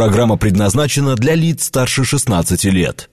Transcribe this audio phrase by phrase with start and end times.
[0.00, 3.10] Программа предназначена для лиц старше 16 лет.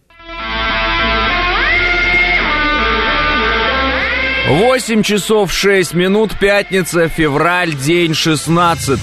[4.48, 9.00] 8 часов 6 минут, пятница, февраль, день 16.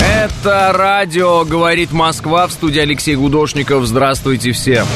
[0.00, 3.84] Это радио «Говорит Москва» в студии Алексей Гудошников.
[3.84, 4.86] Здравствуйте всем.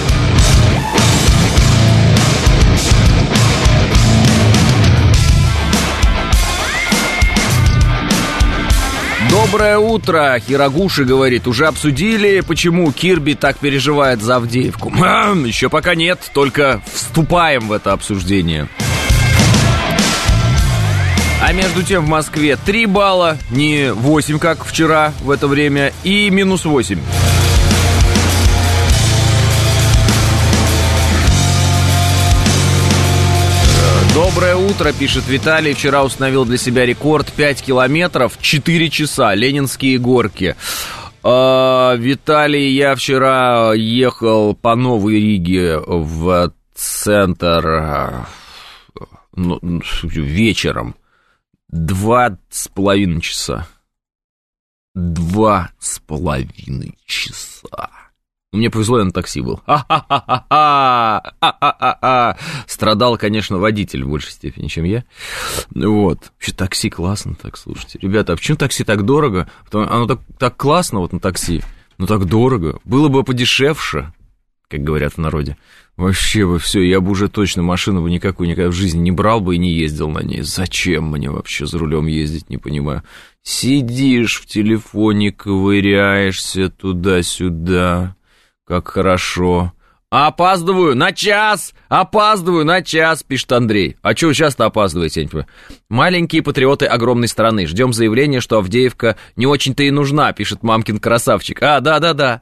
[9.53, 11.47] Доброе утро, Хирогуши говорит.
[11.47, 14.91] Уже обсудили, почему Кирби так переживает за Авдеевку?
[15.45, 18.67] Еще пока нет, только вступаем в это обсуждение.
[21.43, 26.31] А между тем в Москве 3 балла, не 8, как вчера в это время, и
[26.31, 26.99] минус 8.
[34.34, 35.75] Доброе утро, пишет Виталий.
[35.75, 40.56] Вчера установил для себя рекорд 5 километров, 4 часа, Ленинские горки.
[41.22, 48.27] А, Виталий, я вчера ехал по Новой Риге в центр
[49.36, 49.60] ну,
[50.03, 50.94] вечером.
[51.69, 53.69] Два с половиной часа.
[54.94, 57.91] Два с половиной часа.
[58.53, 59.62] Мне повезло, я на такси был.
[59.67, 61.22] Ха-ха-ха-ха!
[62.67, 65.05] Страдал, конечно, водитель в большей степени, чем я.
[65.75, 66.33] Вот.
[66.34, 67.98] Вообще, такси классно так, слушайте.
[68.03, 69.50] Ребята, а почему такси так дорого?
[69.72, 71.62] Оно так, так классно вот на такси,
[71.97, 72.78] но так дорого.
[72.84, 74.12] Было бы подешевше,
[74.69, 75.56] как говорят в народе.
[75.97, 79.41] Вообще бы все, я бы уже точно машину бы никакую никогда в жизни не брал
[79.41, 80.42] бы и не ездил на ней.
[80.42, 83.03] Зачем мне вообще за рулем ездить, не понимаю.
[83.42, 88.14] Сидишь в телефоне, ковыряешься туда-сюда
[88.73, 89.70] как хорошо.
[90.09, 91.75] Опаздываю на час!
[91.91, 93.98] Опаздываю на час, пишет Андрей.
[94.01, 95.47] А чего часто опаздываете, я не.
[95.91, 97.67] Маленькие патриоты огромной страны.
[97.67, 101.62] Ждем заявления, что Авдеевка не очень-то и нужна, пишет мамкин красавчик.
[101.62, 102.41] А, да-да-да.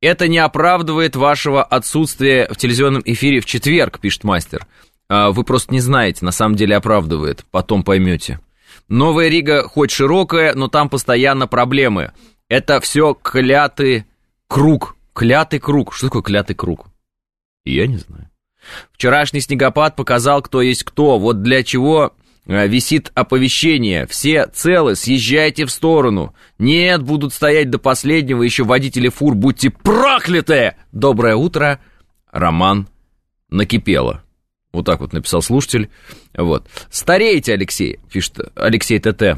[0.00, 4.66] Это не оправдывает вашего отсутствия в телевизионном эфире в четверг, пишет мастер.
[5.08, 7.44] А, вы просто не знаете, на самом деле оправдывает.
[7.52, 8.40] Потом поймете.
[8.88, 12.10] Новая Рига хоть широкая, но там постоянно проблемы.
[12.48, 14.06] Это все клятый
[14.48, 15.92] круг Клятый круг.
[15.94, 16.86] Что такое клятый круг?
[17.64, 18.30] Я не знаю.
[18.92, 21.18] Вчерашний снегопад показал, кто есть кто.
[21.18, 22.14] Вот для чего
[22.46, 24.06] э, висит оповещение.
[24.06, 26.36] Все целы, съезжайте в сторону.
[26.60, 29.34] Нет, будут стоять до последнего еще водители фур.
[29.34, 30.76] Будьте прокляты!
[30.92, 31.80] Доброе утро.
[32.30, 32.86] Роман
[33.50, 34.22] накипело.
[34.72, 35.90] Вот так вот написал слушатель.
[36.36, 36.68] Вот.
[36.90, 39.36] Стареете, Алексей, пишет Алексей ТТ.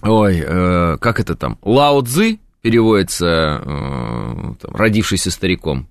[0.00, 1.58] Ой, э, как это там?
[1.62, 5.88] Лао Цзы переводится э, там, родившийся стариком.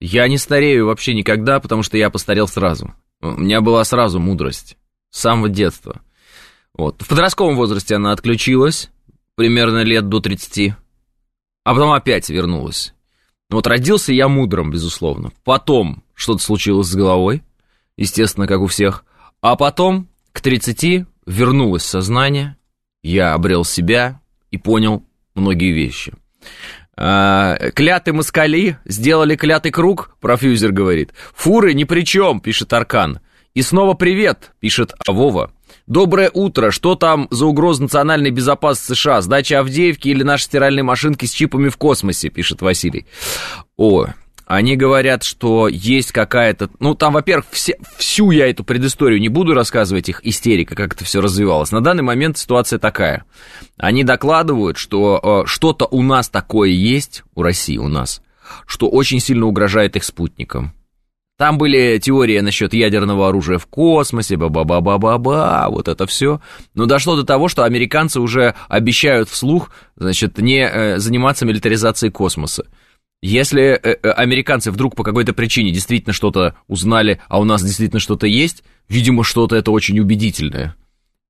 [0.00, 2.94] Я не старею вообще никогда, потому что я постарел сразу.
[3.20, 4.78] У меня была сразу мудрость.
[5.10, 6.00] С самого детства.
[6.72, 7.02] Вот.
[7.02, 8.90] В подростковом возрасте она отключилась,
[9.34, 10.74] примерно лет до 30,
[11.64, 12.94] а потом опять вернулась.
[13.50, 15.32] Вот родился я мудрым, безусловно.
[15.42, 17.42] Потом что-то случилось с головой,
[17.96, 19.04] естественно, как у всех.
[19.40, 22.56] А потом, к 30, вернулось сознание,
[23.02, 24.19] я обрел себя,
[24.50, 26.12] и понял многие вещи.
[26.96, 31.12] А, клятые москали сделали клятый круг, профьюзер говорит.
[31.34, 33.20] Фуры ни при чем, пишет Аркан.
[33.54, 35.50] И снова привет, пишет Вова.
[35.86, 36.70] Доброе утро.
[36.70, 39.22] Что там за угроза национальной безопасности США?
[39.22, 42.28] Сдача Авдеевки или наши стиральные машинки с чипами в космосе?
[42.28, 43.06] Пишет Василий.
[43.76, 44.06] О,
[44.50, 46.70] они говорят, что есть какая-то...
[46.80, 51.04] Ну, там, во-первых, все, всю я эту предысторию не буду рассказывать, их истерика, как это
[51.04, 51.70] все развивалось.
[51.70, 53.24] На данный момент ситуация такая.
[53.76, 58.22] Они докладывают, что э, что-то у нас такое есть, у России, у нас,
[58.66, 60.74] что очень сильно угрожает их спутникам.
[61.38, 66.40] Там были теории насчет ядерного оружия в космосе, ба-ба-ба-ба-ба-ба, вот это все.
[66.74, 72.66] Но дошло до того, что американцы уже обещают вслух, значит, не э, заниматься милитаризацией космоса.
[73.22, 78.00] Если э, э, американцы вдруг по какой-то причине действительно что-то узнали, а у нас действительно
[78.00, 80.74] что-то есть, видимо, что-то это очень убедительное.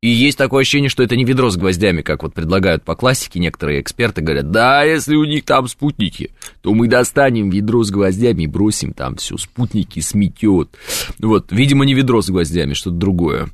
[0.03, 3.39] И есть такое ощущение, что это не ведро с гвоздями, как вот предлагают по классике
[3.39, 6.31] некоторые эксперты говорят, да, если у них там спутники,
[6.63, 10.71] то мы достанем ведро с гвоздями и бросим там все, спутники сметет.
[11.19, 13.51] Вот, видимо, не ведро с гвоздями, что-то другое.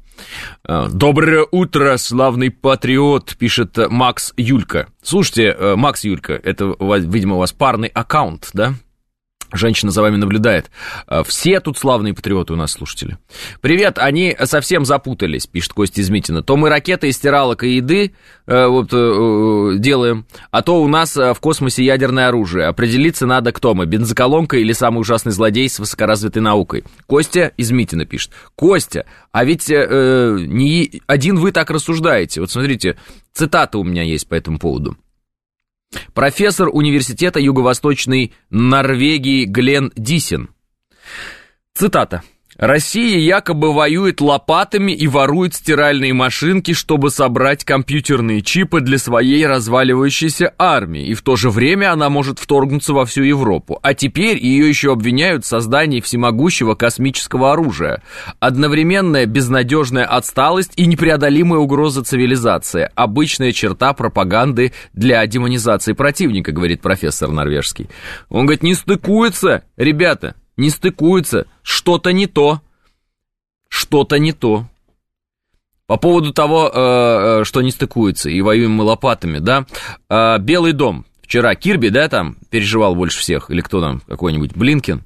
[0.63, 4.87] А, Доброе утро, славный патриот, пишет Макс Юлька.
[5.03, 8.75] Слушайте, э, Макс Юлька, это, видимо, у вас парный аккаунт, да?
[9.53, 10.71] Женщина за вами наблюдает.
[11.09, 13.19] Э, все тут славные патриоты у нас слушатели.
[13.61, 16.43] Привет, они совсем запутались, пишет Костя из Митина.
[16.43, 18.13] То мы ракеты из стиралок и еды
[18.47, 22.67] э, вот, э, делаем, а то у нас в космосе ядерное оружие.
[22.67, 26.85] Определиться надо, кто мы, бензоколонка или самый ужасный злодей с высокоразвитой наукой.
[27.07, 28.33] Костя из Митина пишет.
[28.55, 32.41] Костя, а ведь э, не один вы так рассуждаете.
[32.41, 32.97] Вот смотрите,
[33.33, 34.97] цитата у меня есть по этому поводу.
[36.15, 40.50] Профессор университета Юго-Восточной Норвегии Глен Дисин.
[41.75, 42.23] Цитата.
[42.58, 50.55] Россия якобы воюет лопатами и ворует стиральные машинки, чтобы собрать компьютерные чипы для своей разваливающейся
[50.58, 53.79] армии, и в то же время она может вторгнуться во всю Европу.
[53.82, 58.03] А теперь ее еще обвиняют в создании всемогущего космического оружия.
[58.41, 62.88] Одновременная безнадежная отсталость и непреодолимая угроза цивилизации.
[62.94, 67.91] Обычная черта пропаганды для демонизации противника, говорит профессор норвежский.
[68.31, 72.61] Он говорит, не стыкуется, ребята, не стыкуются, что-то не то,
[73.69, 74.67] что-то не то.
[75.87, 79.67] По поводу того, э, э, что не стыкуется, и воюем мы лопатами, да,
[80.08, 85.02] э, Белый дом, вчера Кирби, да, там переживал больше всех, или кто там, какой-нибудь Блинкин.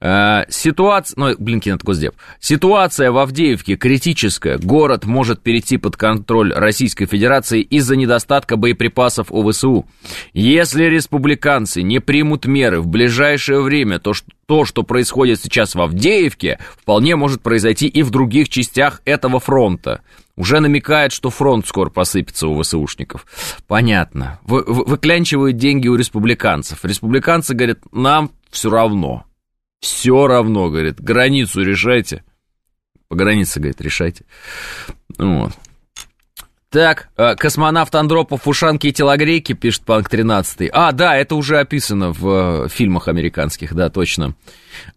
[0.00, 2.14] Э, ситуация, ну, Блинкин это Госдеп.
[2.40, 4.58] Ситуация в Авдеевке критическая.
[4.58, 9.86] Город может перейти под контроль Российской Федерации из-за недостатка боеприпасов у ВСУ.
[10.34, 14.12] Если республиканцы не примут меры в ближайшее время, то
[14.46, 20.02] то, что происходит сейчас в Авдеевке, вполне может произойти и в других частях этого фронта.
[20.42, 23.26] Уже намекает, что фронт скоро посыпется у ВСУшников.
[23.68, 24.40] Понятно.
[24.42, 26.84] Вы, вы, выклянчивают деньги у республиканцев.
[26.84, 29.24] Республиканцы говорят, нам все равно.
[29.78, 32.24] Все равно, говорит, границу решайте.
[33.06, 34.24] По границе, говорит, решайте.
[35.16, 35.52] Вот.
[36.72, 40.70] Так, э, космонавт Андропов, ушанки и телогрейки, пишет Панк 13.
[40.72, 44.34] А, да, это уже описано в э, фильмах американских, да, точно.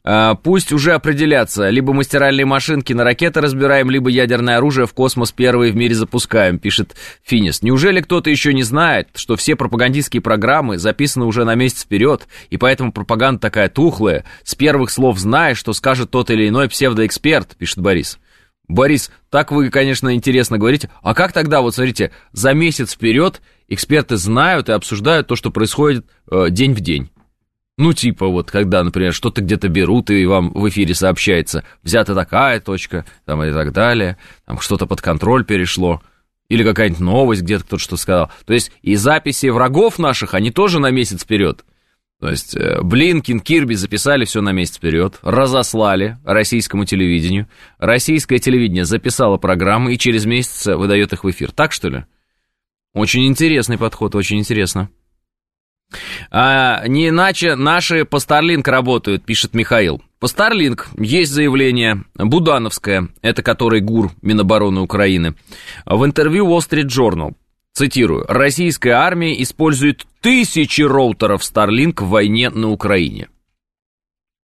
[0.05, 4.93] А, пусть уже определятся, либо мы стиральные машинки на ракеты разбираем, либо ядерное оружие в
[4.93, 6.95] космос первые в мире запускаем, пишет
[7.25, 7.61] Финис.
[7.61, 12.55] Неужели кто-то еще не знает, что все пропагандистские программы записаны уже на месяц вперед, и
[12.55, 17.79] поэтому пропаганда такая тухлая, с первых слов знаешь, что скажет тот или иной псевдоэксперт, пишет
[17.79, 18.17] Борис.
[18.67, 20.89] Борис, так вы, конечно, интересно говорите.
[21.01, 26.05] А как тогда, вот смотрите, за месяц вперед эксперты знают и обсуждают то, что происходит
[26.31, 27.09] э, день в день?
[27.77, 32.61] Ну, типа вот, когда, например, что-то где-то берут, и вам в эфире сообщается, взята такая
[32.61, 36.01] точка, там и так далее, там что-то под контроль перешло,
[36.47, 38.31] или какая-нибудь новость, где-то кто-то что сказал.
[38.45, 41.65] То есть и записи врагов наших, они тоже на месяц вперед.
[42.19, 47.47] То есть э, Блинкин, Кирби записали все на месяц вперед, разослали российскому телевидению.
[47.77, 51.51] Российское телевидение записало программы и через месяц выдает их в эфир.
[51.51, 52.05] Так что ли?
[52.93, 54.89] Очень интересный подход, очень интересно.
[56.31, 60.01] А, не иначе наши по Starlink работают, пишет Михаил.
[60.19, 65.35] По Starlink есть заявление Будановское, это который ГУР Минобороны Украины,
[65.85, 67.35] в интервью Wall Street Journal.
[67.75, 68.25] Цитирую.
[68.29, 73.27] «Российская армия использует тысячи роутеров Starlink в войне на Украине».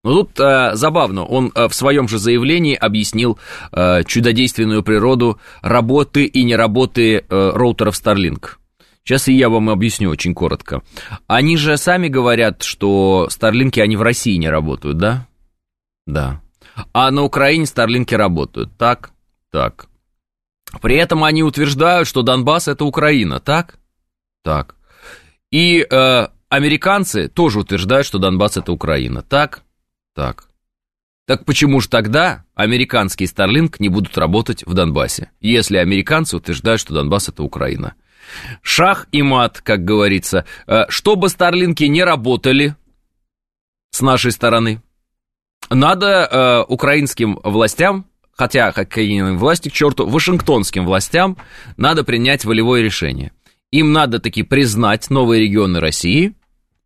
[0.03, 3.39] Но тут э, забавно, он э, в своем же заявлении объяснил
[3.71, 8.57] э, чудодейственную природу работы и неработы э, роутеров Starlink.
[9.03, 10.81] Сейчас и я вам объясню очень коротко.
[11.27, 15.27] Они же сами говорят, что Старлинки, они в России не работают, да?
[16.05, 16.41] Да.
[16.93, 19.11] А на Украине Старлинки работают, так?
[19.51, 19.87] Так.
[20.79, 23.77] При этом они утверждают, что Донбасс это Украина, так?
[24.43, 24.75] Так.
[25.51, 29.63] И э, американцы тоже утверждают, что Донбасс это Украина, так?
[30.15, 30.45] Так.
[31.27, 36.93] Так почему же тогда американские Starlink не будут работать в Донбассе, если американцы утверждают, что
[36.93, 37.95] Донбасс это Украина?
[38.61, 40.45] Шах и мат, как говорится.
[40.67, 42.75] Э, чтобы Старлинки не работали
[43.91, 44.81] с нашей стороны,
[45.69, 51.37] надо э, украинским властям хотя какие власти к черту, вашингтонским властям
[51.77, 53.31] надо принять волевое решение.
[53.71, 56.33] Им надо таки признать новые регионы России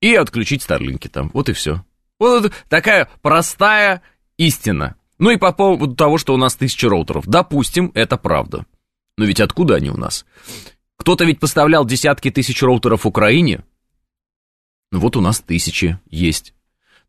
[0.02, 1.32] и отключить Старлинки там.
[1.34, 1.84] Вот и все.
[2.20, 4.02] Вот такая простая
[4.38, 4.96] истина.
[5.18, 7.26] Ну и по поводу того, что у нас тысяча роутеров.
[7.26, 8.66] Допустим, это правда.
[9.18, 10.26] Но ведь откуда они у нас?
[10.98, 13.64] Кто-то ведь поставлял десятки тысяч роутеров Украине.
[14.92, 16.54] Ну вот у нас тысячи есть.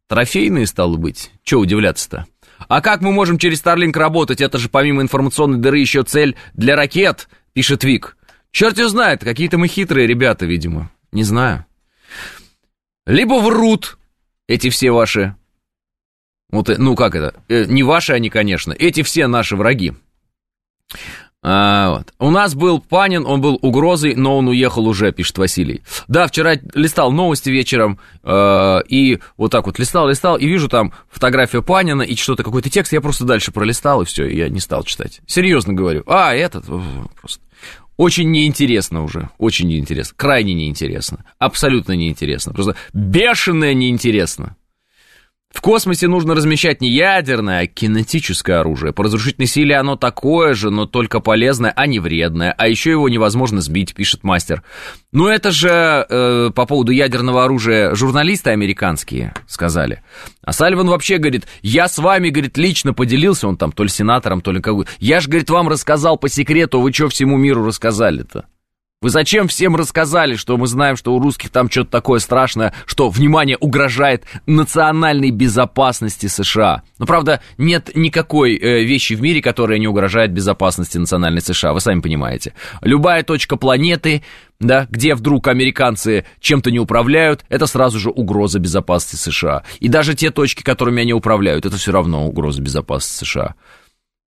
[0.08, 1.30] Трофейные, стало быть.
[1.42, 2.26] Чего удивляться-то?
[2.68, 4.40] А как мы можем через Starlink работать?
[4.40, 8.16] Это же помимо информационной дыры еще цель для ракет, пишет Вик.
[8.50, 10.90] Черт его знает, какие-то мы хитрые ребята, видимо.
[11.12, 11.66] Не знаю.
[13.06, 13.98] Либо врут
[14.48, 15.36] эти все ваши...
[16.50, 17.34] Вот, ну как это?
[17.48, 18.72] Э, не ваши они, конечно.
[18.72, 19.94] Эти все наши враги.
[21.48, 22.12] А, вот.
[22.18, 25.80] У нас был Панин, он был угрозой, но он уехал уже, пишет Василий.
[26.08, 30.92] Да, вчера листал новости вечером, э, и вот так вот листал, листал, и вижу там
[31.08, 34.82] фотографию Панина и что-то, какой-то текст, я просто дальше пролистал, и все, я не стал
[34.82, 35.20] читать.
[35.28, 36.02] Серьезно говорю.
[36.08, 37.40] А, этот, просто.
[37.96, 44.56] Очень неинтересно уже, очень неинтересно, крайне неинтересно, абсолютно неинтересно, просто бешеное неинтересно.
[45.56, 48.92] В космосе нужно размещать не ядерное, а кинетическое оружие.
[48.92, 52.54] По разрушительной силе оно такое же, но только полезное, а не вредное.
[52.56, 54.62] А еще его невозможно сбить, пишет мастер.
[55.12, 60.02] Ну это же э, по поводу ядерного оружия журналисты американские сказали.
[60.42, 64.42] А Сальван вообще говорит, я с вами, говорит, лично поделился, он там то ли сенатором,
[64.42, 64.84] то ли какой.
[64.98, 68.44] Я же, говорит, вам рассказал по секрету, вы что всему миру рассказали-то?
[69.02, 73.10] Вы зачем всем рассказали, что мы знаем, что у русских там что-то такое страшное, что,
[73.10, 76.82] внимание, угрожает национальной безопасности США?
[76.98, 81.80] Но, правда, нет никакой э, вещи в мире, которая не угрожает безопасности национальной США, вы
[81.80, 82.54] сами понимаете.
[82.80, 84.22] Любая точка планеты,
[84.60, 89.64] да, где вдруг американцы чем-то не управляют, это сразу же угроза безопасности США.
[89.78, 93.56] И даже те точки, которыми они управляют, это все равно угроза безопасности США.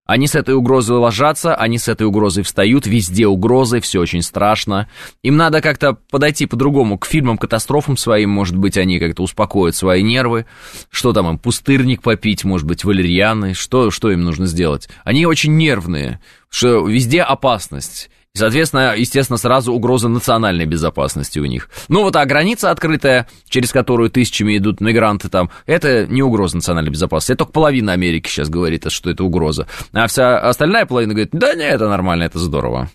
[0.07, 4.89] Они с этой угрозой ложатся, они с этой угрозой встают, везде угрозы, все очень страшно.
[5.23, 10.47] Им надо как-то подойти по-другому к фильмам-катастрофам своим, может быть, они как-то успокоят свои нервы.
[10.91, 14.89] Что там им, пустырник попить, может быть, валерьяны, что, что им нужно сделать?
[15.03, 18.09] Они очень нервные, что везде опасность.
[18.37, 21.69] Соответственно, естественно, сразу угроза национальной безопасности у них.
[21.89, 26.91] Ну вот, а граница открытая, через которую тысячами идут мигранты там, это не угроза национальной
[26.91, 27.33] безопасности.
[27.33, 29.67] Это только половина Америки сейчас говорит, что это угроза.
[29.93, 32.91] А вся остальная половина говорит, да не, это нормально, это здорово.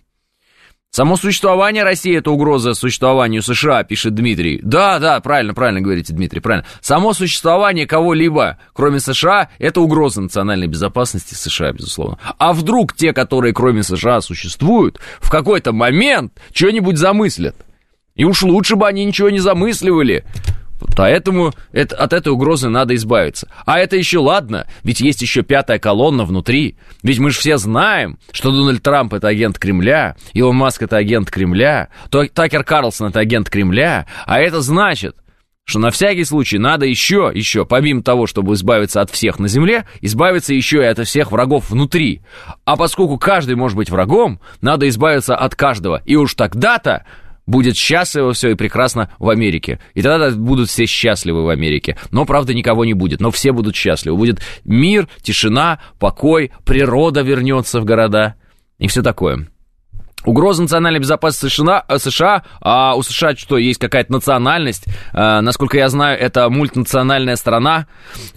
[0.94, 4.60] Само существование России– это угроза существованию США, пишет Дмитрий.
[4.62, 6.68] Да, да, правильно, правильно говорите, Дмитрий, правильно.
[6.82, 12.18] Само существование кого-либо, кроме США, это угроза национальной безопасности США, безусловно.
[12.38, 17.56] А вдруг те, которые кроме США существуют, в какой-то момент что-нибудь замыслят?
[18.16, 20.26] И уж лучше бы они ничего не замысливали.
[20.96, 23.48] Поэтому это, от этой угрозы надо избавиться.
[23.66, 26.76] А это еще ладно, ведь есть еще пятая колонна внутри.
[27.04, 31.30] Ведь мы же все знаем, что Дональд Трамп это агент Кремля, Илон Маск это агент
[31.30, 35.16] Кремля, Такер Карлсон это агент Кремля, а это значит,
[35.66, 39.86] что на всякий случай надо еще, еще, помимо того, чтобы избавиться от всех на земле,
[40.02, 42.22] избавиться еще и от всех врагов внутри.
[42.66, 46.02] А поскольку каждый может быть врагом, надо избавиться от каждого.
[46.06, 47.06] И уж тогда-то
[47.52, 49.80] будет счастливо все и прекрасно в Америке.
[49.94, 51.98] И тогда будут все счастливы в Америке.
[52.10, 53.20] Но, правда, никого не будет.
[53.20, 54.18] Но все будут счастливы.
[54.18, 58.36] Будет мир, тишина, покой, природа вернется в города
[58.80, 59.48] и все такое.
[60.24, 64.86] Угроза национальной безопасности США, э, США, а у США что, есть какая-то национальность?
[65.14, 67.88] А, насколько я знаю, это мультинациональная страна,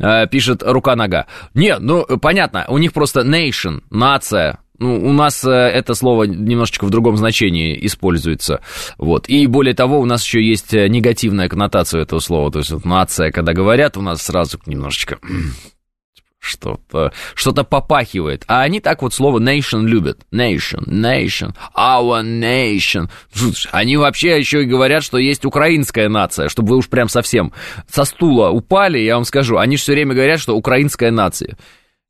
[0.00, 1.26] а, пишет рука-нога.
[1.52, 6.85] Нет, ну, понятно, у них просто nation, нация, ну, у нас э, это слово немножечко
[6.85, 8.61] в другом значении используется.
[8.99, 9.28] Вот.
[9.28, 12.50] И более того, у нас еще есть э, негативная коннотация этого слова.
[12.50, 15.19] То есть вот, нация, когда говорят, у нас сразу немножечко
[16.40, 18.45] что-то что попахивает.
[18.49, 20.21] А они так вот слово nation любят.
[20.33, 23.09] Nation, nation, our nation.
[23.71, 27.52] Они вообще еще и говорят, что есть украинская нация, чтобы вы уж прям совсем
[27.88, 29.57] со стула упали, я вам скажу.
[29.57, 31.57] Они все время говорят, что украинская нация.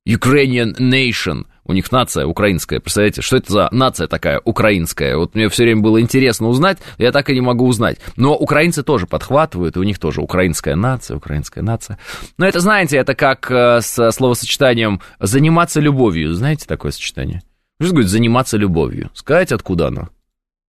[0.09, 1.45] Ukrainian nation.
[1.67, 2.79] У них нация украинская.
[2.79, 5.17] Представляете, что это за нация такая украинская?
[5.17, 7.99] Вот мне все время было интересно узнать, я так и не могу узнать.
[8.17, 11.99] Но украинцы тоже подхватывают, и у них тоже украинская нация, украинская нация.
[12.37, 16.35] Но это, знаете, это как э, с словосочетанием «заниматься любовью».
[16.35, 17.43] Знаете такое сочетание?
[17.81, 19.11] Что говорит «заниматься любовью»?
[19.15, 20.09] Сказать, откуда оно?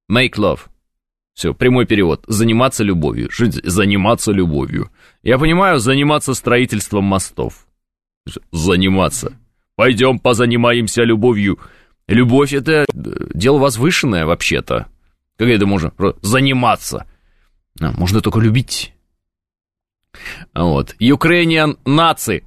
[0.10, 0.60] Make love.
[1.34, 2.24] Все, прямой перевод.
[2.28, 3.30] Заниматься любовью.
[3.34, 4.90] Заниматься любовью.
[5.24, 7.68] Я понимаю, заниматься строительством мостов.
[8.54, 9.34] Заниматься.
[9.76, 11.60] Пойдем позанимаемся любовью.
[12.08, 12.86] Любовь это э,
[13.34, 14.88] дело возвышенное вообще-то.
[15.38, 15.92] Как это можно
[16.22, 17.06] заниматься?
[17.82, 18.95] А, можно только любить.
[20.54, 20.96] Вот.
[21.00, 22.44] Ukrainian наци,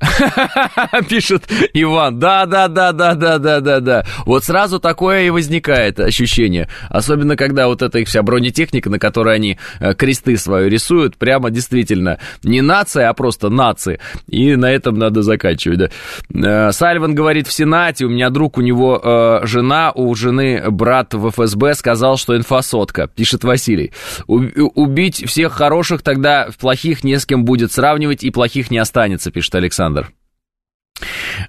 [1.08, 1.44] пишет
[1.74, 2.18] Иван.
[2.18, 4.06] Да, да, да, да, да, да, да, да.
[4.24, 6.68] Вот сразу такое и возникает ощущение.
[6.88, 11.50] Особенно, когда вот эта их вся бронетехника, на которой они э, кресты свои рисуют, прямо
[11.50, 14.00] действительно не нация, а просто нации.
[14.26, 16.68] И на этом надо заканчивать, да.
[16.68, 21.14] Э, Сальван говорит в Сенате, у меня друг, у него э, жена, у жены брат
[21.14, 23.92] в ФСБ сказал, что инфосотка, пишет Василий.
[24.26, 29.30] Убить всех хороших, тогда плохих не с кем будет будет сравнивать, и плохих не останется,
[29.30, 30.12] пишет Александр.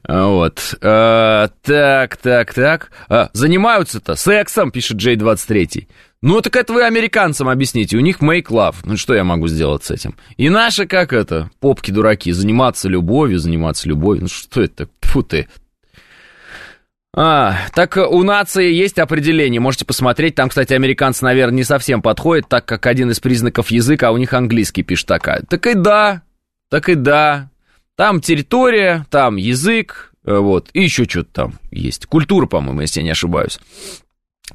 [0.07, 0.75] Вот.
[0.81, 2.91] А, так, так, так.
[3.09, 5.87] А, занимаются-то сексом, пишет Джей23.
[6.21, 8.75] Ну, так это вы американцам объясните, у них make love.
[8.83, 10.15] Ну, что я могу сделать с этим?
[10.37, 14.23] И наши, как это, попки-дураки, заниматься любовью, заниматься любовью.
[14.23, 14.89] Ну, что это?
[15.01, 15.47] Фу ты.
[17.15, 20.35] А, так у нации есть определение, можете посмотреть.
[20.35, 24.17] Там, кстати, американцы, наверное, не совсем подходит, так как один из признаков языка, а у
[24.17, 25.41] них английский пишет такая.
[25.41, 26.21] Так и да,
[26.69, 27.49] так и да.
[27.95, 32.05] Там территория, там язык, э, вот, и еще что-то там есть.
[32.05, 33.59] Культура, по-моему, если я не ошибаюсь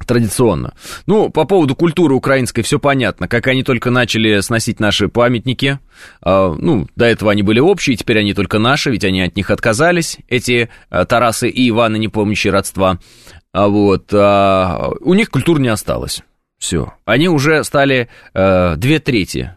[0.05, 0.73] традиционно.
[1.05, 3.27] Ну, по поводу культуры украинской все понятно.
[3.27, 5.79] Как они только начали сносить наши памятники,
[6.25, 9.49] э, ну, до этого они были общие, теперь они только наши, ведь они от них
[9.51, 12.99] отказались, эти э, Тарасы и Иваны, не помнящие родства.
[13.53, 16.21] А вот, э, у них культур не осталось.
[16.57, 16.93] Все.
[17.05, 19.53] Они уже стали э, две трети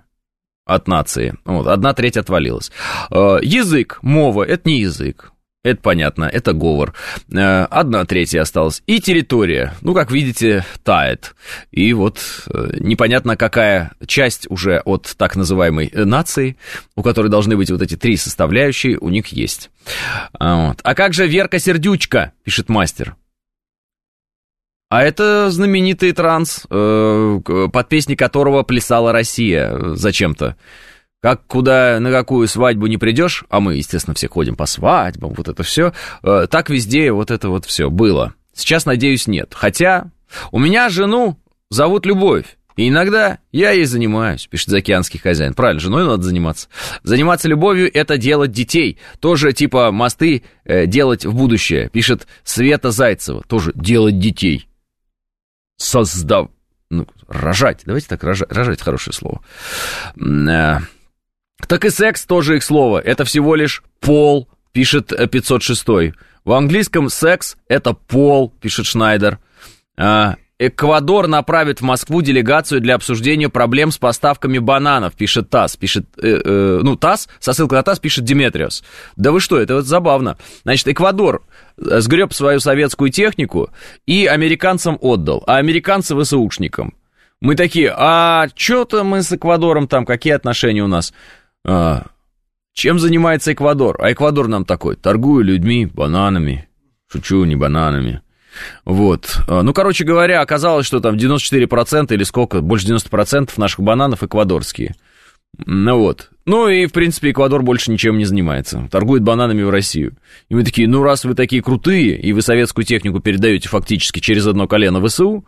[0.64, 1.34] от нации.
[1.44, 2.70] Вот, одна треть отвалилась.
[3.10, 5.32] Э, язык, мова, это не язык.
[5.68, 6.94] Это понятно, это говор.
[7.30, 8.82] Э, одна третья осталась.
[8.86, 11.34] И территория, ну, как видите, тает.
[11.70, 12.20] И вот
[12.50, 16.56] э, непонятно, какая часть уже от так называемой нации,
[16.96, 19.70] у которой должны быть вот эти три составляющие, у них есть.
[20.32, 20.80] А вот.
[20.82, 23.14] А как же Верка Сердючка, пишет мастер.
[24.88, 30.56] А это знаменитый транс, э, под песни которого плясала Россия зачем-то.
[31.20, 35.48] Как куда, на какую свадьбу не придешь, а мы, естественно, все ходим по свадьбам, вот
[35.48, 38.34] это все, э, так везде вот это вот все было.
[38.54, 39.52] Сейчас, надеюсь, нет.
[39.54, 40.10] Хотя
[40.52, 41.38] у меня жену
[41.70, 42.56] зовут Любовь.
[42.76, 45.52] И иногда я ей занимаюсь, пишет заокеанский хозяин.
[45.52, 46.68] Правильно, женой надо заниматься.
[47.02, 49.00] Заниматься любовью– это делать детей.
[49.18, 53.42] Тоже типа мосты э, делать в будущее, пишет Света Зайцева.
[53.48, 54.68] Тоже делать детей.
[55.76, 56.50] Создав...
[56.88, 57.82] Ну, рожать.
[57.84, 59.42] Давайте так, рожать, рожать хорошее слово.
[61.66, 62.98] Так и секс тоже их слово.
[63.00, 65.88] Это всего лишь пол, пишет 506.
[65.88, 66.12] Э,
[66.44, 69.38] В английском секс– это пол, пишет Шнайдер.
[69.96, 75.76] А, Эквадор направит в Москву делегацию для обсуждения проблем с поставками бананов, пишет ТАСС.
[75.76, 78.82] Пишет, э, э, ну, ТАСС, со ссылкой на ТАСС пишет Диметриос.
[79.14, 80.36] Да вы что, это вот забавно.
[80.64, 81.42] Значит, Эквадор
[81.76, 83.70] э, сгреб свою советскую технику
[84.04, 86.92] и американцам отдал, а американцы ВСУшникам.
[87.40, 91.12] Мы такие, а что-то мы с Эквадором там, какие отношения у нас?
[91.66, 92.06] А,
[92.72, 93.96] чем занимается Эквадор?
[94.00, 96.68] А Эквадор нам такой, торгую людьми, бананами.
[97.10, 98.22] Шучу, не бананами.
[98.84, 99.38] Вот.
[99.48, 104.94] А, ну, короче говоря, оказалось, что там 94% или сколько, больше 90% наших бананов эквадорские.
[105.66, 106.30] Ну вот.
[106.44, 108.88] Ну и, в принципе, Эквадор больше ничем не занимается.
[108.90, 110.16] Торгует бананами в Россию.
[110.48, 114.46] И мы такие, ну раз вы такие крутые, и вы советскую технику передаете фактически через
[114.46, 115.44] одно колено ВСУ,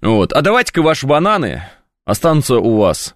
[0.00, 1.62] вот, а давайте-ка ваши бананы
[2.04, 3.14] останутся у вас.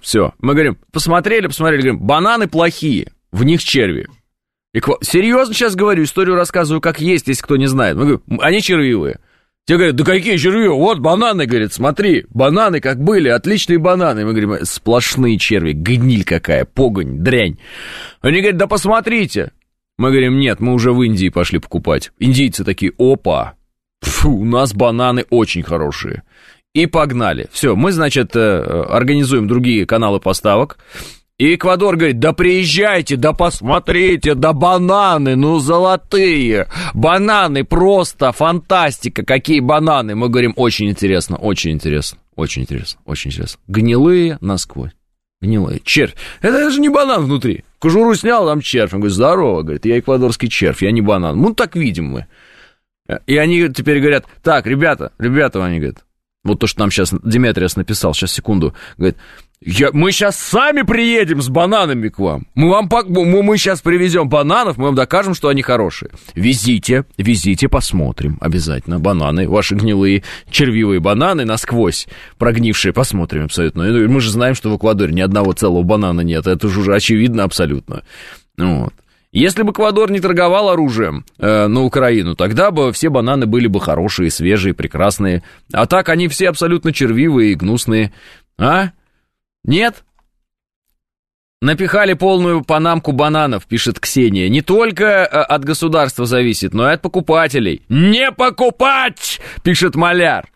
[0.00, 0.32] Все.
[0.40, 4.08] Мы говорим, посмотрели, посмотрели, говорим, бананы плохие, в них черви.
[4.74, 4.96] Эква...
[5.00, 7.96] Серьезно сейчас говорю, историю рассказываю как есть, если кто не знает.
[7.96, 9.18] Мы говорим, они червивые.
[9.66, 10.66] Те говорят, да какие черви?
[10.68, 14.24] Вот бананы, говорит, смотри, бананы как были, отличные бананы.
[14.24, 17.58] Мы говорим, сплошные черви, гниль какая, погонь, дрянь.
[18.20, 19.52] Они говорят, да посмотрите.
[19.98, 22.12] Мы говорим, нет, мы уже в Индии пошли покупать.
[22.18, 23.56] Индийцы такие, опа,
[24.00, 26.22] фу, у нас бананы очень хорошие
[26.82, 27.48] и погнали.
[27.50, 30.78] Все, мы, значит, э, организуем другие каналы поставок.
[31.38, 39.60] И Эквадор говорит, да приезжайте, да посмотрите, да бананы, ну золотые, бананы просто фантастика, какие
[39.60, 40.16] бананы.
[40.16, 43.60] Мы говорим, очень интересно, очень интересно, очень интересно, очень интересно.
[43.68, 44.90] Гнилые насквозь,
[45.40, 45.80] гнилые.
[45.84, 47.64] Червь, это же не банан внутри.
[47.78, 48.92] Кожуру снял, там червь.
[48.92, 51.40] Он говорит, здорово, говорит, я эквадорский червь, я не банан.
[51.40, 52.26] Ну так видим мы.
[53.26, 56.04] И они теперь говорят, так, ребята, ребята, они говорят,
[56.48, 59.16] вот то, что нам сейчас Диметриас написал, сейчас секунду, говорит,
[59.60, 62.46] я, мы сейчас сами приедем с бананами к вам.
[62.54, 66.12] Мы вам мы, мы сейчас привезем бананов, мы вам докажем, что они хорошие.
[66.34, 69.00] Везите, везите, посмотрим обязательно.
[69.00, 72.06] Бананы, ваши гнилые червивые бананы насквозь
[72.38, 73.82] прогнившие, посмотрим абсолютно.
[73.82, 76.46] Мы же знаем, что в Эквадоре ни одного целого банана нет.
[76.46, 78.04] Это же уже очевидно абсолютно.
[78.56, 78.94] Вот.
[79.30, 83.80] Если бы Эквадор не торговал оружием э, на Украину, тогда бы все бананы были бы
[83.80, 85.42] хорошие, свежие, прекрасные.
[85.72, 88.12] А так они все абсолютно червивые и гнусные.
[88.58, 88.92] А?
[89.64, 90.04] Нет?
[91.60, 94.48] Напихали полную панамку бананов, пишет Ксения.
[94.48, 97.82] Не только э, от государства зависит, но и от покупателей.
[97.88, 100.48] Не покупать, пишет Маляр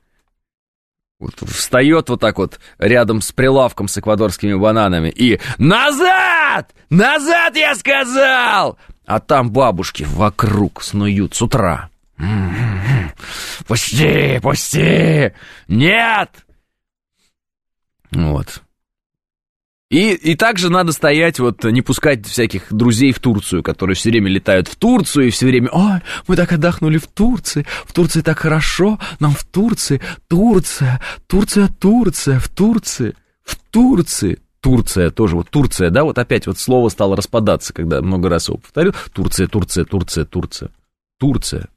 [1.22, 6.74] вот, встает вот так вот рядом с прилавком с эквадорскими бананами и «Назад!
[6.90, 11.90] Назад, я сказал!» А там бабушки вокруг снуют с утра.
[13.66, 15.32] «Пусти, пусти!
[15.68, 16.30] Нет!»
[18.10, 18.62] Вот.
[19.92, 24.30] И, и также надо стоять, вот, не пускать всяких друзей в Турцию, которые все время
[24.30, 28.38] летают в Турцию и все время, ой, мы так отдохнули в Турции, в Турции так
[28.38, 34.38] хорошо, нам в Турции, Турция, Турция, Турция, в Турции, в Турции.
[34.62, 38.56] Турция тоже, вот Турция, да, вот опять вот слово стало распадаться, когда много раз его
[38.56, 38.94] повторил.
[39.12, 40.70] Турция, Турция, Турция, Турция,
[41.18, 41.68] Турция.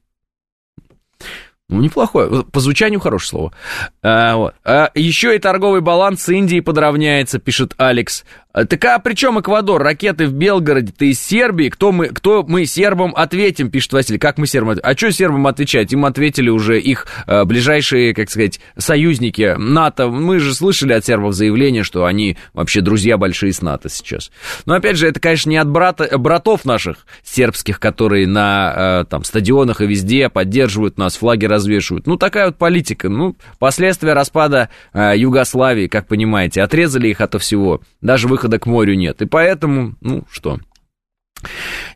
[1.68, 2.44] Ну, неплохое.
[2.44, 3.52] По звучанию хорошее слово.
[4.00, 4.54] А, вот.
[4.64, 8.24] а, еще и торговый баланс с Индией подравняется, пишет Алекс.
[8.56, 9.82] А, так а при чем Эквадор?
[9.82, 11.68] Ракеты в Белгороде, ты из Сербии?
[11.68, 14.18] Кто мы, кто мы сербам ответим, пишет Василий.
[14.18, 15.92] Как мы сербам А что сербам отвечать?
[15.92, 20.06] Им ответили уже их а, ближайшие, как сказать, союзники НАТО.
[20.06, 24.30] Мы же слышали от сербов заявление, что они вообще друзья большие с НАТО сейчас.
[24.66, 29.24] Но опять же, это, конечно, не от брата, братов наших сербских, которые на а, там,
[29.24, 32.06] стадионах и везде поддерживают нас, флаги развешивают.
[32.06, 33.08] Ну, такая вот политика.
[33.08, 37.82] Ну, последствия распада а, Югославии, как понимаете, отрезали их ото всего.
[38.00, 39.22] Даже выход выхода к морю нет.
[39.22, 40.58] И поэтому, ну что,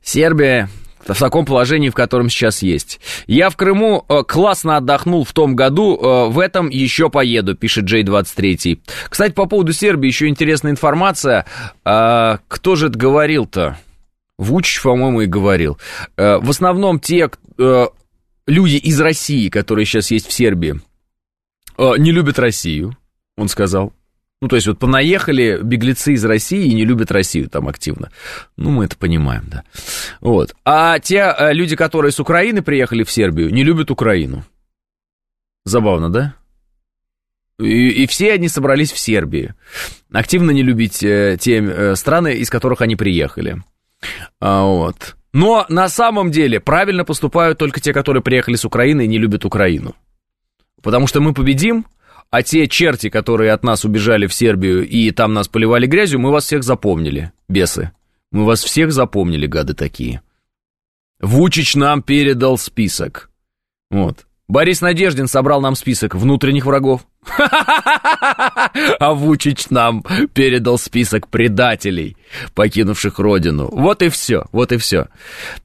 [0.03, 0.69] Сербия
[1.07, 3.01] в таком положении, в котором сейчас есть.
[3.27, 7.91] Я в Крыму э, классно отдохнул в том году, э, в этом еще поеду, пишет
[7.91, 8.81] J23.
[9.09, 11.47] Кстати, по поводу Сербии еще интересная информация.
[11.85, 13.79] Э, кто же это говорил-то?
[14.37, 15.79] Вучич, по-моему, и говорил.
[16.17, 17.31] В основном те
[18.51, 20.81] люди из России, которые сейчас есть в Сербии,
[21.79, 22.97] не любят Россию,
[23.37, 23.95] он сказал.
[24.43, 28.11] Ну, то есть вот понаехали беглецы из России и не любят Россию там активно.
[28.57, 29.65] Ну, мы это понимаем, да.
[30.21, 30.55] Вот.
[30.65, 34.45] А те э, люди, которые с Украины приехали в Сербию, не любят Украину.
[35.65, 36.35] Забавно, да?
[37.59, 39.55] И, и все они собрались в Сербии.
[40.11, 43.63] Активно не любить э, те э, страны, из которых они приехали.
[44.41, 45.17] А, вот.
[45.33, 49.45] Но на самом деле правильно поступают только те, которые приехали с Украины и не любят
[49.45, 49.95] Украину.
[50.83, 51.87] Потому что мы победим,
[52.31, 56.31] а те черти, которые от нас убежали в Сербию и там нас поливали грязью, мы
[56.31, 57.93] вас всех запомнили, бесы.
[58.33, 60.23] Мы вас всех запомнили, гады такие.
[61.21, 63.31] Вучич нам передал список.
[63.91, 64.27] Вот.
[64.51, 67.07] Борис Надеждин собрал нам список внутренних врагов.
[68.99, 72.17] А Вучич нам передал список предателей,
[72.55, 73.69] покинувших родину.
[73.73, 75.09] Вот и все, вот и все.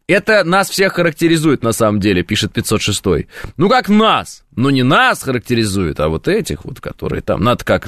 [0.07, 3.27] Это нас всех характеризует на самом деле, пишет 506.
[3.57, 4.43] Ну как нас?
[4.55, 7.43] Ну не нас характеризует, а вот этих вот, которые там.
[7.43, 7.87] Надо как...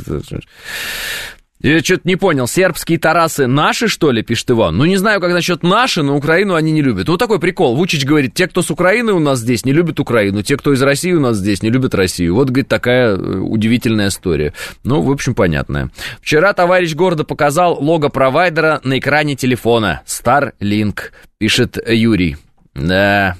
[1.60, 4.78] Я что-то не понял, сербские тарасы наши, что ли, пишет Иван?
[4.78, 7.10] Ну, не знаю, как насчет наши, но Украину они не любят.
[7.10, 7.76] Вот такой прикол.
[7.76, 10.82] Вучич говорит, те, кто с Украины у нас здесь, не любят Украину, те, кто из
[10.84, 12.36] России у нас здесь, не любят Россию.
[12.36, 14.54] Вот, говорит, такая э, удивительная история.
[14.84, 15.90] Ну, в общем, понятная.
[16.22, 20.02] Вчера товарищ города показал лого провайдера на экране телефона.
[20.06, 21.00] Starlink,
[21.40, 22.38] пишет Юрий.
[22.76, 23.36] Да,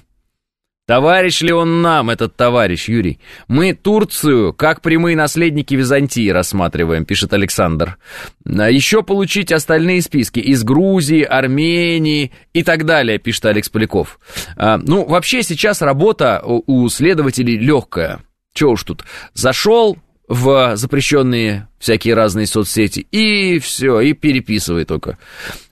[0.88, 3.20] Товарищ ли он нам, этот товарищ, Юрий?
[3.50, 7.98] Мы Турцию как прямые наследники Византии рассматриваем, пишет Александр.
[8.46, 14.18] А Еще получить остальные списки из Грузии, Армении и так далее, пишет Алекс Поляков.
[14.56, 18.22] А, ну, вообще сейчас работа у следователей легкая.
[18.54, 19.98] Че уж тут, зашел,
[20.28, 25.18] в запрещенные всякие разные соцсети, и все, и переписывай только.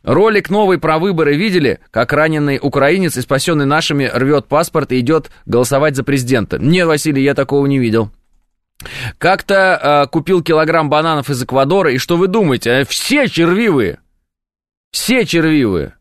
[0.03, 5.29] Ролик новый про выборы видели, как раненый украинец и спасенный нашими рвет паспорт и идет
[5.45, 6.57] голосовать за президента?
[6.57, 8.11] Нет, Василий, я такого не видел.
[9.17, 12.85] Как-то э, купил килограмм бананов из Эквадора, и что вы думаете?
[12.87, 13.99] Все червивые.
[14.91, 15.95] Все червивые.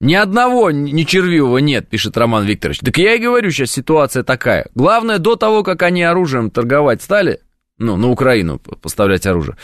[0.00, 2.80] Ни одного ни червивого нет, пишет Роман Викторович.
[2.80, 4.66] Так я и говорю, сейчас ситуация такая.
[4.74, 7.40] Главное, до того, как они оружием торговать стали,
[7.78, 9.56] ну, на Украину поставлять оружие.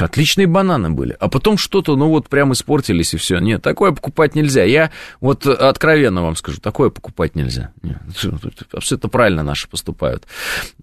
[0.00, 1.16] Отличные бананы были.
[1.20, 3.38] А потом что-то, ну, вот прям испортились и все.
[3.38, 4.64] Нет, такое покупать нельзя.
[4.64, 7.72] Я вот откровенно вам скажу, такое покупать нельзя.
[7.82, 7.98] Нет,
[8.72, 10.26] абсолютно правильно наши поступают.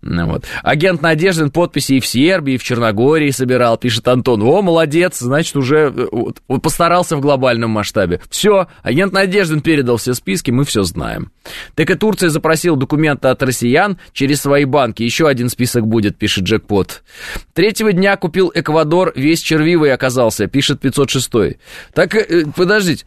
[0.02, 0.46] Ну вот.
[0.64, 4.42] Агент Надеждин подписи и в Сербии, и в Черногории собирал, пишет Антон.
[4.44, 8.22] О, молодец, значит, уже э, вот, постарался в глобальном масштабе.
[8.30, 11.32] Все, агент Надеждин передал все списки, мы все знаем.
[11.76, 15.04] Так и Турция запросила документы от россиян через свои банки.
[15.04, 17.02] Еще один список будет, пишет Джек Пот.
[17.56, 21.58] Третьего дня купил Эквадор, весь червивый оказался, пишет 506.
[21.96, 23.06] Так, э, подождите,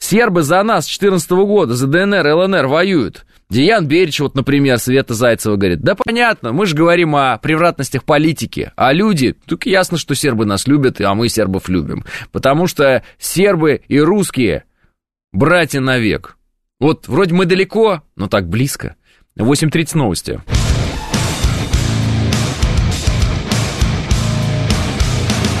[0.00, 3.24] сербы за нас с 14 года, за ДНР, ЛНР воюют.
[3.48, 8.72] Деян Берич, вот, например, Света Зайцева говорит, да понятно, мы же говорим о превратностях политики,
[8.74, 13.80] а люди, тут ясно, что сербы нас любят, а мы сербов любим, потому что сербы
[13.86, 14.64] и русские
[15.30, 16.36] братья навек.
[16.80, 18.96] Вот вроде мы далеко, но так близко.
[19.38, 20.40] 8.30 новости.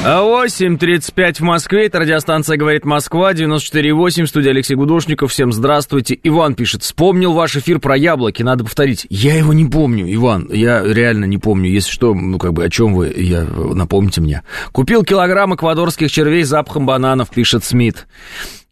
[0.04, 6.18] 8.35 в Москве, это радиостанция «Говорит Москва», 94.8, студия Алексей Гудошников, всем здравствуйте.
[6.22, 9.06] Иван пишет, вспомнил ваш эфир про яблоки, надо повторить.
[9.08, 12.68] Я его не помню, Иван, я реально не помню, если что, ну как бы о
[12.68, 14.42] чем вы, я, напомните мне.
[14.72, 18.06] Купил килограмм эквадорских червей с запахом бананов, пишет Смит.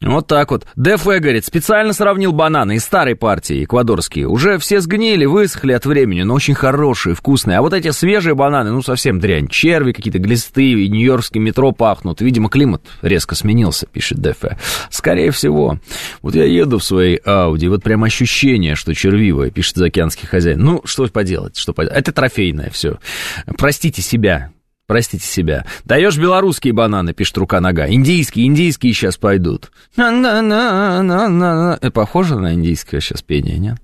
[0.02, 0.66] Вот так вот.
[0.76, 4.26] ДФ говорит, специально сравнил бананы из старой партии, эквадорские.
[4.26, 7.58] Уже все сгнили, высохли от времени, но очень хорошие, вкусные.
[7.58, 9.48] А вот эти свежие бананы, ну, совсем дрянь.
[9.48, 12.20] Черви какие-то глисты, и нью-йоркское метро пахнут.
[12.20, 14.42] Видимо, климат резко сменился, пишет ДФ.
[14.90, 15.78] Скорее всего.
[16.20, 20.60] Вот я еду в своей Ауди, вот прям ощущение, что червивое, пишет заокеанский хозяин.
[20.60, 21.98] Ну, что поделать, что поделать.
[21.98, 22.98] Это трофейное все.
[23.58, 24.50] Простите себя,
[24.92, 25.64] Простите себя.
[25.87, 27.88] Даешь белорусские бананы, пишет рука-нога.
[27.88, 29.72] Индийские, индийские сейчас пойдут.
[29.96, 31.78] На-на-на-на-на-на.
[31.92, 33.78] Похоже на индийское сейчас пение, нет?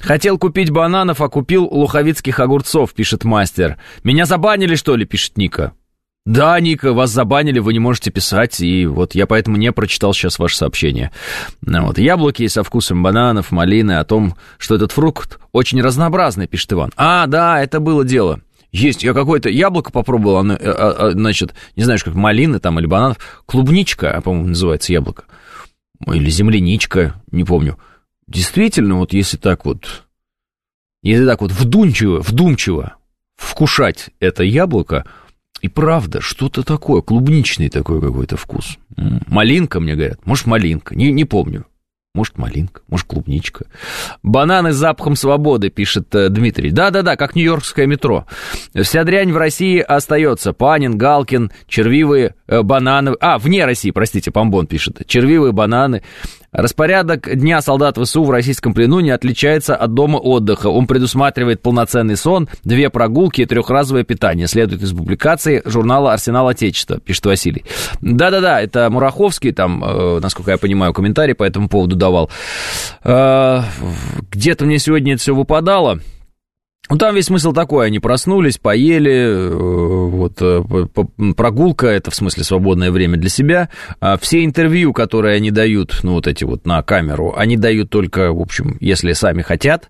[0.00, 3.78] Хотел купить бананов, а купил луховицких огурцов, пишет мастер.
[4.02, 5.72] Меня забанили, что ли, пишет Ника.
[6.26, 10.38] Да, Ника, вас забанили, вы не можете писать, и вот я поэтому не прочитал сейчас
[10.38, 11.10] ваше сообщение.
[11.62, 16.90] Вот, яблоки со вкусом бананов, малины, о том, что этот фрукт очень разнообразный, пишет Иван.
[16.96, 18.40] А, да, это было дело.
[18.74, 22.80] Есть, я какое-то яблоко попробовал, оно, э, а, а, значит, не знаешь, как малины там
[22.80, 25.26] или бананов, клубничка, по-моему, называется яблоко,
[26.04, 27.78] или земляничка, не помню.
[28.26, 30.02] Действительно, вот если так вот,
[31.04, 32.96] если так вот вдумчиво, вдумчиво
[33.36, 35.04] вкушать это яблоко,
[35.62, 38.78] и правда, что-то такое, клубничный такой какой-то вкус.
[39.28, 41.64] Малинка, мне говорят, может, малинка, не, не помню.
[42.14, 43.66] Может, малинка, может, клубничка.
[44.22, 46.70] Бананы с запахом свободы, пишет э, Дмитрий.
[46.70, 48.24] Да-да-да, как нью-йоркское метро.
[48.72, 50.52] Вся дрянь в России остается.
[50.52, 53.16] Панин, Галкин, червивые э, бананы.
[53.18, 55.04] А, вне России, простите, Помбон пишет.
[55.08, 56.04] Червивые бананы.
[56.54, 60.68] Распорядок Дня солдат ВСУ в российском плену не отличается от дома отдыха.
[60.68, 64.46] Он предусматривает полноценный сон, две прогулки и трехразовое питание.
[64.46, 67.64] Следует из публикации журнала «Арсенал Отечества», пишет Василий.
[68.00, 72.30] Да-да-да, это Мураховский, там, э, насколько я понимаю, комментарий по этому поводу давал.
[73.02, 73.62] Э,
[74.30, 75.98] где-то мне сегодня это все выпадало.
[76.90, 80.62] Ну, там весь смысл такой, они проснулись, поели, э, вот, э,
[81.34, 83.70] прогулка, это в смысле свободное время для себя.
[84.00, 88.34] А все интервью, которые они дают, ну, вот эти вот на камеру, они дают только,
[88.34, 89.88] в общем, если сами хотят,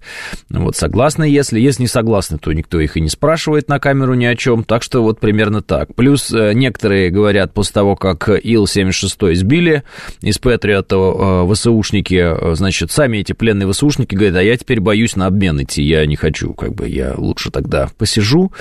[0.48, 4.24] вот, согласны, если, если не согласны, то никто их и не спрашивает на камеру ни
[4.24, 5.96] о чем, так что вот примерно так.
[5.96, 9.82] Плюс э, некоторые говорят, после того, как Ил-76 сбили
[10.20, 15.60] из Патриота ВСУшники, значит, сами эти пленные ВСУшники говорят, а я теперь боюсь на обмен
[15.60, 18.52] идти, я не хочу, как бы, бы я лучше тогда посижу,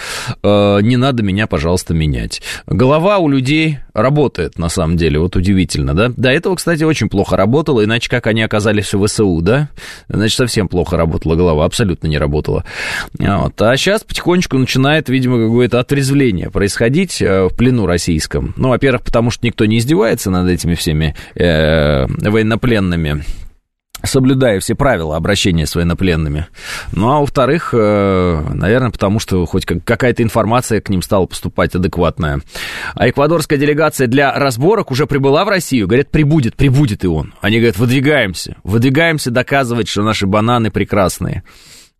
[0.42, 2.42] э, не надо меня, пожалуйста, менять.
[2.68, 6.10] Голова у людей работает, на самом деле, вот удивительно, да?
[6.16, 9.70] До этого, кстати, очень плохо работала, иначе как они оказались в ВСУ, да?
[10.08, 12.64] Значит, совсем плохо работала голова, абсолютно не работала.
[13.20, 13.62] Вот.
[13.62, 18.54] А сейчас потихонечку начинает, видимо, какое-то отрезвление происходить э, в плену российском.
[18.56, 23.24] Ну, во-первых, потому что никто не издевается над этими всеми э, военнопленными,
[24.04, 26.48] соблюдая все правила обращения с военнопленными.
[26.92, 32.42] Ну, а во-вторых, э, наверное, потому что хоть какая-то информация к ним стала поступать адекватная.
[32.96, 35.88] А эквадорская делегация для разборок уже прибыла в Россию.
[35.88, 37.34] Говорят, прибудет, прибудет и он.
[37.42, 41.44] Они говорят, выдвигаемся, выдвигаемся доказывать, что наши бананы прекрасные.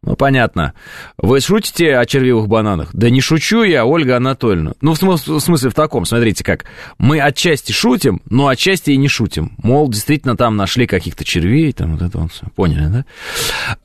[0.04, 0.74] Ну, понятно.
[1.18, 2.90] Вы шутите о червивых бананах?
[2.94, 4.74] Да не шучу я, Ольга Анатольевна.
[4.82, 6.66] Ну, в смысле, в смысле в таком, смотрите как.
[6.98, 9.54] Мы отчасти шутим, но отчасти и не шутим.
[9.64, 12.46] Мол, действительно там нашли каких-то червей, там вот это вот все.
[12.54, 13.06] Поняли, да?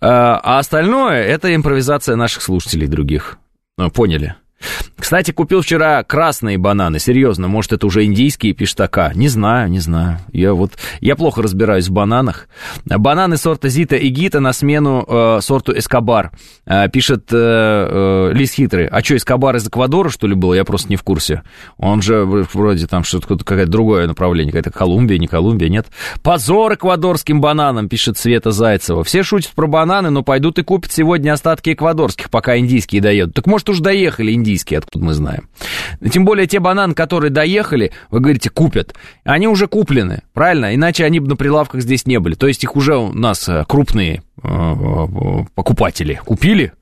[0.00, 3.38] А, а остальное это импровизация наших слушателей других.
[3.76, 4.34] Ну, поняли?
[4.98, 6.98] Кстати, купил вчера красные бананы.
[6.98, 9.12] Серьезно, может, это уже индийские пиштака?
[9.14, 10.18] Не знаю, не знаю.
[10.32, 12.48] Я вот, я плохо разбираюсь в бананах.
[12.84, 16.32] Бананы сорта Зита и Гита на смену э, сорту Эскобар.
[16.66, 18.88] Э, пишет э, э, Лис Хитрый.
[18.88, 20.52] А что, Эскобар из Эквадора, что ли, был?
[20.52, 21.42] Я просто не в курсе.
[21.76, 24.52] Он же вроде там что-то какое-то другое направление.
[24.52, 25.86] Какая-то Колумбия, не Колумбия, нет.
[26.22, 29.04] Позор эквадорским бананам, пишет Света Зайцева.
[29.04, 33.34] Все шутят про бананы, но пойдут и купят сегодня остатки эквадорских, пока индийские доедут.
[33.34, 35.48] Так может, уж доехали индийские индийские, откуда мы знаем.
[36.10, 38.94] Тем более те бананы, которые доехали, вы говорите, купят.
[39.24, 40.74] Они уже куплены, правильно?
[40.74, 42.34] Иначе они бы на прилавках здесь не были.
[42.34, 46.72] То есть их уже у нас э, крупные э, э, покупатели купили,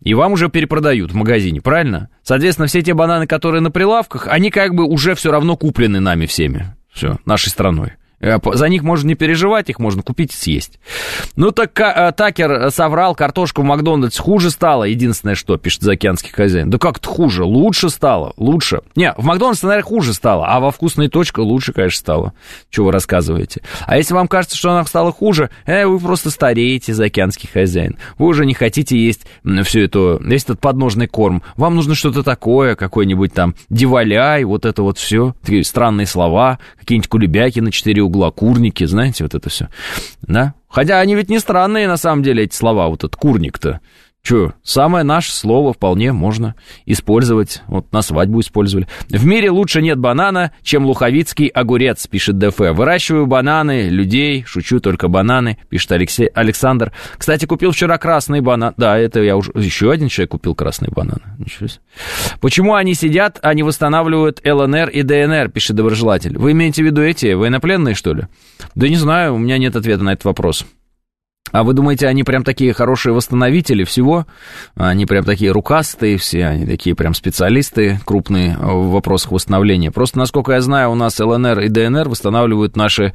[0.00, 2.08] и вам уже перепродают в магазине, правильно?
[2.22, 6.26] Соответственно, все те бананы, которые на прилавках, они как бы уже все равно куплены нами
[6.26, 6.74] всеми.
[6.92, 7.92] Все, нашей страной.
[8.22, 10.78] Э, за них можно не переживать, их можно купить и съесть.
[11.36, 14.84] Ну так э, Такер соврал, картошка в Макдональдс хуже стала.
[14.84, 16.70] Единственное, что пишет заокеанский хозяин.
[16.70, 18.82] Да как-то хуже, лучше стало, лучше.
[18.96, 22.32] Не, в Макдональдсе, наверное, хуже стало, а во вкусной точке лучше, конечно, стало.
[22.70, 23.62] Чего вы рассказываете?
[23.86, 27.96] А если вам кажется, что она стала хуже, э, вы просто стареете, заокеанский хозяин.
[28.18, 29.26] Вы уже не хотите есть
[29.64, 31.42] все это, весь этот подножный корм.
[31.56, 35.34] Вам нужно что-то такое, какой-нибудь там диваляй, вот это вот все.
[35.42, 39.68] Такие странные слова, какие-нибудь кулебяки на четыре угла, курники, знаете, вот это все,
[40.20, 40.54] да?
[40.68, 43.80] Хотя они ведь не странные, на самом деле, эти слова, вот этот курник-то.
[44.24, 46.54] Че, самое наше слово вполне можно
[46.86, 47.62] использовать.
[47.66, 48.86] Вот на свадьбу использовали.
[49.08, 52.56] В мире лучше нет банана, чем луховицкий огурец, пишет ДФ.
[52.56, 56.92] Выращиваю бананы, людей, шучу только бананы, пишет Алексей, Александр.
[57.18, 58.74] Кстати, купил вчера красный банан.
[58.76, 59.50] Да, это я уже...
[59.56, 61.20] Еще один человек купил красный банан.
[61.38, 61.80] Ничего себе.
[62.40, 66.38] Почему они сидят, а не восстанавливают ЛНР и ДНР, пишет доброжелатель.
[66.38, 68.28] Вы имеете в виду эти военнопленные, что ли?
[68.76, 70.64] Да не знаю, у меня нет ответа на этот вопрос.
[71.52, 74.26] А вы думаете, они прям такие хорошие восстановители всего?
[74.74, 79.90] Они прям такие рукастые все, они такие прям специалисты крупные в вопросах восстановления.
[79.90, 83.12] Просто, насколько я знаю, у нас ЛНР и ДНР восстанавливают наши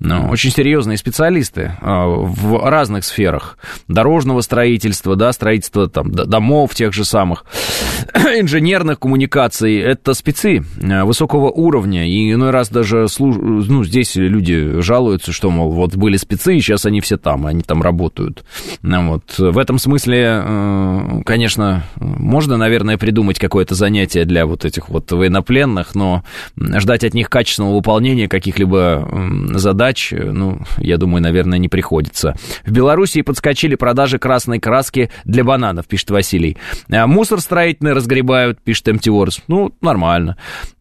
[0.00, 3.58] ну, очень серьезные специалисты а, в разных сферах.
[3.88, 7.44] Дорожного строительства, да, строительства там, домов тех же самых,
[8.14, 9.78] инженерных коммуникаций.
[9.78, 12.06] Это спецы а, высокого уровня.
[12.08, 16.86] И иной раз даже ну, здесь люди жалуются, что, мол, вот были спецы, и сейчас
[16.86, 18.44] они все там, они там работают.
[18.82, 19.38] Ну вот.
[19.38, 25.94] В этом смысле, э, конечно, можно, наверное, придумать какое-то занятие для вот этих вот военнопленных,
[25.94, 26.24] но
[26.56, 29.08] ждать от них качественного выполнения каких-либо
[29.54, 32.34] задач, ну, я думаю, наверное, не приходится.
[32.64, 36.56] В Белоруссии подскочили продажи красной краски для бананов, пишет Василий.
[36.90, 39.42] А мусор строительный разгребают, пишет МТОРС.
[39.48, 40.36] Ну, нормально.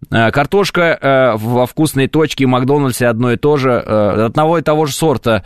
[0.09, 4.85] А картошка э, во вкусной точке Макдональдсе одно и то же, э, одного и того
[4.85, 5.43] же сорта,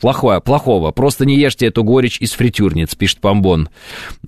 [0.00, 0.90] плохое, плохого.
[0.90, 3.68] Просто не ешьте эту горечь из фритюрниц, пишет Помбон.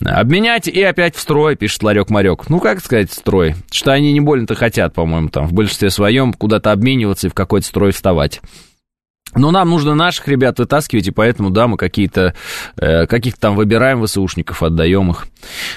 [0.01, 2.44] Обменять и опять в строй, пишет Ларек-Марек.
[2.48, 3.57] Ну, как сказать, строй?
[3.72, 7.66] Что они не больно-то хотят, по-моему, там, в большинстве своем куда-то обмениваться и в какой-то
[7.66, 8.40] строй вставать.
[9.35, 12.35] Но нам нужно наших ребят вытаскивать, и поэтому, да, мы какие-то,
[12.77, 15.27] э, каких-то там выбираем ВСУшников, отдаем их.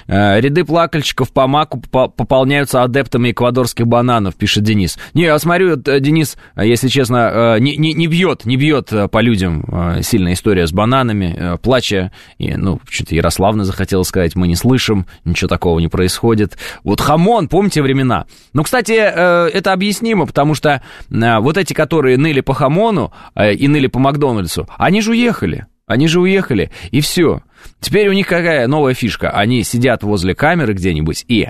[0.07, 4.97] Э, ряды плакальщиков по маку пополняются адептами эквадорских бананов, пишет Денис.
[5.13, 8.91] Не, я смотрю, э, Денис, э, если честно, э, не, не, не бьет, не бьет
[8.93, 14.03] э, по людям э, сильная история с бананами, э, плача, и, ну, что-то Ярославна захотела
[14.03, 16.57] сказать, мы не слышим, ничего такого не происходит.
[16.83, 18.25] Вот хамон, помните времена?
[18.53, 23.11] Ну, кстати, э, это объяснимо, потому что э, вот эти, которые ныли по хамону,
[23.49, 25.67] и ныли по Макдональдсу, они же уехали.
[25.87, 27.41] Они же уехали, и все.
[27.81, 29.31] Теперь у них какая новая фишка?
[29.31, 31.49] Они сидят возле камеры где-нибудь и...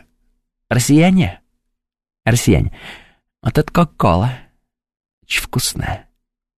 [0.67, 1.41] Россияне,
[2.25, 2.71] россияне,
[3.43, 4.31] вот это кока-кола,
[5.23, 6.07] очень вкусная.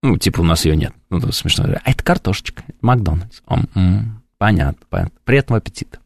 [0.03, 0.93] Ну, типа у нас ее нет.
[1.09, 1.65] Ну, это смешно.
[1.83, 3.41] А это картошечка, Макдональдс.
[4.37, 5.19] Понятно, понятно.
[5.23, 5.99] Приятного аппетита.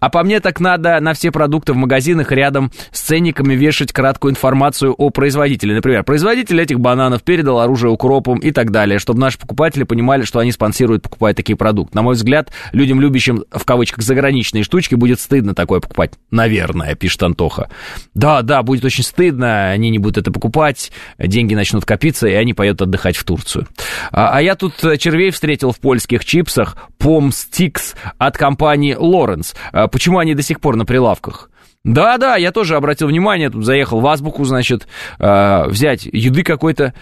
[0.00, 4.32] А по мне так надо на все продукты в магазинах рядом с ценниками вешать краткую
[4.32, 5.74] информацию о производителе.
[5.74, 10.38] Например, производитель этих бананов передал оружие укропом и так далее, чтобы наши покупатели понимали, что
[10.38, 11.96] они спонсируют, покупая такие продукты.
[11.96, 16.12] На мой взгляд, людям, любящим, в кавычках, заграничные штучки, будет стыдно такое покупать.
[16.30, 17.68] Наверное, пишет Антоха.
[18.14, 22.54] Да, да, будет очень стыдно, они не будут это покупать, деньги начнут копиться, и они
[22.54, 23.66] поедут отдыхать в Турцию.
[24.10, 29.51] А, а я тут червей встретил в польских чипсах Помстикс от компании Лоренс.
[29.72, 31.50] А почему они до сих пор на прилавках?
[31.84, 34.86] Да-да, я тоже обратил внимание, тут заехал в Азбуку, значит,
[35.18, 36.94] а, взять еды какой-то,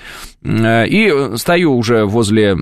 [0.42, 2.56] а, и стою уже возле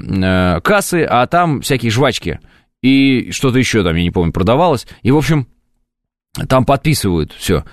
[0.60, 2.40] кассы, а там всякие жвачки,
[2.82, 5.46] и что-то еще там, я не помню, продавалось, и, в общем,
[6.48, 7.64] там подписывают все,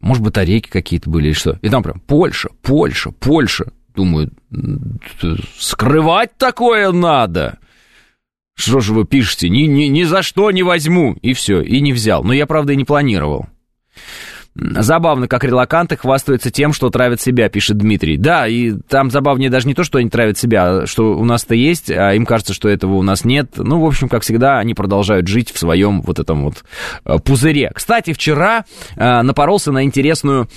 [0.00, 4.32] может, батарейки какие-то были или что, и там прям Польша, Польша, Польша, думаю,
[5.56, 7.58] скрывать такое надо,
[8.56, 9.48] что же вы пишете?
[9.48, 11.16] Ни, ни, ни за что не возьму.
[11.22, 12.24] И все, и не взял.
[12.24, 13.46] Но я, правда, и не планировал.
[14.58, 18.16] Забавно, как релаканты хвастаются тем, что травят себя, пишет Дмитрий.
[18.16, 21.54] Да, и там забавнее даже не то, что они травят себя, а что у нас-то
[21.54, 23.50] есть, а им кажется, что этого у нас нет.
[23.56, 26.64] Ну, в общем, как всегда, они продолжают жить в своем вот этом вот
[27.04, 27.70] э, пузыре.
[27.74, 28.64] Кстати, вчера
[28.96, 30.48] э, напоролся на интересную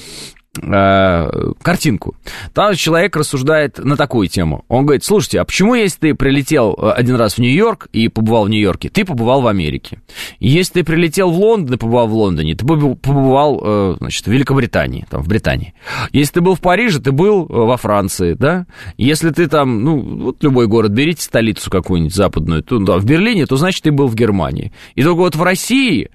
[0.54, 2.16] картинку.
[2.54, 4.66] Там человек рассуждает на такую тему.
[4.68, 8.46] Он говорит, слушайте, а почему, если ты прилетел э, один раз в Нью-Йорк и побывал
[8.46, 10.02] в Нью-Йорке, ты побывал в Америке?
[10.40, 15.06] если ты прилетел в Лондон и побывал в Лондоне, ты побывал, э, значит, в Великобритании,
[15.10, 15.74] там, в Британии.
[16.12, 18.66] Если ты был в Париже, ты был во Франции, да?
[18.98, 23.46] Если ты там, ну, вот любой город, берите столицу какую-нибудь западную, то, да, в Берлине,
[23.46, 24.74] то значит, ты был в Германии.
[24.96, 26.10] И только вот в России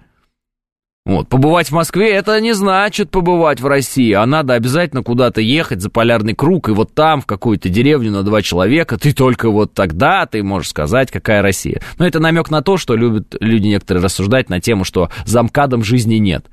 [1.07, 5.83] вот, побывать в Москве это не значит побывать в России, а надо обязательно куда-то ехать
[5.83, 9.75] за полярный круг, и вот там, в какую-то деревню на два человека, ты только вот
[9.75, 11.83] тогда ты можешь сказать, какая Россия.
[11.99, 15.85] Но это намек на то, что любят люди некоторые рассуждать на тему, что за МКАДом
[15.85, 16.47] жизни нет.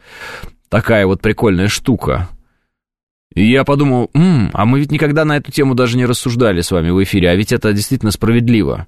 [0.68, 2.28] Такая вот прикольная штука.
[3.34, 6.72] И я подумал, М, а мы ведь никогда на эту тему даже не рассуждали с
[6.72, 8.86] вами в эфире, а ведь это действительно справедливо.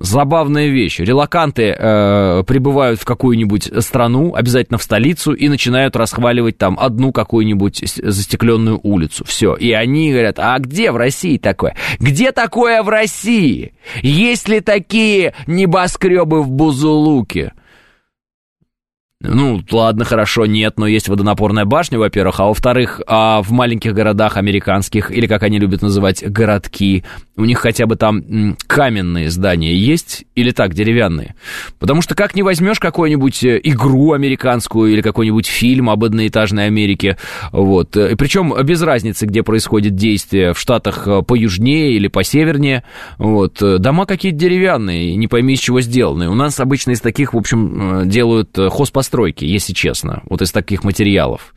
[0.00, 0.98] Забавная вещь.
[0.98, 7.84] Релаканты э, прибывают в какую-нибудь страну, обязательно в столицу, и начинают расхваливать там одну какую-нибудь
[8.02, 9.26] застекленную улицу.
[9.26, 9.54] Все.
[9.54, 11.76] И они говорят, а где в России такое?
[11.98, 13.74] Где такое в России?
[14.00, 17.52] Есть ли такие небоскребы в Бузулуке?
[19.22, 24.38] Ну, ладно, хорошо, нет, но есть водонапорная башня, во-первых, а во-вторых, а в маленьких городах
[24.38, 27.04] американских, или как они любят называть, городки,
[27.36, 31.34] у них хотя бы там каменные здания есть или так, деревянные?
[31.78, 37.18] Потому что как не возьмешь какую-нибудь э, игру американскую или какой-нибудь фильм об одноэтажной Америке,
[37.52, 42.84] вот, э, причем без разницы, где происходит действие, в Штатах э, поюжнее или посевернее,
[43.18, 46.30] вот, дома какие-то деревянные, не пойми из чего сделаны.
[46.30, 50.84] У нас обычно из таких, в общем, делают хозпостройки постройки, если честно, вот из таких
[50.84, 51.52] материалов.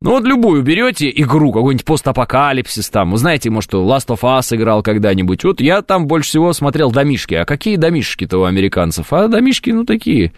[0.00, 4.82] Ну вот любую берете игру, какой-нибудь постапокалипсис там, вы знаете, может, Last of Us играл
[4.82, 9.12] когда-нибудь, вот я там больше всего смотрел домишки, а какие домишки-то у американцев?
[9.12, 10.32] А домишки, ну, такие,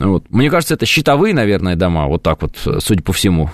[0.00, 0.24] вот.
[0.30, 3.50] Мне кажется, это щитовые, наверное, дома, вот так вот, судя по всему.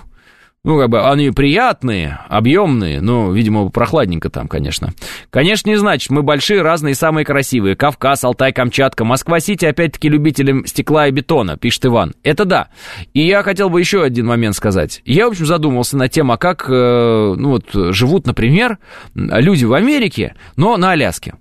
[0.65, 4.95] Ну, как бы они приятные, объемные, но, видимо, прохладненько там, конечно.
[5.29, 7.77] Конечно, не значит, мы большие, разные, самые красивые.
[7.77, 12.15] Кавказ, Алтай, Камчатка, Москва-Сити, опять-таки, любителям стекла и бетона, пишет Иван.
[12.23, 12.69] Это да.
[13.13, 15.03] И я хотел бы еще один момент сказать.
[15.05, 18.79] Я, в общем, задумался на тему, а как, э, ну, вот, живут, например,
[19.15, 21.35] люди в Америке, но на Аляске.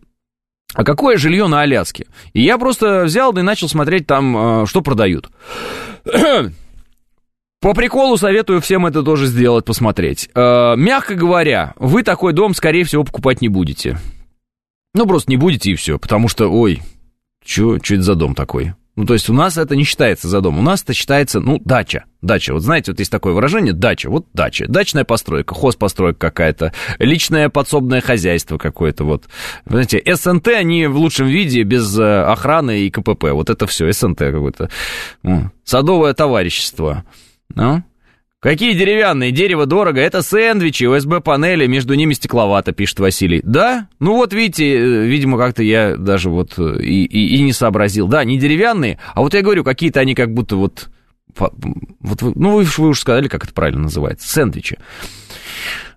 [0.74, 2.08] А какое жилье на Аляске?
[2.34, 5.30] И я просто взял да и начал смотреть там, э, что продают.
[7.64, 10.30] По приколу советую всем это тоже сделать, посмотреть.
[10.36, 13.98] Э, мягко говоря, вы такой дом, скорее всего, покупать не будете.
[14.94, 16.82] Ну, просто не будете и все, потому что, ой,
[17.46, 18.74] что это за дом такой?
[18.98, 21.58] Ну, то есть у нас это не считается за дом, у нас это считается, ну,
[21.64, 22.04] дача.
[22.22, 24.66] Дача, вот знаете, вот есть такое выражение, дача, вот дача.
[24.68, 29.30] Дачная постройка, хозпостройка какая-то, личное подсобное хозяйство какое-то, вот.
[29.66, 34.18] Знаете, СНТ, они в лучшем виде, без э, охраны и КПП, вот это все, СНТ
[34.18, 34.70] какое-то.
[35.64, 37.06] Садовое товарищество.
[37.56, 37.84] Ну?
[38.44, 39.32] Какие деревянные?
[39.32, 40.02] Дерево дорого.
[40.02, 43.40] Это сэндвичи, УСБ-панели, между ними стекловато, пишет Василий.
[43.42, 43.88] Да?
[44.00, 48.10] Ну вот видите, э, видимо, как-то я даже вот э, и, и, и не сообразил.
[48.10, 50.90] Да, не деревянные, а вот я говорю, какие-то они как будто вот...
[51.40, 54.28] вот ну, вы, вы уже сказали, как это правильно называется.
[54.28, 54.78] Сэндвичи.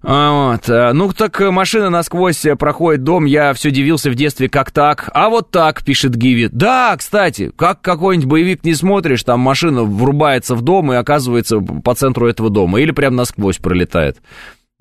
[0.02, 0.68] Вот.
[0.68, 5.10] Э, ну, так машина насквозь проходит дом, я все дивился в детстве, как так.
[5.12, 6.48] А вот так, пишет Гиви.
[6.52, 11.94] Да, кстати, как какой-нибудь боевик не смотришь, там машина врубается в дом и оказывается по
[11.94, 12.80] центру этого дома.
[12.80, 14.18] Или прям насквозь пролетает.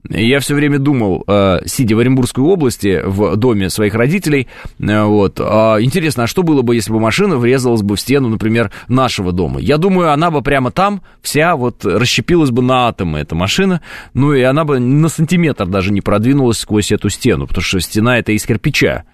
[0.10, 4.48] Я все время думал, э, сидя в Оренбургской области, в доме своих родителей,
[4.80, 8.30] э, вот, а интересно, а что было бы, если бы машина врезалась бы в стену,
[8.30, 9.60] например, нашего дома?
[9.60, 13.82] Я думаю, она бы прямо там вся вот расщепилась бы на атомы, эта машина,
[14.14, 18.20] ну и она бы на сантиметр даже не продвинулась сквозь эту стену, потому что стена
[18.20, 19.06] это из кирпича.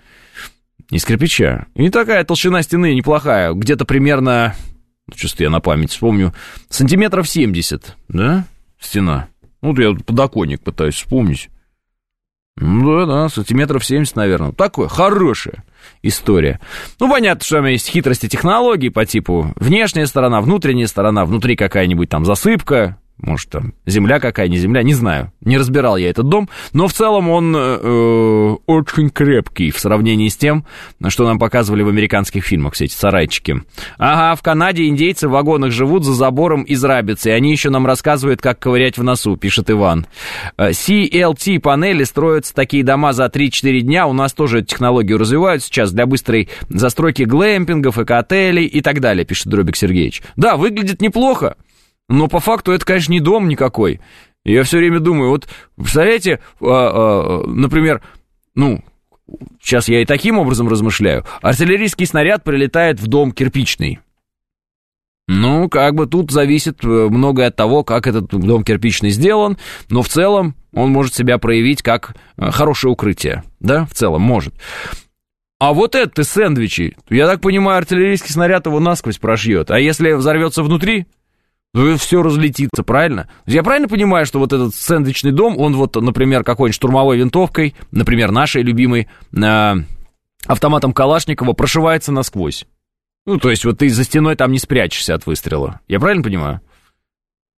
[0.90, 1.68] Из кирпича.
[1.76, 4.56] И такая толщина стены неплохая, где-то примерно,
[5.16, 6.34] чувствую я на память вспомню,
[6.70, 8.46] сантиметров 70, да,
[8.78, 9.31] стена.
[9.62, 11.50] Ну, я подоконник пытаюсь вспомнить.
[12.58, 14.52] Ну, да, да, сантиметров 70, наверное.
[14.52, 15.64] Такое, хорошая
[16.02, 16.60] история.
[17.00, 22.10] Ну, понятно, что там есть хитрости технологий по типу внешняя сторона, внутренняя сторона, внутри какая-нибудь
[22.10, 25.32] там засыпка, может, там земля какая, не земля, не знаю.
[25.42, 30.36] Не разбирал я этот дом, но в целом он э, очень крепкий в сравнении с
[30.36, 30.66] тем,
[31.08, 33.62] что нам показывали в американских фильмах, все эти сарайчики.
[33.98, 37.86] Ага, в Канаде индейцы в вагонах живут за забором из рабицы, и они еще нам
[37.86, 40.08] рассказывают, как ковырять в носу, пишет Иван.
[40.58, 46.08] Э, CLT-панели строятся такие дома за 3-4 дня, у нас тоже технологию развивают сейчас для
[46.08, 50.24] быстрой застройки глэмпингов, эко-отелей и так далее, пишет Дробик Сергеевич.
[50.36, 51.56] Да, выглядит неплохо.
[52.12, 54.02] Но по факту это, конечно, не дом никакой.
[54.44, 55.48] Я все время думаю, вот,
[55.78, 58.02] представляете, а, а, например,
[58.54, 58.84] ну,
[59.62, 64.00] сейчас я и таким образом размышляю, артиллерийский снаряд прилетает в дом кирпичный.
[65.30, 69.58] Ну, как бы тут зависит э, многое от того, как этот дом кирпичный сделан,
[69.90, 74.54] но в целом он может себя проявить как э, хорошее укрытие, да, в целом может.
[75.60, 80.64] А вот это сэндвичи, я так понимаю, артиллерийский снаряд его насквозь прошьет, а если взорвется
[80.64, 81.06] внутри,
[81.74, 83.30] ну, все разлетится, правильно?
[83.46, 88.32] Я правильно понимаю, что вот этот сэндвичный дом, он вот, например, какой-нибудь штурмовой винтовкой, например,
[88.32, 89.74] нашей любимой, э,
[90.46, 92.66] автоматом Калашникова прошивается насквозь?
[93.26, 95.80] Ну, то есть вот ты за стеной там не спрячешься от выстрела.
[95.88, 96.60] Я правильно понимаю?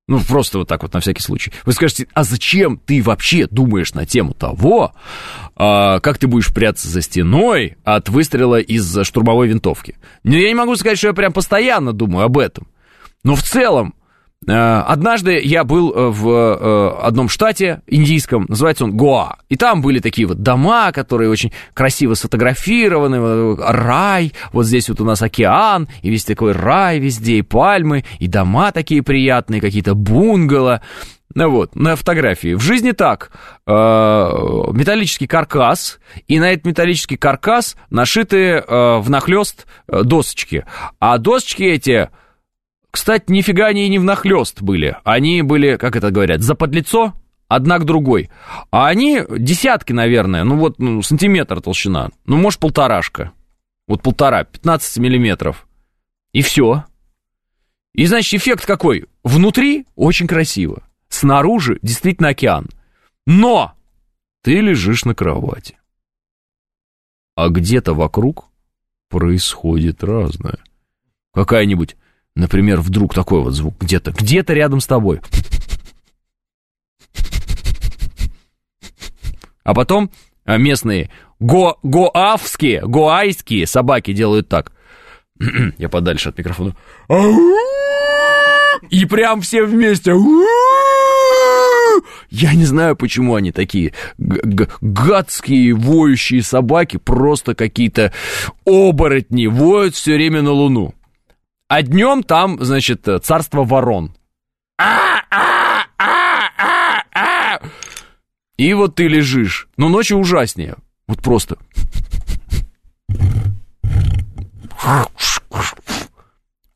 [0.08, 1.52] Ну, просто вот так вот, на всякий случай.
[1.66, 4.92] Вы скажете, а зачем ты вообще думаешь на тему того,
[5.56, 9.96] а, как ты будешь прятаться за стеной от выстрела из штурмовой винтовки?
[10.24, 12.68] Ну, я не могу сказать, что я прям постоянно думаю об этом.
[13.24, 14.03] Но в целом, Э,
[14.48, 20.00] однажды я был э, в э, одном штате индийском, называется он Гоа, и там были
[20.00, 26.10] такие вот дома, которые очень красиво сфотографированы, рай, вот здесь вот у нас океан, и
[26.10, 30.82] весь такой рай везде, и пальмы, и дома такие приятные, какие-то бунгало,
[31.36, 32.54] ну вот, на фотографии.
[32.54, 33.32] В жизни так.
[33.66, 40.66] металлический каркас, и на этот металлический каркас нашиты внахлёст досочки.
[41.00, 42.10] А досочки эти
[42.94, 44.96] кстати, нифига они и не внахлёст были.
[45.04, 47.16] Они были, как это говорят, за подлицо,
[47.48, 48.30] одна к другой.
[48.70, 52.12] А они десятки, наверное, ну вот ну, сантиметр толщина.
[52.28, 53.32] Ну, может, полторашка.
[53.88, 55.68] Вот полтора, 15 миллиметров.
[56.34, 56.86] И все.
[57.96, 59.08] И, значит, эффект какой?
[59.24, 60.84] Внутри очень красиво.
[61.10, 62.68] Снаружи действительно океан.
[63.26, 63.74] Но
[64.44, 65.80] ты лежишь на кровати.
[67.36, 68.50] А где-то вокруг
[69.10, 70.60] происходит разное.
[71.34, 71.98] Какая-нибудь
[72.36, 75.22] Например, вдруг такой вот звук где-то, где-то рядом с тобой.
[79.64, 80.12] А потом
[80.46, 81.10] а, местные
[81.40, 84.72] го, гоавские, гоайские собаки делают так.
[85.78, 86.76] Я подальше от микрофона.
[88.90, 90.14] И прям все вместе.
[92.30, 98.12] Я не знаю, почему они такие гадские воющие собаки, просто какие-то
[98.66, 100.96] оборотни, воют все время на Луну.
[101.74, 104.16] А днем там, значит, царство ворон.
[108.58, 109.68] И вот ты лежишь.
[109.76, 110.76] Но ночью ужаснее.
[111.08, 111.58] Вот просто.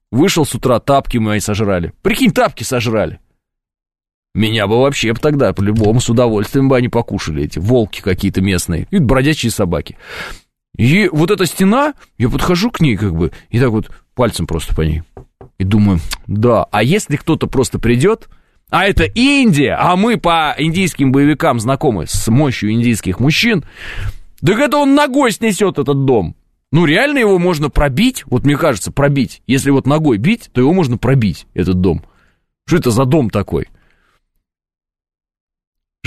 [0.09, 1.93] Вышел с утра, тапки мои сожрали.
[2.01, 3.19] Прикинь, тапки сожрали.
[4.33, 8.87] Меня бы вообще тогда по-любому с удовольствием бы они покушали, эти волки какие-то местные.
[8.89, 9.95] И бродячие собаки.
[10.75, 14.75] И вот эта стена, я подхожу к ней как бы, и так вот пальцем просто
[14.75, 15.03] по ней.
[15.57, 18.27] И думаю, да, а если кто-то просто придет,
[18.69, 23.63] а это Индия, а мы по индийским боевикам знакомы с мощью индийских мужчин,
[24.45, 26.35] так это он ногой снесет этот дом.
[26.73, 29.41] Ну, реально его можно пробить, вот мне кажется, пробить.
[29.47, 32.03] Если вот ногой бить, то его можно пробить, этот дом.
[32.65, 33.67] Что это за дом такой?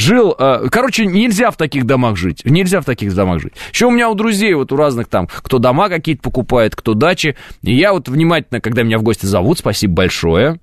[0.00, 3.52] Жил, э, короче, нельзя в таких домах жить, нельзя в таких домах жить.
[3.70, 7.36] Еще у меня у друзей, вот у разных там, кто дома какие-то покупает, кто дачи,
[7.60, 10.58] и я вот внимательно, когда меня в гости зовут, спасибо большое,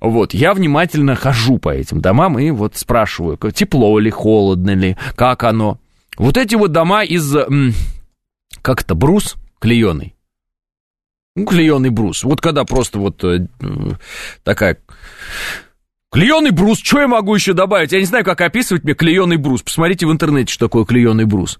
[0.00, 5.44] вот, я внимательно хожу по этим домам и вот спрашиваю, тепло ли, холодно ли, как
[5.44, 5.78] оно.
[6.18, 7.34] Вот эти вот дома из,
[8.60, 10.14] как это, брус клееный,
[11.36, 12.22] ну, клееный брус.
[12.22, 13.46] Вот когда просто вот э,
[14.42, 14.76] такая
[16.14, 17.90] Клееный брус, что я могу еще добавить?
[17.90, 19.62] Я не знаю, как описывать мне клееный брус.
[19.62, 21.58] Посмотрите в интернете, что такое клееный брус.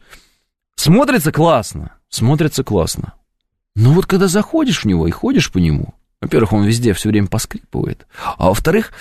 [0.77, 3.15] Смотрится классно, смотрится классно.
[3.75, 7.27] Но вот когда заходишь в него и ходишь по нему, во-первых, он везде все время
[7.27, 8.07] поскрипывает,
[8.39, 8.93] а во-вторых,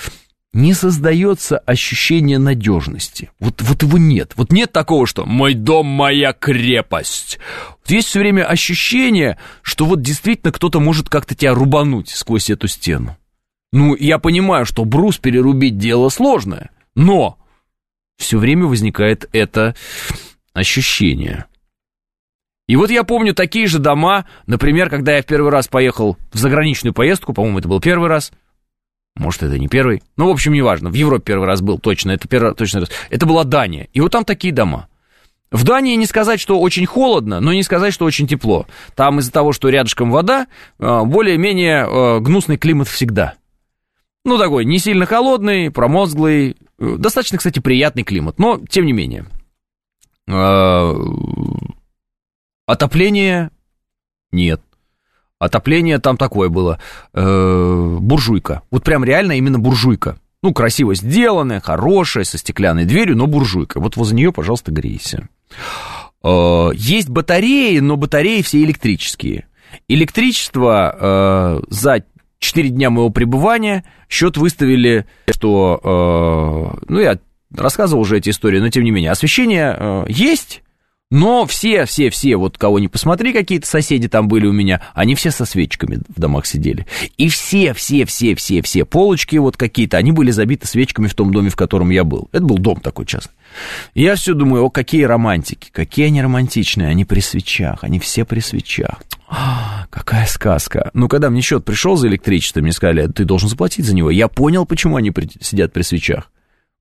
[0.54, 3.30] не создается ощущение надежности.
[3.40, 4.32] Вот, вот его нет.
[4.36, 7.38] Вот нет такого, что «мой дом, моя крепость».
[7.70, 12.68] Вот есть все время ощущение, что вот действительно кто-то может как-то тебя рубануть сквозь эту
[12.68, 13.18] стену.
[13.74, 17.40] Ну, я понимаю, что брус перерубить дело сложное, но
[18.18, 19.76] все время возникает это
[20.54, 21.46] ощущение.
[22.68, 26.38] И вот я помню такие же дома, например, когда я в первый раз поехал в
[26.38, 28.32] заграничную поездку, по-моему, это был первый раз,
[29.16, 32.28] может, это не первый, ну, в общем, неважно, в Европе первый раз был, точно, это
[32.28, 32.92] первый точно раз.
[33.10, 34.88] Это была Дания, и вот там такие дома.
[35.50, 38.68] В Дании не сказать, что очень холодно, но не сказать, что очень тепло.
[38.94, 40.46] Там из-за того, что рядышком вода,
[40.78, 43.34] а, более-менее а, гнусный климат всегда–
[44.26, 49.26] ну, такой не сильно холодный, промозглый, э, достаточно, кстати, приятный климат, но тем не менее.
[50.30, 50.96] А,
[52.66, 53.52] отопление
[54.32, 54.62] нет.
[55.40, 56.80] Отопление там такое было.
[57.14, 58.62] Э, буржуйка.
[58.72, 60.18] Вот прям реально именно буржуйка.
[60.42, 63.82] Ну, красиво сделанная, хорошая, со стеклянной дверью, но буржуйка.
[63.82, 65.28] Вот возле нее, пожалуйста, грейся.
[66.24, 69.48] Э, есть батареи, но батареи все электрические.
[69.90, 72.04] Электричество за
[72.44, 77.18] 4 дня моего пребывания, счет выставили, что, э, ну, я
[77.56, 80.62] рассказывал уже эти истории, но тем не менее, освещение э, есть,
[81.10, 85.16] но все, все, все, вот кого не посмотри, какие-то соседи там были у меня, они
[85.16, 86.86] все со свечками в домах сидели.
[87.18, 91.32] И все, все, все, все, все полочки вот какие-то, они были забиты свечками в том
[91.32, 92.30] доме, в котором я был.
[92.32, 93.36] Это был дом такой частный.
[93.94, 98.40] Я все думаю, о, какие романтики, какие они романтичные, они при свечах, они все при
[98.40, 99.02] свечах.
[99.94, 100.90] А, какая сказка.
[100.94, 104.10] Ну, когда мне счет пришел за электричество, мне сказали, ты должен заплатить за него.
[104.10, 106.32] Я понял, почему они при, сидят при свечах.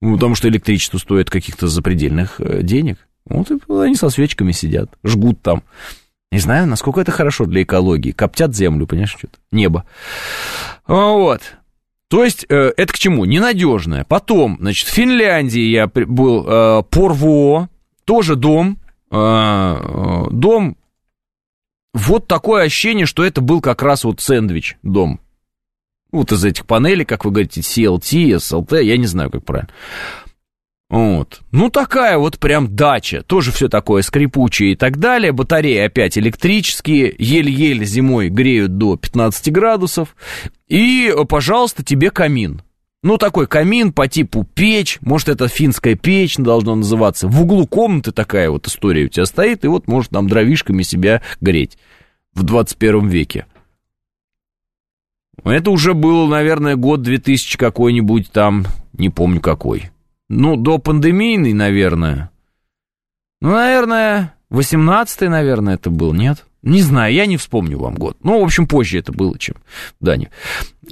[0.01, 2.99] Ну, потому что электричество стоит каких-то запредельных э, денег.
[3.27, 5.63] Вот и они со свечками сидят, жгут там.
[6.33, 8.11] Не знаю, насколько это хорошо для экологии.
[8.11, 9.39] Коптят землю, понимаешь, что-то.
[9.53, 9.85] Небо.
[10.87, 11.43] Вот.
[12.09, 13.25] То есть, э, это к чему?
[13.27, 14.05] Ненадежное.
[14.05, 17.69] Потом, значит, в Финляндии я был э, Порво,
[18.05, 18.79] тоже дом,
[19.11, 20.77] э, э, дом,
[21.95, 25.21] вот такое ощущение, что это был как раз вот сэндвич дом.
[26.11, 29.71] Вот из этих панелей, как вы говорите, CLT, SLT, я не знаю, как правильно.
[30.91, 31.41] Вот.
[31.53, 33.23] Ну, такая вот прям дача.
[33.23, 35.33] Тоже все такое скрипучее и так далее.
[35.33, 37.15] Батареи опять электрические.
[37.19, 40.15] Еле-еле зимой греют до 15 градусов.
[40.69, 42.61] И, пожалуйста, тебе камин.
[43.03, 47.27] Ну, такой камин по типу печь, может, это финская печь должно называться.
[47.27, 51.21] В углу комнаты такая вот история у тебя стоит, и вот может там дровишками себя
[51.41, 51.79] греть
[52.33, 53.47] в 21 веке.
[55.43, 59.91] Это уже был, наверное, год 2000 какой-нибудь там, не помню какой.
[60.29, 62.31] Ну, до пандемийный, наверное.
[63.41, 66.47] Ну, наверное, 18-й, наверное, это был, нет?
[66.63, 68.17] Не знаю, я не вспомню вам год.
[68.23, 69.57] Ну, в общем, позже это было, чем
[70.01, 70.31] в Дании.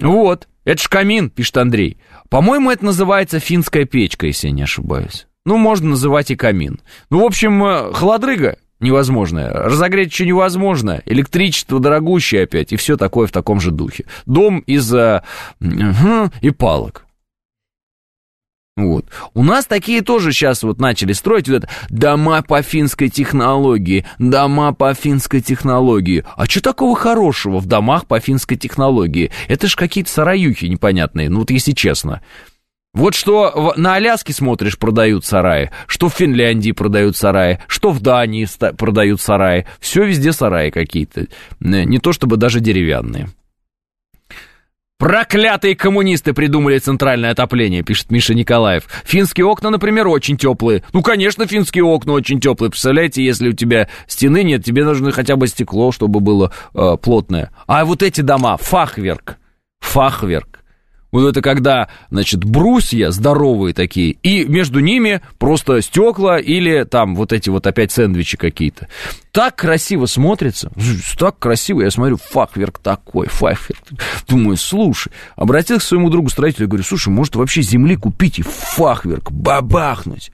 [0.00, 1.98] Вот, это ж камин, пишет Андрей.
[2.28, 5.26] По-моему, это называется финская печка, если я не ошибаюсь.
[5.44, 6.80] Ну, можно называть и камин.
[7.08, 9.52] Ну, в общем, э, холодрыга невозможная.
[9.52, 11.02] Разогреть еще невозможно.
[11.06, 12.72] Электричество дорогущее опять.
[12.72, 14.06] И все такое в таком же духе.
[14.26, 15.22] Дом из uh,
[16.40, 17.04] и палок.
[18.76, 19.06] Вот.
[19.34, 24.72] У нас такие тоже сейчас вот начали строить вот это дома по финской технологии, дома
[24.72, 26.24] по финской технологии.
[26.36, 29.32] А что такого хорошего в домах по финской технологии?
[29.48, 32.22] Это ж какие-то сараюхи непонятные, ну вот если честно.
[32.94, 38.48] Вот что на Аляске смотришь, продают сараи, что в Финляндии продают сараи, что в Дании
[38.76, 39.66] продают сараи.
[39.78, 41.26] Все везде сараи какие-то.
[41.60, 43.28] Не то чтобы даже деревянные.
[45.00, 48.84] Проклятые коммунисты придумали центральное отопление, пишет Миша Николаев.
[49.06, 50.84] Финские окна, например, очень теплые.
[50.92, 52.70] Ну, конечно, финские окна очень теплые.
[52.70, 57.50] Представляете, если у тебя стены нет, тебе нужно хотя бы стекло, чтобы было э, плотное.
[57.66, 59.38] А вот эти дома, фахверк,
[59.80, 60.59] фахверк.
[61.12, 67.32] Вот это когда, значит, брусья здоровые такие, и между ними просто стекла или там вот
[67.32, 68.88] эти вот опять сэндвичи какие-то.
[69.32, 70.70] Так красиво смотрится,
[71.18, 73.82] так красиво, я смотрю, фахверк такой, фахверк.
[74.28, 79.30] Думаю, слушай, обратился к своему другу строителю, говорю, слушай, может вообще земли купить и фахверк
[79.30, 80.30] бабахнуть?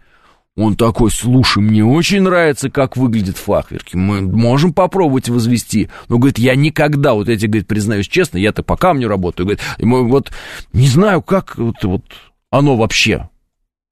[0.57, 3.95] Он такой, слушай, мне очень нравится, как выглядят фахверки.
[3.95, 5.91] Мы можем попробовать возвести.
[6.09, 9.47] Но, говорит, я никогда, вот эти, говорит, признаюсь честно, я-то по камню работаю.
[9.47, 10.33] Говорит, вот
[10.73, 12.03] не знаю, как вот, вот
[12.51, 13.29] оно вообще.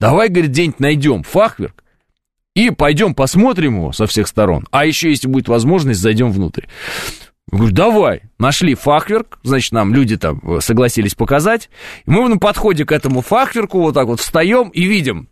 [0.00, 1.84] Давай, говорит, день найдем фахверк
[2.54, 4.66] и пойдем посмотрим его со всех сторон.
[4.70, 6.64] А еще, если будет возможность, зайдем внутрь.
[7.52, 8.22] Я говорю, давай.
[8.38, 11.68] Нашли фахверк, значит, нам люди там согласились показать.
[12.06, 15.28] И мы на подходе к этому фахверку вот так вот встаем и видим,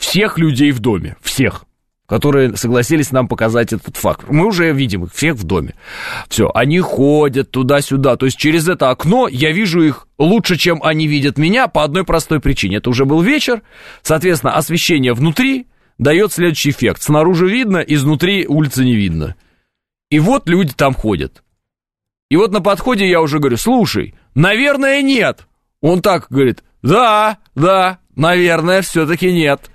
[0.00, 1.64] всех людей в доме, всех,
[2.06, 4.24] которые согласились нам показать этот факт.
[4.28, 5.74] Мы уже видим их всех в доме.
[6.28, 8.16] Все, они ходят туда-сюда.
[8.16, 12.04] То есть через это окно я вижу их лучше, чем они видят меня по одной
[12.04, 12.78] простой причине.
[12.78, 13.62] Это уже был вечер,
[14.02, 15.66] соответственно, освещение внутри
[15.98, 17.02] дает следующий эффект.
[17.02, 19.36] Снаружи видно, изнутри улицы не видно.
[20.08, 21.44] И вот люди там ходят.
[22.30, 25.46] И вот на подходе я уже говорю, слушай, наверное, нет.
[25.82, 29.70] Он так говорит, да, да, наверное, все-таки нет.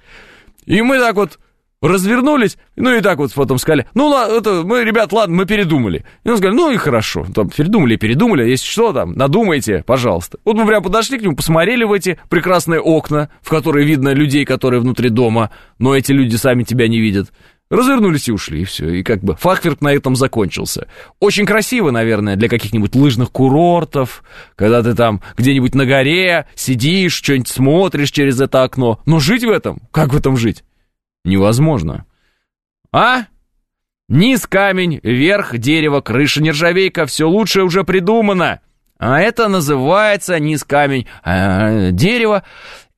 [0.65, 1.39] И мы так вот
[1.81, 6.05] развернулись, ну и так вот потом сказали, ну, это, мы, ребят, ладно, мы передумали.
[6.23, 10.39] И он сказали, ну и хорошо, там, передумали, передумали, а если что, там, надумайте, пожалуйста.
[10.45, 14.45] Вот мы прям подошли к нему, посмотрели в эти прекрасные окна, в которые видно людей,
[14.45, 17.31] которые внутри дома, но эти люди сами тебя не видят.
[17.71, 18.89] Развернулись и ушли, и все.
[18.89, 20.87] И как бы фахверк на этом закончился.
[21.19, 24.23] Очень красиво, наверное, для каких-нибудь лыжных курортов,
[24.55, 28.99] когда ты там где-нибудь на горе сидишь, что-нибудь смотришь через это окно.
[29.07, 30.63] Но жить в этом, как в этом жить?
[31.23, 32.05] Невозможно.
[32.91, 33.25] А?
[34.07, 38.61] Низ камень, верх дерево, крыша нержавейка, все лучшее уже придумано.
[38.99, 42.43] А это называется низ камень, а, дерево.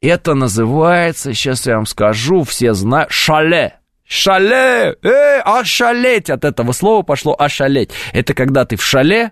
[0.01, 3.79] Это называется, сейчас я вам скажу, все знают, шале.
[4.07, 4.95] Шале!
[5.03, 6.29] Эй, ошалеть!
[6.29, 7.91] От этого слова пошло ошалеть.
[8.13, 9.31] Это когда ты в шале,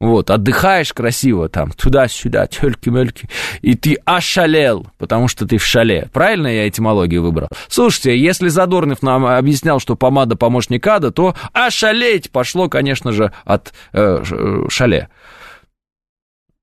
[0.00, 3.28] вот, отдыхаешь красиво там, туда-сюда, тельки-мельки,
[3.62, 6.08] и ты ошалел, потому что ты в шале.
[6.12, 7.48] Правильно я этимологию выбрал?
[7.68, 13.72] Слушайте, если Задорнов нам объяснял, что помада помощник ада, то ошалеть пошло, конечно же, от
[13.92, 14.22] э,
[14.68, 15.08] шале.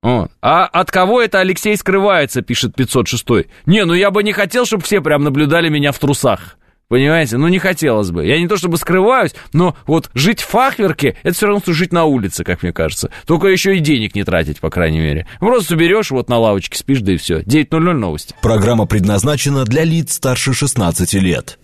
[0.04, 0.32] Вот.
[0.42, 4.84] А от кого это Алексей скрывается, пишет 506 Не, ну я бы не хотел, чтобы
[4.84, 6.58] все прям наблюдали меня в трусах.
[6.92, 7.38] Понимаете?
[7.38, 8.26] Ну, не хотелось бы.
[8.26, 11.94] Я не то чтобы скрываюсь, но вот жить в фахверке, это все равно, что жить
[11.94, 13.10] на улице, как мне кажется.
[13.26, 15.26] Только еще и денег не тратить, по крайней мере.
[15.40, 17.44] Просто берешь, вот на лавочке спишь, да и все.
[17.44, 18.36] 9.00 новости.
[18.42, 21.60] Программа предназначена для лиц старше 16 лет.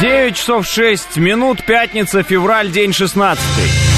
[0.00, 3.91] Девять часов шесть минут, пятница, февраль, день шестнадцатый.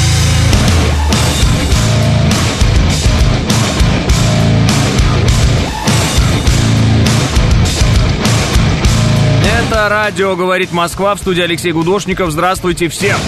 [9.75, 12.31] Это радио «Говорит Москва» в студии Алексей Гудошников.
[12.31, 13.18] Здравствуйте всем!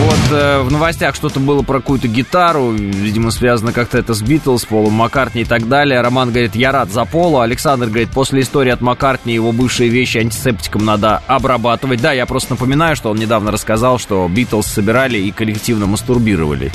[0.00, 4.64] Вот э, в новостях что-то было про какую-то гитару, видимо, связано как-то это с Битлз,
[4.64, 6.00] Полом Маккартни и так далее.
[6.00, 7.44] Роман говорит, я рад за Пола.
[7.44, 12.00] Александр говорит, после истории от Маккартни его бывшие вещи антисептиком надо обрабатывать.
[12.00, 16.72] Да, я просто напоминаю, что он недавно рассказал, что Битлз собирали и коллективно мастурбировали.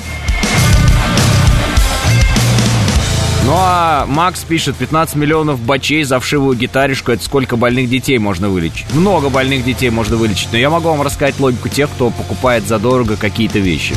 [3.45, 8.49] Ну а Макс пишет, 15 миллионов бачей за вшивую гитаришку, это сколько больных детей можно
[8.49, 8.91] вылечить?
[8.91, 13.17] Много больных детей можно вылечить, но я могу вам рассказать логику тех, кто покупает задорого
[13.17, 13.95] какие-то вещи.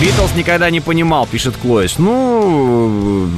[0.00, 1.98] Битлз никогда не понимал, пишет Клоис.
[1.98, 3.28] Ну,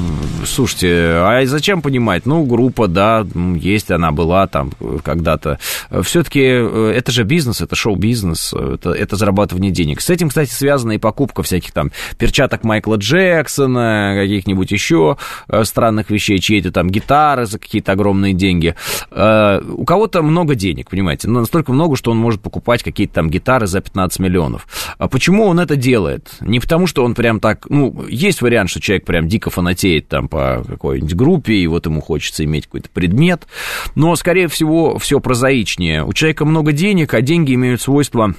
[0.47, 2.25] слушайте, а зачем понимать?
[2.25, 4.71] Ну, группа, да, есть она была там
[5.03, 5.59] когда-то.
[6.03, 10.01] Все-таки э, это же бизнес, это шоу-бизнес, это, это зарабатывание денег.
[10.01, 15.17] С этим, кстати, связана и покупка всяких там перчаток Майкла Джексона, каких-нибудь еще
[15.49, 18.77] э, странных вещей, чьи-то там гитары за какие-то огромные деньги.
[19.11, 23.67] Э, у кого-то много денег, понимаете, настолько много, что он может покупать какие-то там гитары
[23.67, 24.69] за 15 миллионов.
[24.99, 26.31] А почему он это делает?
[26.53, 27.65] Не потому, что он прям так...
[27.71, 32.03] Ну, есть вариант, что человек прям дико фанатеет там по какой-нибудь группе, и вот ему
[32.03, 33.47] хочется иметь какой-то предмет.
[33.95, 36.05] Но, скорее всего, все прозаичнее.
[36.05, 38.35] У человека много денег, а деньги имеют свойство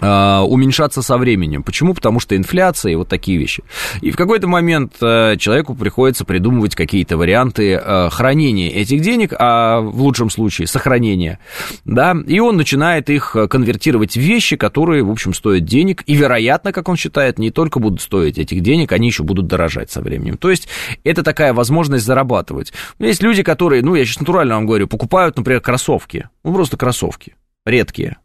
[0.00, 1.62] уменьшаться со временем.
[1.62, 1.94] Почему?
[1.94, 3.62] Потому что инфляция и вот такие вещи.
[4.00, 9.80] И в какой-то момент э, человеку приходится придумывать какие-то варианты э, хранения этих денег, а
[9.80, 11.38] в лучшем случае сохранения,
[11.84, 16.72] да, и он начинает их конвертировать в вещи, которые, в общем, стоят денег, и, вероятно,
[16.72, 20.36] как он считает, не только будут стоить этих денег, они еще будут дорожать со временем.
[20.36, 20.68] То есть
[21.04, 22.72] это такая возможность зарабатывать.
[22.98, 27.34] Есть люди, которые, ну, я сейчас натурально вам говорю, покупают, например, кроссовки, ну, просто кроссовки,
[27.64, 28.16] редкие,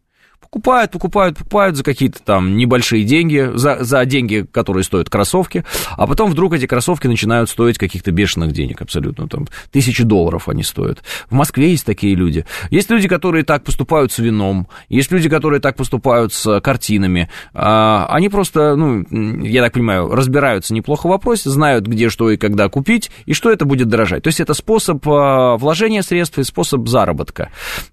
[0.42, 5.64] Покупают, покупают, покупают за какие-то там небольшие деньги, за, за деньги, которые стоят кроссовки,
[5.96, 10.64] а потом вдруг эти кроссовки начинают стоить каких-то бешеных денег абсолютно, там, тысячи долларов они
[10.64, 11.04] стоят.
[11.30, 12.46] В Москве есть такие люди.
[12.72, 17.30] Есть люди, которые так поступают с вином, есть люди, которые так поступают с картинами.
[17.54, 19.06] А, они просто, ну,
[19.44, 23.52] я так понимаю, разбираются неплохо в вопросе, знают, где что и когда купить, и что
[23.52, 24.24] это будет дорожать.
[24.24, 27.50] То есть это способ а, вложения средств и способ заработка.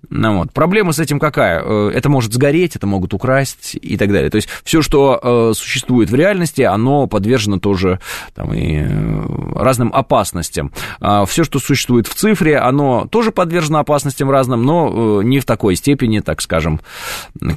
[0.09, 0.53] Ну, вот.
[0.53, 1.63] Проблема с этим какая?
[1.63, 4.31] Э, это может сгореть это могут украсть и так далее.
[4.31, 7.99] То есть все, что э, существует в реальности, оно подвержено тоже
[8.35, 9.23] там, и э,
[9.55, 10.73] разным опасностям.
[11.01, 15.45] А все, что существует в цифре, оно тоже подвержено опасностям разным, но э, не в
[15.45, 16.81] такой степени, так скажем,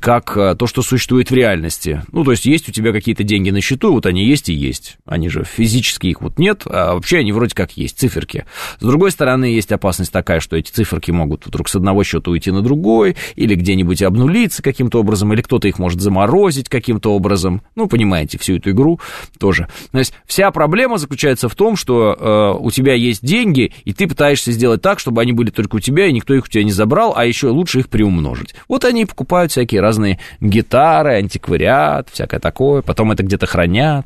[0.01, 2.01] как то, что существует в реальности.
[2.11, 4.97] Ну, то есть есть у тебя какие-то деньги на счету, вот они есть и есть.
[5.05, 8.45] Они же физически их вот нет, а вообще они вроде как есть, циферки.
[8.80, 12.51] С другой стороны, есть опасность такая, что эти циферки могут вдруг с одного счета уйти
[12.51, 17.61] на другой, или где-нибудь обнулиться каким-то образом, или кто-то их может заморозить каким-то образом.
[17.76, 18.99] Ну, понимаете, всю эту игру
[19.39, 19.67] тоже.
[19.91, 24.07] То есть вся проблема заключается в том, что э, у тебя есть деньги, и ты
[24.07, 26.72] пытаешься сделать так, чтобы они были только у тебя, и никто их у тебя не
[26.72, 28.55] забрал, а еще лучше их приумножить.
[28.67, 34.05] Вот они покупают всякие разные гитары, антиквариат, всякое такое, потом это где-то хранят.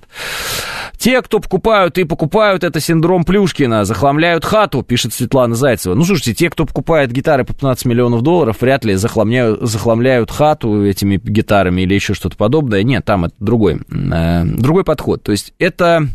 [0.98, 5.96] Те, кто покупают и покупают, это синдром Плюшкина, захламляют хату, пишет Светлана Зайцева.
[5.96, 10.53] Ну, слушайте, те, кто покупает гитары по 15 миллионов долларов, вряд ли захламляют, захламляют хату
[10.62, 12.84] этими гитарами или еще что-то подобное.
[12.84, 15.24] Нет, там это другой, э, другой подход.
[15.24, 16.08] То есть это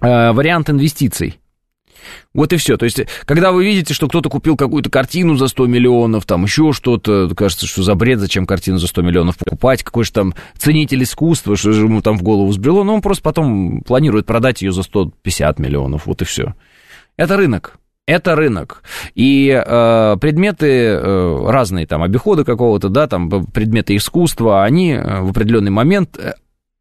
[0.00, 1.38] э, вариант инвестиций.
[2.34, 2.76] Вот и все.
[2.76, 6.72] То есть, когда вы видите, что кто-то купил какую-то картину за 100 миллионов, там еще
[6.72, 11.02] что-то, кажется, что за бред, зачем картину за 100 миллионов покупать, какой же там ценитель
[11.02, 14.72] искусства, что же ему там в голову сбрело, но он просто потом планирует продать ее
[14.72, 16.54] за 150 миллионов, вот и все.
[17.16, 17.78] Это рынок.
[18.08, 18.82] Это рынок.
[19.14, 25.28] И э, предметы э, разные, там, обихода какого-то, да, там, предметы искусства, они э, в
[25.28, 26.32] определенный момент э,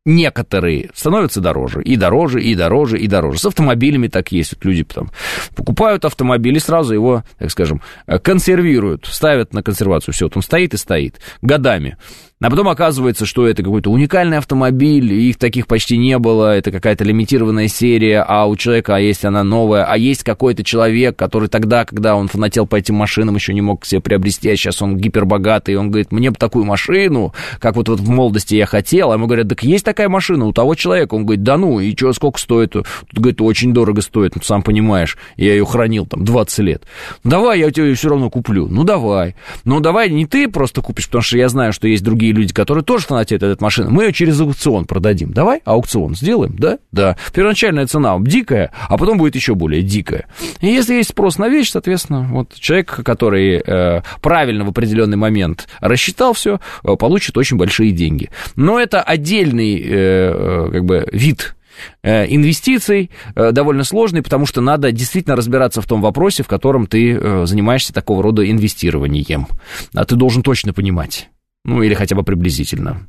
[0.05, 3.39] некоторые становятся дороже, и дороже, и дороже, и дороже.
[3.39, 4.53] С автомобилями так есть.
[4.53, 5.11] Вот люди там
[5.53, 10.13] покупают автомобиль и сразу его, так скажем, э, консервируют, ставят на консервацию.
[10.13, 11.97] Все, вот он стоит и стоит годами.
[12.39, 17.03] А потом оказывается, что это какой-то уникальный автомобиль, их таких почти не было, это какая-то
[17.03, 21.83] лимитированная серия, а у человека, а есть она новая, а есть какой-то человек, который тогда,
[21.83, 25.73] когда он фанател по этим машинам, еще не мог себе приобрести, а сейчас он гипербогатый,
[25.73, 29.15] и он говорит, мне бы такую машину, как вот, вот в молодости я хотел, а
[29.15, 32.13] ему говорят, так есть такая машина у того человека, он говорит, да ну, и что,
[32.13, 32.73] сколько стоит?
[32.73, 36.83] Тут, говорит, очень дорого стоит, ну, сам понимаешь, я ее хранил там 20 лет.
[37.23, 39.35] Давай, я тебе ее все равно куплю, ну, давай.
[39.63, 42.53] Ну, давай не ты просто купишь, потому что я знаю, что есть другие другие люди,
[42.53, 45.31] которые тоже фанатеют от этой машины, мы ее через аукцион продадим.
[45.31, 46.79] Давай аукцион сделаем, да?
[46.91, 47.17] Да.
[47.33, 50.27] Первоначальная цена дикая, а потом будет еще более дикая.
[50.61, 55.67] И если есть спрос на вещь, соответственно, вот человек, который э, правильно в определенный момент
[55.79, 58.29] рассчитал все, э, получит очень большие деньги.
[58.55, 61.53] Но это отдельный э, э как бы вид
[62.01, 67.45] Э, инвестиций довольно сложный, потому что надо действительно разбираться в том вопросе, в котором ты
[67.45, 69.45] занимаешься такого рода инвестированием.
[69.93, 71.29] А ты должен точно понимать.
[71.67, 73.05] Ну, или хотя бы приблизительно.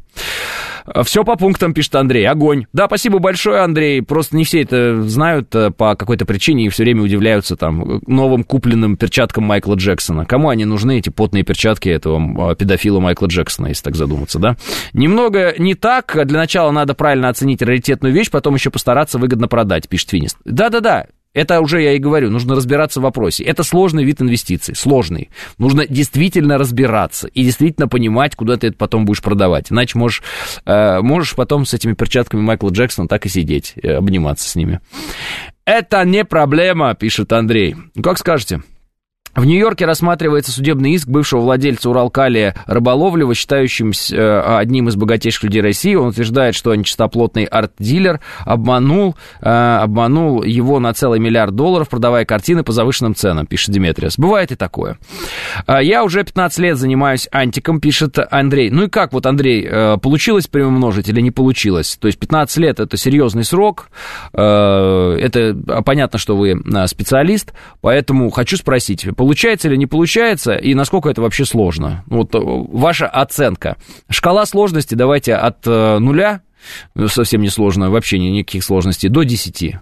[1.04, 2.26] Все по пунктам, пишет Андрей.
[2.26, 2.66] Огонь.
[2.72, 4.02] Да, спасибо большое, Андрей.
[4.02, 8.42] Просто не все это знают э, по какой-то причине и все время удивляются там новым
[8.42, 10.24] купленным перчаткам Майкла Джексона.
[10.24, 14.56] Кому они нужны, эти потные перчатки этого педофила Майкла Джексона, если так задуматься, да?
[14.92, 16.18] Немного не так.
[16.26, 20.36] Для начала надо правильно оценить раритетную вещь, потом еще постараться выгодно продать, пишет Финист.
[20.44, 23.45] Да-да-да, это уже я и говорю, нужно разбираться в вопросе.
[23.45, 25.31] Это сложный вид инвестиций, сложный.
[25.59, 29.70] Нужно действительно разбираться и действительно понимать, куда ты это потом будешь продавать.
[29.70, 30.22] Иначе можешь,
[30.64, 34.81] э, можешь потом с этими перчатками Майкла Джексона так и сидеть, э, обниматься с ними.
[35.64, 37.76] Это не проблема, пишет Андрей.
[38.03, 38.62] Как скажете?
[39.39, 45.62] В Нью-Йорке рассматривается судебный иск бывшего владельца Уралкалия Рыболовлева, считающимся э, одним из богатейших людей
[45.62, 45.95] России.
[45.95, 52.64] Он утверждает, что нечистоплотный арт-дилер обманул, э, обманул его на целый миллиард долларов, продавая картины
[52.64, 54.18] по завышенным ценам, пишет Диметриас.
[54.18, 54.99] Бывает и такое.
[55.68, 58.70] Э, я уже 15 лет занимаюсь антиком, пишет Андрей.
[58.70, 59.68] Ну и как вот, Андрей,
[59.99, 61.97] получилось приумножить или не получилось?
[62.01, 63.91] То есть 15 лет это серьезный срок,
[64.32, 71.20] это понятно, что вы специалист, поэтому хочу спросить, Получается или не получается, и насколько это
[71.20, 72.03] вообще сложно?
[72.07, 73.76] Вот э, ваша оценка.
[74.09, 76.41] Шкала сложности давайте от э, нуля,
[76.95, 79.74] ну, совсем не сложно, вообще никаких сложностей, до 10.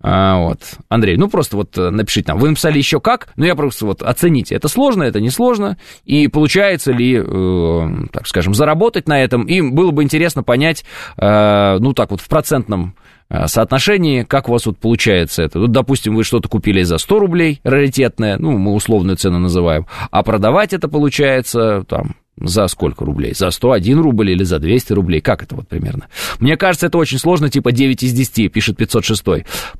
[0.00, 0.60] А, вот.
[0.88, 2.38] Андрей, ну просто вот э, напишите нам.
[2.38, 6.28] Вы написали еще как, но я просто вот оцените, это сложно, это не сложно, и
[6.28, 9.46] получается ли, э, так скажем, заработать на этом.
[9.46, 10.84] И было бы интересно понять,
[11.16, 15.60] э, ну так вот в процентном Э, соотношении, как у вас вот получается это?
[15.60, 20.22] Вот, допустим, вы что-то купили за 100 рублей, раритетное, ну, мы условную цену называем, а
[20.22, 23.34] продавать это получается там за сколько рублей?
[23.34, 25.20] За 101 рубль или за 200 рублей?
[25.20, 26.06] Как это вот примерно?
[26.38, 29.22] Мне кажется, это очень сложно, типа 9 из 10, пишет 506.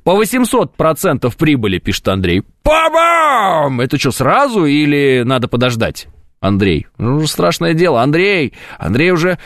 [0.03, 2.43] По 800% прибыли, пишет Андрей.
[2.63, 3.81] Па-бам!
[3.81, 6.07] Это что, сразу или надо подождать?
[6.39, 6.87] Андрей.
[6.97, 8.01] Ну, страшное дело.
[8.01, 8.53] Андрей!
[8.79, 9.37] Андрей уже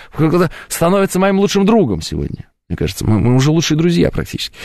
[0.68, 2.48] становится моим лучшим другом сегодня.
[2.68, 4.56] Мне кажется, мы, мы уже лучшие друзья практически.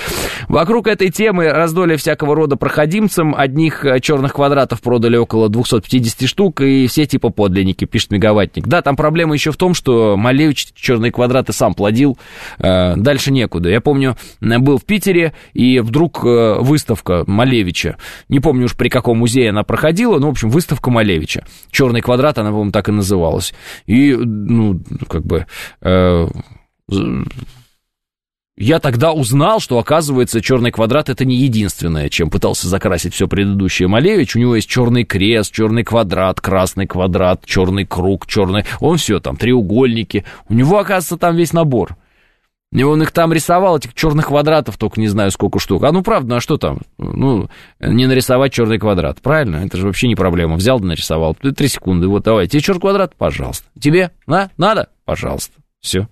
[0.48, 3.34] Вокруг этой темы раздолье всякого рода проходимцам.
[3.36, 8.66] Одних э, черных квадратов продали около 250 штук, и все типа подлинники, пишет Мегаваттник.
[8.66, 12.16] Да, там проблема еще в том, что Малевич черные квадраты сам плодил.
[12.59, 13.68] Э, дальше некуда.
[13.68, 17.98] Я помню, был в Питере, и вдруг э, выставка Малевича.
[18.30, 21.44] Не помню уж при каком музее она проходила, но, в общем, выставка Малевича.
[21.70, 23.53] Черный квадрат, она, по-моему, так и называлась.
[23.84, 25.44] И, ну, как бы
[28.61, 33.88] я тогда узнал, что, оказывается, черный квадрат это не единственное, чем пытался закрасить все предыдущее
[33.88, 34.36] Малевич.
[34.36, 38.66] У него есть черный крест, черный квадрат, красный квадрат, черный круг, черный.
[38.80, 40.26] Он все там, треугольники.
[40.50, 41.96] У него, оказывается, там весь набор.
[42.70, 45.82] И он их там рисовал, этих черных квадратов, только не знаю сколько штук.
[45.84, 46.80] А ну правда, а что там?
[46.98, 47.48] Ну,
[47.80, 49.64] не нарисовать черный квадрат, правильно?
[49.64, 50.56] Это же вообще не проблема.
[50.56, 51.34] Взял да нарисовал.
[51.34, 52.08] Три секунды.
[52.08, 53.14] Вот давай, тебе черный квадрат?
[53.16, 53.64] Пожалуйста.
[53.80, 54.11] Тебе?
[54.26, 54.50] На?
[54.58, 54.90] Надо?
[55.06, 55.54] Пожалуйста.
[55.80, 56.08] Все.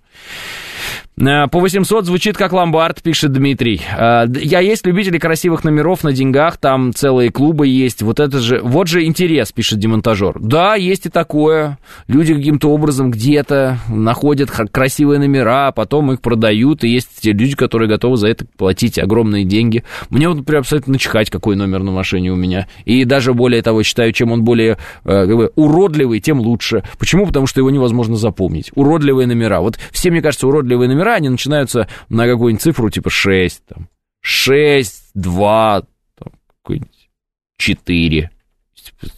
[1.20, 3.80] Э, по 800 звучит как ломбард, пишет Дмитрий.
[3.96, 8.02] Э, я есть любители красивых номеров на деньгах, там целые клубы есть.
[8.02, 10.38] Вот это же, вот же интерес, пишет демонтажер.
[10.40, 11.78] Да, есть и такое.
[12.06, 17.88] Люди каким-то образом где-то находят красивые номера, потом их продают, и есть те люди, которые
[17.88, 19.84] готовы за это платить огромные деньги.
[20.10, 22.68] Мне вот, например, абсолютно начихать, какой номер на машине у меня.
[22.84, 26.84] И даже более того, считаю, чем он более э, как бы, уродливый, тем лучше.
[26.98, 27.26] Почему?
[27.26, 28.70] Потому что его невозможно запомнить.
[28.74, 29.60] Уродливые номера.
[29.60, 33.88] Вот все, мне кажется, уродливые номера номера, они начинаются на какую-нибудь цифру типа 6, там,
[34.20, 35.82] 6, 2,
[36.18, 36.32] там,
[36.62, 37.10] какой-нибудь
[37.58, 38.30] 4.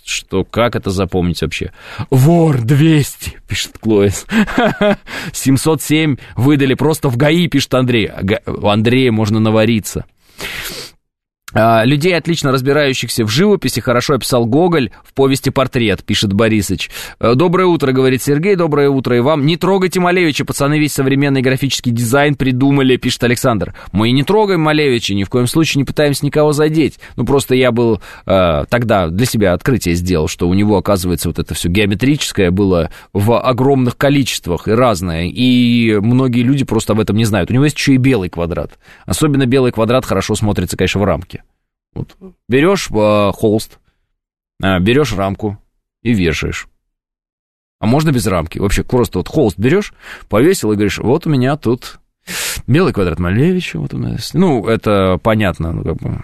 [0.05, 1.73] Что, как это запомнить вообще?
[2.11, 4.27] Вор 200, пишет Клоис.
[5.33, 8.11] 707 выдали просто в ГАИ, пишет Андрей.
[8.47, 10.05] У Андрея можно навариться.
[11.53, 16.91] А, людей, отлично разбирающихся в живописи, хорошо описал Гоголь в повести «Портрет», пишет Борисыч.
[17.19, 19.45] «Э, доброе утро, говорит Сергей, доброе утро и вам.
[19.47, 23.75] Не трогайте Малевича, пацаны весь современный графический дизайн придумали, пишет Александр.
[23.91, 27.01] Мы не трогаем Малевича, ни в коем случае не пытаемся никого задеть.
[27.17, 31.41] Ну, просто я был э, тогда для себя открытие сделал, что у него, оказывается, вот
[31.41, 37.17] это все геометрическое было в огромных количествах и разное, и многие люди просто об этом
[37.17, 37.51] не знают.
[37.51, 38.79] У него есть еще и белый квадрат.
[39.05, 41.40] Особенно белый квадрат хорошо смотрится, конечно, в рамке.
[41.95, 42.17] Вот.
[42.49, 43.79] Берешь э, холст,
[44.63, 45.59] э, берешь рамку
[46.03, 46.69] и вешаешь.
[47.79, 48.59] А можно без рамки.
[48.59, 49.95] Вообще просто вот холст берешь,
[50.29, 51.99] повесил и говоришь, вот у меня тут
[52.67, 53.79] белый квадрат Малевича.
[53.79, 54.17] Вот у меня...
[54.35, 56.23] Ну, это понятно, ну, как бы...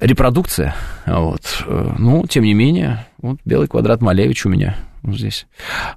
[0.00, 0.74] Репродукция,
[1.06, 1.64] вот.
[1.66, 4.76] Ну, тем не менее, вот белый квадрат Малевич у меня
[5.12, 5.46] здесь.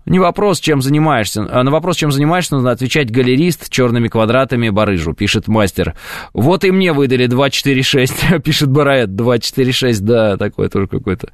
[0.06, 1.48] Не вопрос, чем занимаешься.
[1.50, 5.96] А на вопрос, чем занимаешься, нужно отвечать галерист черными квадратами барыжу, пишет мастер.
[6.34, 9.16] Вот и мне выдали 246, пишет Бараэт.
[9.16, 11.30] 246, да, такое тоже какое-то.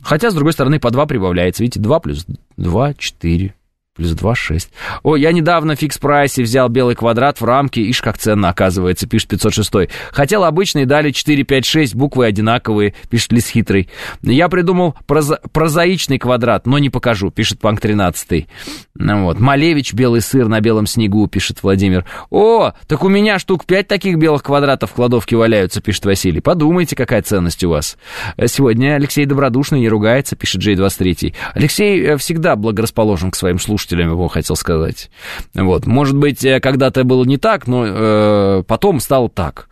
[0.00, 1.62] Хотя, с другой стороны, по 2 прибавляется.
[1.62, 3.54] Видите, 2 плюс 2, 4
[3.98, 4.70] плюс 2, 6.
[5.02, 9.28] О, я недавно в фикс-прайсе взял белый квадрат в рамке, ишь, как ценно оказывается, пишет
[9.28, 9.90] 506.
[10.12, 13.88] Хотел обычный, дали 4, 5, 6, буквы одинаковые, пишет Лис Хитрый.
[14.22, 18.46] Я придумал проза- прозаичный квадрат, но не покажу, пишет Панк 13.
[18.94, 22.04] Ну вот, Малевич, белый сыр на белом снегу, пишет Владимир.
[22.30, 26.40] О, так у меня штук 5 таких белых квадратов в кладовке валяются, пишет Василий.
[26.40, 27.98] Подумайте, какая ценность у вас.
[28.46, 31.34] Сегодня Алексей добродушный, не ругается, пишет Джей 23.
[31.54, 35.10] Алексей э, всегда благорасположен к своим слушателям слушателям его хотел сказать.
[35.54, 35.86] Вот.
[35.86, 39.68] Может быть, э, когда-то было не так, но э, потом стало так.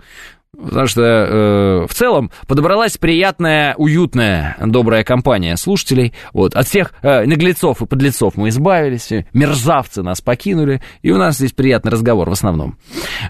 [0.57, 6.15] Потому что э, в целом подобралась приятная, уютная, добрая компания слушателей.
[6.33, 11.37] Вот, от всех э, наглецов и подлецов мы избавились, мерзавцы нас покинули, и у нас
[11.37, 12.79] здесь приятный разговор в основном.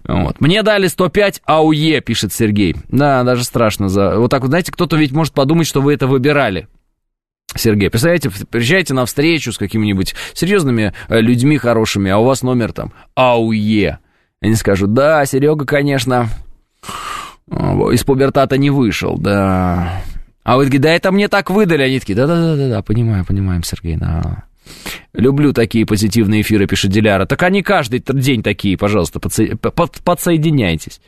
[0.04, 0.40] Вот.
[0.40, 2.76] Мне дали 105 АУЕ, пишет Сергей.
[2.88, 3.88] Да, даже страшно.
[3.88, 4.20] За...
[4.20, 6.68] Вот так вот, знаете, кто-то ведь может подумать, что вы это выбирали.
[7.54, 12.72] Сергей, представляете, приезжаете на встречу с какими-нибудь серьезными э, людьми хорошими, а у вас номер
[12.72, 13.98] там АУЕ.
[14.42, 16.28] Они скажут, да, Серега, конечно,
[17.50, 20.02] из пубертата не вышел, да.
[20.42, 21.82] А вы такие, да это мне так выдали.
[21.82, 24.44] Они такие, да-да-да-да, понимаю, понимаем, Сергей, да.
[25.12, 27.26] Люблю такие позитивные эфиры, пишет Диляра.
[27.26, 29.56] Так они каждый день такие, пожалуйста, подсо...
[29.56, 29.98] под...
[30.04, 31.00] подсоединяйтесь.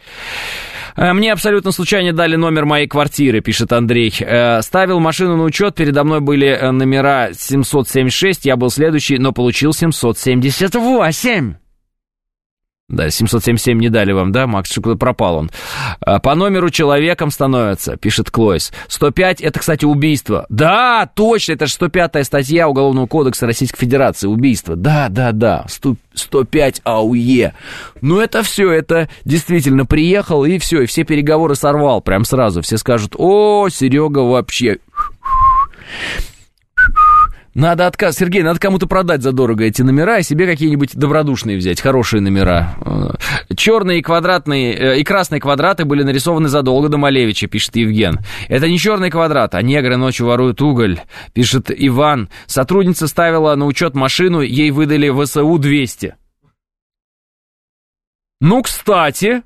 [0.97, 4.15] Э, мне абсолютно случайно дали номер моей квартиры, пишет Андрей.
[4.21, 9.33] Э, ставил машину на учет, передо мной были э, номера 776, я был следующий, но
[9.33, 11.68] получил 778.
[12.89, 14.71] Да, 777 не дали вам, да, Макс?
[14.71, 15.51] Что пропал он.
[16.01, 18.73] А, по номеру человеком становится, пишет Клойс.
[18.89, 20.47] 105 это, кстати, убийство.
[20.49, 24.27] Да, точно, это же 105 статья Уголовного кодекса Российской Федерации.
[24.27, 24.75] Убийство.
[24.75, 25.67] Да, да, да.
[26.15, 27.53] 105 АУЕ.
[28.01, 32.63] Ну, это все, это действительно приехал, и все, и все переговоры сорвал прям сразу.
[32.63, 34.79] Все скажут, о, Серега вообще...
[37.59, 42.21] Надо отказ, Сергей, надо кому-то продать задорого эти номера и себе какие-нибудь добродушные взять, хорошие
[42.21, 42.77] номера.
[42.87, 48.21] Э, черные и квадратные, э, и красные квадраты были нарисованы задолго до Малевича, пишет Евген.
[48.47, 51.01] Это не черный квадрат, а негры ночью воруют уголь,
[51.33, 52.29] пишет Иван.
[52.47, 56.13] Сотрудница ставила на учет машину, ей выдали ВСУ-200.
[58.41, 59.43] Ну, кстати,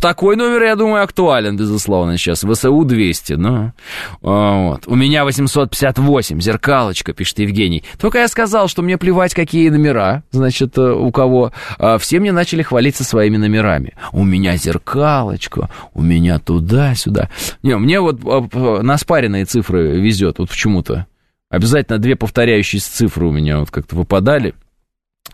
[0.00, 2.44] такой номер, я думаю, актуален, безусловно, сейчас.
[2.44, 3.72] ВСУ-200, ну,
[4.20, 4.82] вот.
[4.86, 7.82] У меня 858, зеркалочка, пишет Евгений.
[7.98, 11.52] Только я сказал, что мне плевать, какие номера, значит, э, у кого.
[11.78, 13.94] А все мне начали хвалиться своими номерами.
[14.12, 17.28] У меня зеркалочка, у меня туда-сюда.
[17.62, 21.06] Не, мне вот э, на спаренные цифры везет, вот почему-то.
[21.48, 24.54] Обязательно две повторяющиеся цифры у меня вот как-то выпадали.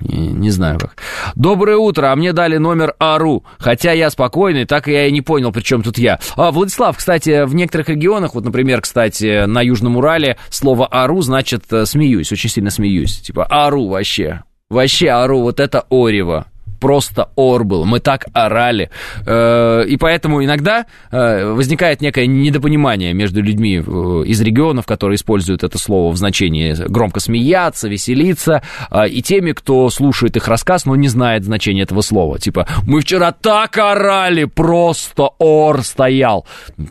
[0.00, 0.96] Не, не знаю как.
[1.34, 3.44] Доброе утро, а мне дали номер АРУ.
[3.58, 6.18] Хотя я спокойный, так я и не понял, при чем тут я.
[6.36, 11.64] А, Владислав, кстати, в некоторых регионах, вот, например, кстати, на Южном Урале, слово АРУ значит
[11.70, 13.20] э, смеюсь, очень сильно смеюсь.
[13.20, 14.42] Типа АРУ вообще.
[14.70, 16.46] Вообще АРУ, вот это Орево
[16.82, 18.90] просто ор был, мы так орали.
[19.24, 23.80] Э, и поэтому иногда э, возникает некое недопонимание между людьми э,
[24.26, 28.62] из регионов, которые используют это слово в значении громко смеяться, веселиться,
[29.08, 32.40] и теми, кто слушает их рассказ, но не знает значения этого слова.
[32.40, 36.46] Типа, мы вчера так орали, просто ор стоял.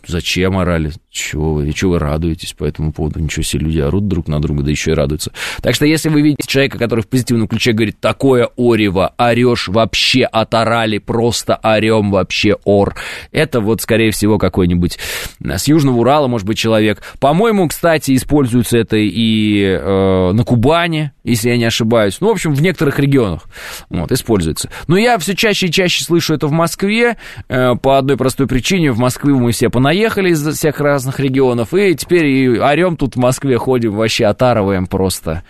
[0.06, 0.92] Зачем орали?
[1.12, 3.20] Чего вы, чего вы радуетесь по этому поводу?
[3.20, 5.30] Ничего себе, люди орут друг на друга, да еще и радуются.
[5.60, 10.24] Так что, если вы видите человека, который в позитивном ключе говорит, такое орево, орешь вообще,
[10.24, 12.96] оторали, просто орем вообще ор.
[13.30, 14.98] Это вот, скорее всего, какой-нибудь
[15.44, 17.02] с Южного Урала, может быть, человек.
[17.20, 22.16] По-моему, кстати, используется это и э, на Кубани, если я не ошибаюсь.
[22.20, 23.42] Ну, в общем, в некоторых регионах
[23.90, 24.70] вот, используется.
[24.86, 28.92] Но я все чаще и чаще слышу это в Москве э, по одной простой причине.
[28.92, 33.16] В Москве мы все понаехали из всех раз разных регионов, и теперь и орем тут
[33.16, 35.42] в Москве, ходим, вообще отарываем просто.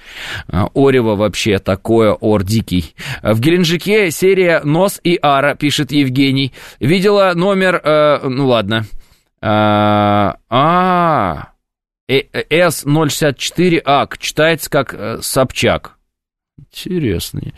[0.48, 2.94] А, Орево вообще такое, ор дикий.
[3.22, 6.54] В Геленджике серия «Нос и Ара», пишет Евгений.
[6.80, 8.86] Видела номер, э, ну ладно.
[9.42, 11.48] А, а
[12.08, 15.98] С064АК, читается как э, Собчак.
[16.58, 17.54] Интересный.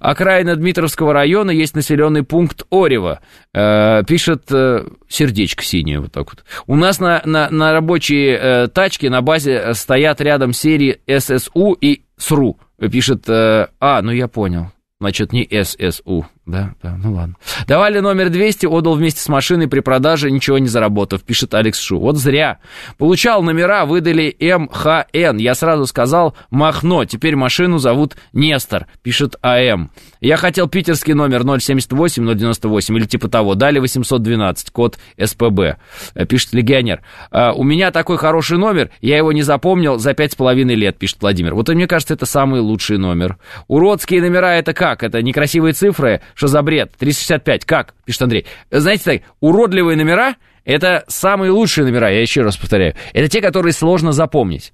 [0.00, 3.20] Окраина Дмитровского района есть населенный пункт Орева.
[3.54, 6.44] Э, пишет э, сердечко синее вот так вот.
[6.66, 12.02] У нас на, на, на рабочие э, тачки на базе стоят рядом серии ССУ и
[12.16, 12.58] СРУ.
[12.90, 14.72] Пишет, э, а, ну я понял.
[15.00, 16.26] Значит, не ССУ.
[16.44, 17.36] Да, да, ну ладно.
[17.68, 22.00] Давали номер 200, отдал вместе с машиной при продаже, ничего не заработав, пишет Алекс Шу.
[22.00, 22.58] Вот зря.
[22.98, 25.36] Получал номера, выдали МХН.
[25.36, 29.92] Я сразу сказал Махно, теперь машину зовут Нестор, пишет АМ.
[30.20, 33.54] Я хотел питерский номер 078-098 или типа того.
[33.54, 35.76] Дали 812, код СПБ,
[36.14, 37.02] э, пишет легионер.
[37.30, 40.98] А, у меня такой хороший номер, я его не запомнил за пять с половиной лет,
[40.98, 41.54] пишет Владимир.
[41.54, 43.38] Вот мне кажется, это самый лучший номер.
[43.68, 45.04] Уродские номера это как?
[45.04, 46.92] Это некрасивые цифры, что за бред?
[46.98, 47.94] 365, как?
[48.04, 48.46] Пишет Андрей.
[48.70, 52.94] Знаете, так, уродливые номера— это самые лучшие номера, я еще раз повторяю.
[53.12, 54.72] Это те, которые сложно запомнить.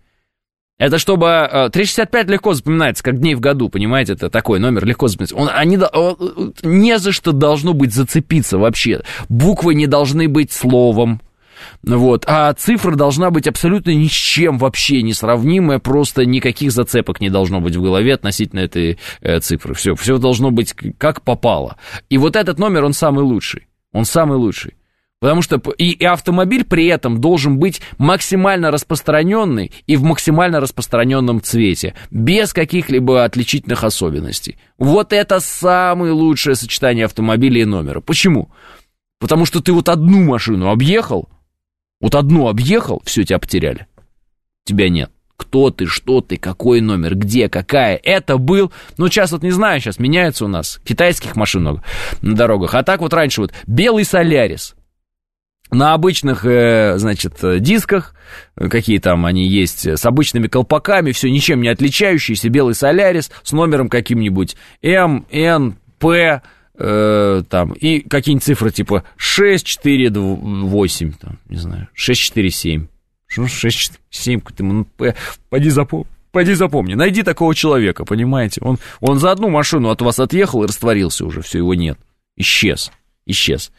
[0.79, 1.71] Это чтобы...
[1.73, 4.13] 365 э, легко запоминается, как дней в году, понимаете?
[4.13, 5.37] Это такой номер, легко запоминается.
[5.37, 9.03] Он, они, он, не за что должно быть зацепиться вообще.
[9.29, 11.21] Буквы не должны быть словом.
[11.83, 12.25] Вот.
[12.27, 17.31] А цифра должна быть абсолютно ни с чем вообще не сравнимая, просто никаких зацепок не
[17.31, 19.75] должно быть в голове относительно этой э, цифры.
[19.75, 21.77] Все, все должно быть как попало.
[22.09, 23.67] И вот этот номер, он самый лучший.
[23.93, 24.75] Он самый лучший.
[25.21, 31.43] Потому что и, и автомобиль при этом должен быть максимально распространенный и в максимально распространенном
[31.43, 34.59] цвете, без каких-либо отличительных особенностей.
[34.79, 38.01] Вот это самое лучшее сочетание автомобиля и номера.
[38.01, 38.51] Почему?
[39.19, 41.29] Потому что ты вот одну машину объехал,
[42.01, 43.87] вот одну объехал, все, тебя потеряли.
[44.65, 45.11] Тебя нет.
[45.37, 47.99] Кто ты, что ты, какой номер, где, какая.
[48.03, 50.81] Это был, ну, сейчас вот не знаю, сейчас меняется у нас.
[50.85, 51.83] Китайских машин много
[52.23, 52.75] на дорогах.
[52.75, 54.75] А так вот раньше вот белый Солярис.
[55.71, 58.15] На обычных, э, значит, дисках,
[58.57, 63.89] какие там они есть, с обычными колпаками, все ничем не отличающийся, белый Солярис с номером
[63.89, 66.43] каким-нибудь М, Н, П,
[66.79, 72.87] э, там, и какие-нибудь цифры типа 6, 4, 8, там, не знаю, 6, 4, 7.
[73.27, 74.87] Что 6, 7, ты, ну,
[75.51, 76.07] поди запомни.
[76.31, 78.61] Пойди запомни, найди такого человека, понимаете?
[78.63, 81.99] Он, он за одну машину от вас отъехал и растворился уже, все, его нет.
[82.37, 82.93] Исчез
[83.29, 83.71] исчез.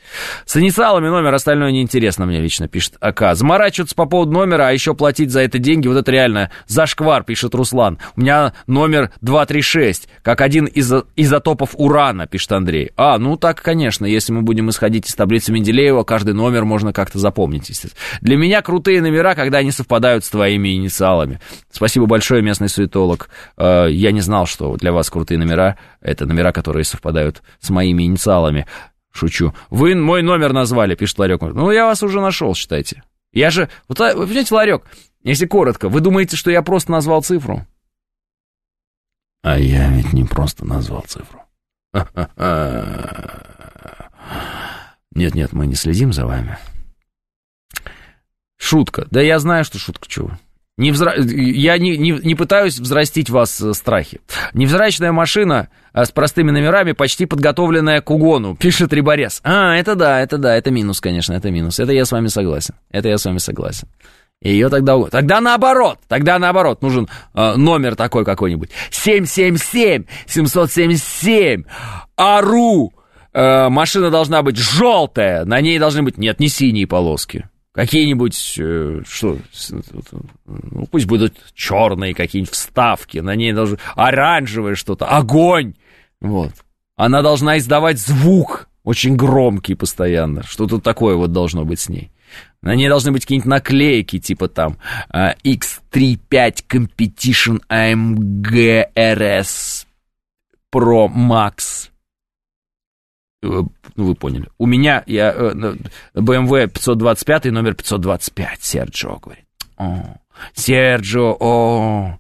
[0.46, 3.36] С инициалами номер остальное неинтересно мне лично, пишет АК.
[3.36, 7.54] Заморачиваться по поводу номера, а еще платить за это деньги, вот это реально зашквар, пишет
[7.56, 8.00] Руслан.
[8.16, 12.92] У меня номер 236, как один из изотопов урана, пишет Андрей.
[12.96, 17.20] А, ну так, конечно, если мы будем исходить из таблицы Менделеева, каждый номер можно как-то
[17.20, 18.00] запомнить, естественно.
[18.22, 21.40] Для меня крутые номера, когда они совпадают с твоими инициалами.
[21.72, 23.30] Спасибо большое, местный суетолог.
[23.58, 28.04] Э, я не знал, что для вас крутые номера, это номера, которые совпадают с моими
[28.04, 28.66] инициалами.
[29.20, 29.54] Шучу.
[29.70, 31.42] Вы мой номер назвали, пишет Ларек.
[31.42, 33.04] Ну, я вас уже нашел, считайте.
[33.34, 33.68] Я же...
[33.90, 34.84] Вот, вы понимаете, Ларек,
[35.24, 37.68] если коротко, вы думаете, что я просто назвал цифру?
[39.42, 41.42] А я ведь не просто назвал цифру.
[45.12, 46.58] Нет-нет, мы не следим за вами.
[48.56, 49.06] Шутка.
[49.12, 50.32] Да я знаю, что шутка, чего.
[50.80, 51.14] Не взра...
[51.18, 54.22] Я не, не, не пытаюсь взрастить вас э, страхи.
[54.54, 59.42] Невзрачная машина а с простыми номерами, почти подготовленная к угону, пишет Риборез.
[59.44, 61.80] А, это да, это да, это минус, конечно, это минус.
[61.80, 62.76] Это я с вами согласен.
[62.92, 63.90] Это я с вами согласен.
[64.42, 64.98] Ее тогда...
[65.12, 68.70] Тогда наоборот, тогда наоборот, нужен э, номер такой какой-нибудь.
[68.92, 71.66] 777-777,
[72.16, 72.94] АРУ.
[73.34, 76.18] Э, машина должна быть желтая, на ней должны быть...
[76.18, 77.50] Нет, не синие полоски.
[77.80, 79.38] Какие-нибудь, э, что,
[80.46, 85.76] ну, пусть будут черные какие-нибудь вставки, на ней должно оранжевое что-то, огонь,
[86.20, 86.52] вот.
[86.98, 92.12] Она должна издавать звук, очень громкий постоянно, что-то такое вот должно быть с ней.
[92.62, 94.76] На ней должны быть какие-нибудь наклейки, типа там
[95.14, 99.86] X35 Competition AMG RS
[100.70, 101.88] Pro Max
[103.42, 104.48] ну, вы поняли.
[104.58, 105.34] У меня, я,
[106.14, 109.46] BMW 525, номер 525, Серджио говорит.
[109.78, 110.18] О,
[110.54, 112.20] Серджио, о,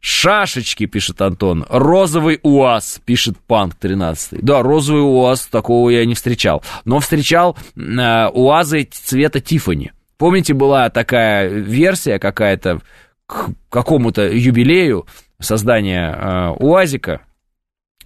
[0.00, 1.64] Шашечки, пишет Антон.
[1.70, 4.42] Розовый УАЗ, пишет Панк 13.
[4.42, 6.62] Да, розовый УАЗ, такого я не встречал.
[6.84, 9.92] Но встречал э, УАЗы цвета Тифани.
[10.18, 12.80] Помните, была такая версия какая-то
[13.26, 15.06] к какому-то юбилею
[15.40, 17.22] создания э, УАЗика,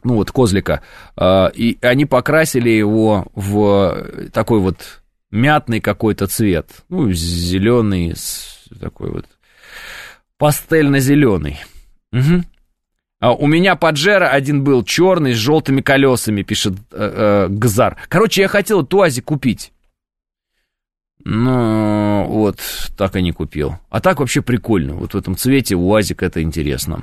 [0.04, 0.82] ну вот козлика,
[1.16, 8.14] а, и они покрасили его в такой вот мятный какой-то цвет, ну, зеленый,
[8.80, 9.26] такой вот
[10.38, 11.58] пастельно-зеленый.
[12.12, 12.44] Угу.
[13.20, 17.96] А у меня Паджеро один был черный с желтыми колесами, пишет э, э, Гзар.
[18.08, 19.72] Короче, я хотел туазик купить.
[21.24, 22.60] Ну, вот,
[22.96, 23.76] так и не купил.
[23.90, 24.94] А так вообще прикольно.
[24.94, 27.02] Вот в этом цвете УАЗик это интересно.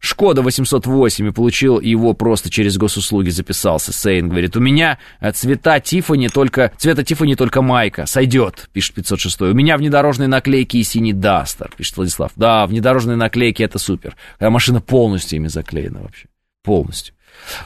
[0.00, 3.92] Шкода 808 и получил его просто через госуслуги записался.
[3.92, 4.98] Сейн говорит, у меня
[5.34, 9.42] цвета Тифани только, цвета Тифани только майка, сойдет, пишет 506.
[9.42, 12.32] У меня внедорожные наклейки и синий Дастер, пишет Владислав.
[12.36, 14.16] Да, внедорожные наклейки это супер.
[14.38, 16.28] А машина полностью ими заклеена вообще.
[16.62, 17.14] Полностью.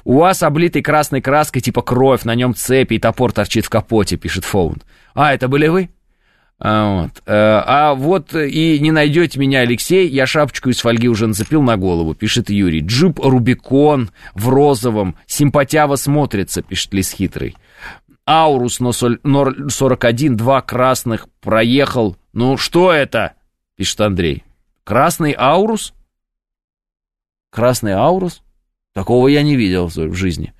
[0.05, 4.17] У вас облитый красной краской типа кровь, на нем цепи и топор торчит в капоте,
[4.17, 4.85] пишет Фоунд.
[5.15, 5.91] А, это были вы?
[6.63, 7.23] А вот.
[7.25, 11.79] Э, а вот и не найдете меня, Алексей, я шапочку из фольги уже нацепил на
[11.79, 12.81] голову, пишет Юрий.
[12.81, 17.57] Джип Рубикон в розовом, симпатяво смотрится, пишет Лис Хитрый.
[18.27, 22.17] Аурус 41, два красных, проехал.
[22.35, 23.33] Ну, что это?
[23.77, 24.45] Пишет Андрей.
[24.85, 25.95] Красный Аурус?
[27.51, 28.43] Красный Аурус?
[28.93, 30.53] Такого я не видел в жизни.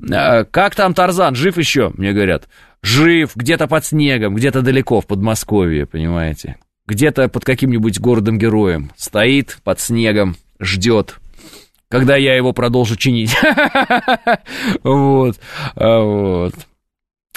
[0.00, 2.46] Э, как там Тарзан, жив еще, мне говорят
[2.82, 6.56] жив, где-то под снегом, где-то далеко в Подмосковье, понимаете?
[6.86, 8.90] Где-то под каким-нибудь городом-героем.
[8.96, 11.16] Стоит под снегом, ждет,
[11.88, 13.34] когда я его продолжу чинить.
[14.82, 15.38] Вот.
[15.74, 16.54] А вот.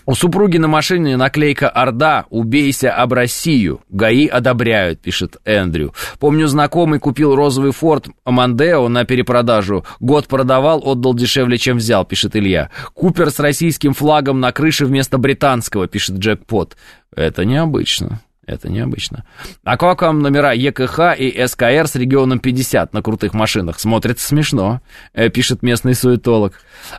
[0.05, 3.81] У супруги на машине наклейка «Орда, убейся об Россию».
[3.89, 5.93] ГАИ одобряют, пишет Эндрю.
[6.19, 9.85] Помню, знакомый купил розовый форт Мандео на перепродажу.
[10.01, 12.69] Год продавал, отдал дешевле, чем взял, пишет Илья.
[12.93, 16.75] Купер с российским флагом на крыше вместо британского, пишет Джекпот.
[17.15, 18.19] Это необычно.
[18.45, 19.23] Это необычно.
[19.63, 23.79] А как вам номера ЕКХ и СКР с регионом 50 на крутых машинах?
[23.79, 24.81] Смотрится смешно,
[25.13, 26.53] э, пишет местный суетолог.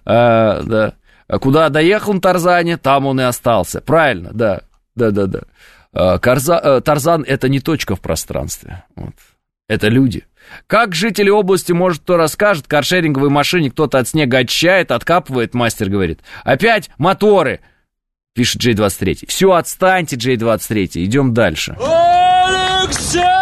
[0.06, 0.94] А, да.
[1.26, 3.80] А куда доехал на Тарзане, там он и остался.
[3.80, 4.62] Правильно, да,
[4.94, 5.40] да, да, да.
[5.92, 8.84] А, Карза, э, Тарзан это не точка в пространстве.
[8.96, 9.14] Вот.
[9.68, 10.24] Это люди.
[10.66, 16.20] Как жители области, может, кто расскажет, каршеринговой машине кто-то от снега очищает, откапывает, мастер говорит.
[16.42, 17.60] Опять моторы,
[18.34, 19.26] пишет J23.
[19.26, 21.76] Все, отстаньте, J23, идем дальше.
[21.80, 23.33] Алексей!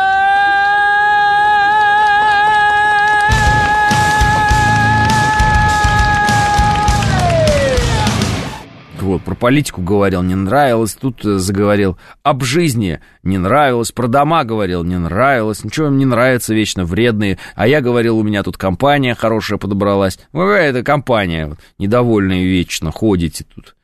[9.12, 14.44] Вот, про политику говорил, не нравилось, тут э, заговорил об жизни, не нравилось, про дома
[14.44, 18.56] говорил, не нравилось, ничего им не нравится, вечно вредные, а я говорил, у меня тут
[18.56, 23.74] компания хорошая подобралась, ну какая-то компания, вот, недовольные вечно, ходите тут.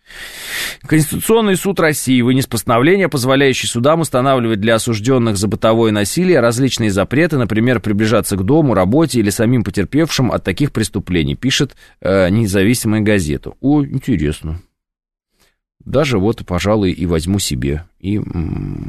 [0.86, 7.36] Конституционный суд России вынес постановление, позволяющее судам устанавливать для осужденных за бытовое насилие различные запреты,
[7.36, 13.52] например, приближаться к дому, работе или самим потерпевшим от таких преступлений, пишет э, независимая газета.
[13.60, 14.60] О, интересно
[15.89, 17.85] даже вот, пожалуй, и возьму себе.
[17.98, 18.20] И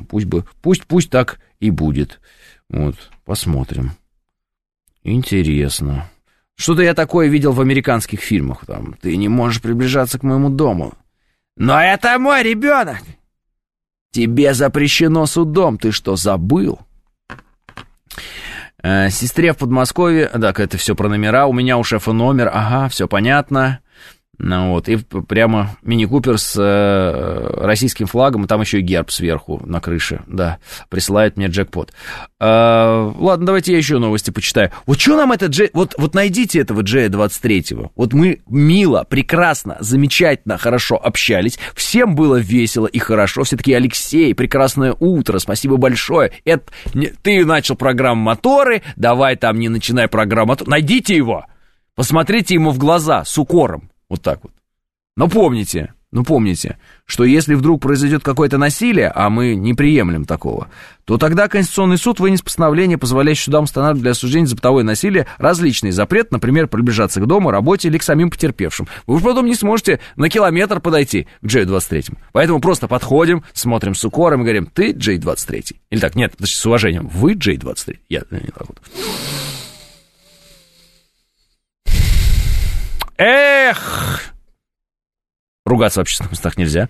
[0.09, 2.19] пусть бы, пусть, пусть так и будет.
[2.69, 2.95] Вот,
[3.25, 3.91] посмотрим.
[5.03, 6.09] Интересно.
[6.55, 8.65] Что-то я такое видел в американских фильмах.
[8.65, 10.93] Там, ты не можешь приближаться к моему дому.
[11.55, 12.97] Но это мой ребенок.
[14.11, 15.77] Тебе запрещено судом.
[15.77, 16.79] Ты что, забыл?
[18.81, 22.87] Э, сестре в Подмосковье, так, это все про номера, у меня у шефа номер, ага,
[22.87, 23.81] все понятно.
[24.41, 29.61] Ну, вот, и прямо мини-купер с э, российским флагом, и там еще и герб сверху
[29.65, 31.91] на крыше, да, присылает мне джекпот.
[32.39, 34.71] Э, ладно, давайте я еще новости почитаю.
[34.85, 35.69] Вот что нам этот Джей...
[35.73, 37.91] Вот, вот найдите этого Джея 23-го.
[37.97, 44.33] Вот мы мило, прекрасно, замечательно, хорошо общались, всем было весело и хорошо, все таки Алексей,
[44.33, 46.31] прекрасное утро, спасибо большое.
[46.45, 46.63] Это...
[47.23, 51.45] Ты начал программу «Моторы», давай там не начинай программу Найдите его,
[51.95, 53.88] посмотрите ему в глаза с укором.
[54.09, 54.51] Вот так вот.
[55.15, 60.69] Но помните, ну помните, что если вдруг произойдет какое-то насилие, а мы не приемлем такого,
[61.05, 65.91] то тогда Конституционный суд вынес постановление, позволяющее судам устанавливать для осуждения за бытовое насилие различный
[65.91, 68.87] запрет, например, приближаться к дому, работе или к самим потерпевшим.
[69.05, 72.17] Вы уже потом не сможете на километр подойти к J23.
[72.31, 75.75] Поэтому просто подходим, смотрим с укором и говорим, ты J23.
[75.91, 77.97] Или так, нет, с уважением, вы J23.
[78.09, 78.79] Я не так вот.
[83.19, 84.33] Эх!
[85.65, 86.87] Ругаться в общественных местах нельзя.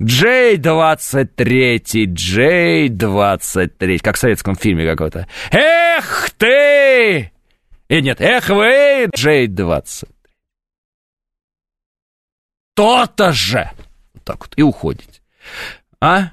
[0.00, 5.28] Джей-23, Джей-23, как в советском фильме какой-то.
[5.52, 7.30] Эх ты!
[7.88, 10.08] И нет, эх вы, Джей-20.
[12.74, 13.70] То-то же!
[14.14, 15.20] Вот так вот, и уходите.
[16.00, 16.32] А?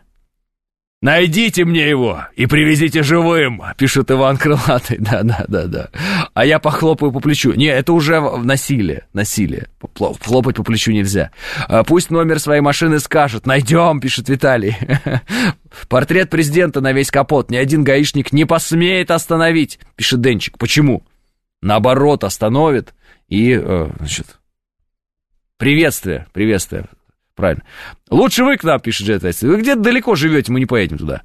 [1.06, 4.98] «Найдите мне его и привезите живым»,— пишет Иван Крылатый.
[4.99, 5.90] Да-да-да-да.
[6.34, 7.53] А я похлопаю по плечу.
[7.53, 9.68] Не, это уже насилие, насилие.
[9.94, 11.30] Хлопать по плечу нельзя.
[11.68, 13.45] А пусть номер своей машины скажет.
[13.45, 14.76] «Найдем»,— пишет Виталий.
[15.90, 17.52] Портрет президента на весь капот.
[17.52, 20.57] Ни один гаишник не посмеет остановить, пишет Денчик.
[20.57, 21.03] Почему?
[21.61, 22.95] Наоборот, остановит
[23.27, 24.40] и, э, значит,
[25.60, 26.86] приветствие, приветствие
[27.36, 27.64] правильно.
[28.10, 31.22] Лучше вы к нам, пишет Джет Вы где-то далеко живете, мы не поедем туда.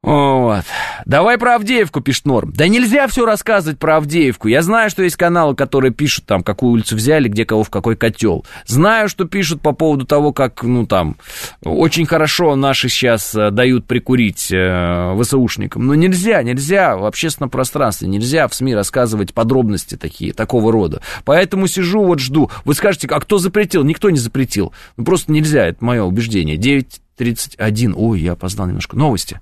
[0.00, 0.64] Вот.
[1.06, 2.52] Давай про Авдеевку, пишет Норм.
[2.54, 4.46] Да нельзя все рассказывать про Авдеевку.
[4.46, 7.96] Я знаю, что есть каналы, которые пишут там, какую улицу взяли, где кого в какой
[7.96, 8.46] котел.
[8.64, 11.16] Знаю, что пишут по поводу того, как, ну, там,
[11.64, 15.84] очень хорошо наши сейчас э, дают прикурить э, ВСУшникам.
[15.86, 21.02] Но нельзя, нельзя в общественном пространстве, нельзя в СМИ рассказывать подробности такие, такого рода.
[21.24, 22.52] Поэтому сижу, вот жду.
[22.64, 23.82] Вы скажете, а кто запретил?
[23.82, 24.72] Никто не запретил.
[24.96, 26.56] Ну, просто нельзя, это мое убеждение.
[26.56, 27.94] 9.31.
[27.96, 28.96] Ой, я опоздал немножко.
[28.96, 29.40] Новости.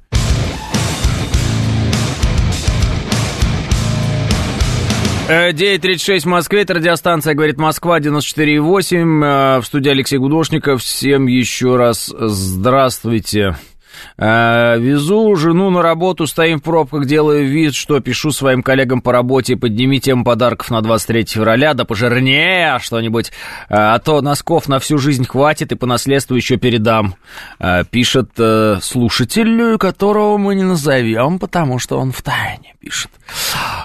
[5.28, 10.82] 9.36 в Москве, это радиостанция «Говорит Москва», 94.8, э, в студии Алексей Гудошников.
[10.82, 13.56] Всем еще раз здравствуйте.
[14.18, 19.10] Э, везу жену на работу, стоим в пробках, делаю вид, что пишу своим коллегам по
[19.10, 23.30] работе, подними тему подарков на 23 февраля, да пожирнее что-нибудь, э,
[23.68, 27.16] а то носков на всю жизнь хватит и по наследству еще передам.
[27.58, 28.30] Э, пишет
[28.80, 33.10] слушатель, которого мы не назовем, потому что он в тайне пишет.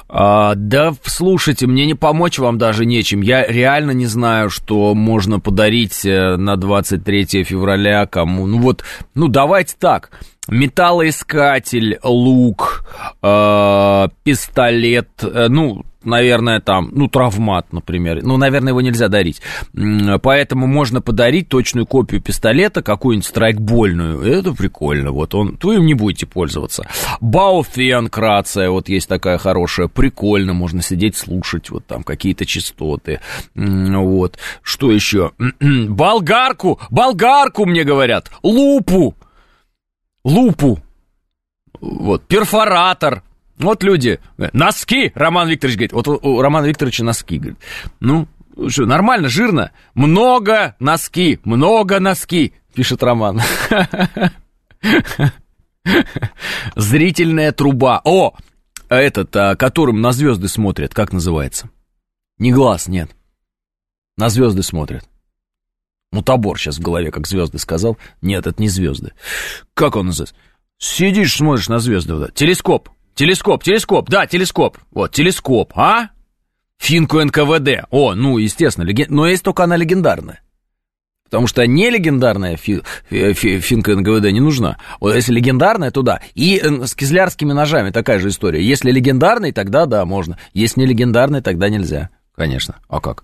[0.07, 3.21] А, да, слушайте, мне не помочь вам даже нечем.
[3.21, 8.45] Я реально не знаю, что можно подарить на 23 февраля кому.
[8.45, 8.83] Ну вот,
[9.15, 10.11] ну давайте так
[10.47, 12.85] металлоискатель, лук,
[13.21, 18.23] э, пистолет, э, ну, наверное, там, ну, травмат, например.
[18.23, 19.41] Ну, наверное, его нельзя дарить.
[20.21, 24.21] Поэтому можно подарить точную копию пистолета, какую-нибудь страйкбольную.
[24.21, 25.11] Это прикольно.
[25.11, 26.87] Вот он, вы им не будете пользоваться.
[27.19, 29.87] Бауфен рация, вот есть такая хорошая.
[29.87, 33.19] Прикольно, можно сидеть, слушать вот там какие-то частоты.
[33.55, 34.37] Вот.
[34.63, 35.31] Что еще?
[35.59, 36.79] Болгарку!
[36.89, 38.31] Болгарку, мне говорят!
[38.43, 39.15] Лупу!
[40.23, 40.79] Лупу,
[41.79, 43.23] вот, перфоратор.
[43.57, 44.19] Вот люди,
[44.53, 47.59] носки, Роман Викторович говорит, вот у Романа Викторовича носки, говорит.
[47.99, 48.27] Ну,
[48.67, 49.71] что, нормально, жирно?
[49.93, 53.41] Много носки, много носки, пишет Роман.
[56.75, 58.01] Зрительная труба.
[58.03, 58.33] О,
[58.89, 61.69] этот, а, которым на звезды смотрят, как называется?
[62.37, 63.11] Не глаз, нет.
[64.17, 65.07] На звезды смотрят.
[66.11, 67.97] Мутабор сейчас в голове, как звезды сказал.
[68.21, 69.13] Нет, это не звезды.
[69.73, 70.35] Как он называется?
[70.77, 72.15] Сидишь, смотришь на звезды.
[72.15, 72.89] Вот, телескоп.
[73.15, 74.77] Телескоп, телескоп, да, телескоп.
[74.91, 76.09] Вот, телескоп, а?
[76.77, 77.85] Финку НКВД.
[77.91, 79.07] О, ну, естественно, леген...
[79.09, 80.41] но есть только она легендарная.
[81.25, 82.81] Потому что не легендарная фи...
[83.09, 83.59] Фи...
[83.59, 84.79] финка НКВД не нужна.
[84.99, 86.19] Вот если легендарная, то да.
[86.33, 88.61] И с кизлярскими ножами такая же история.
[88.61, 90.37] Если легендарный, тогда да, можно.
[90.53, 92.09] Если не легендарный, тогда нельзя.
[92.35, 92.77] Конечно.
[92.89, 93.23] А как?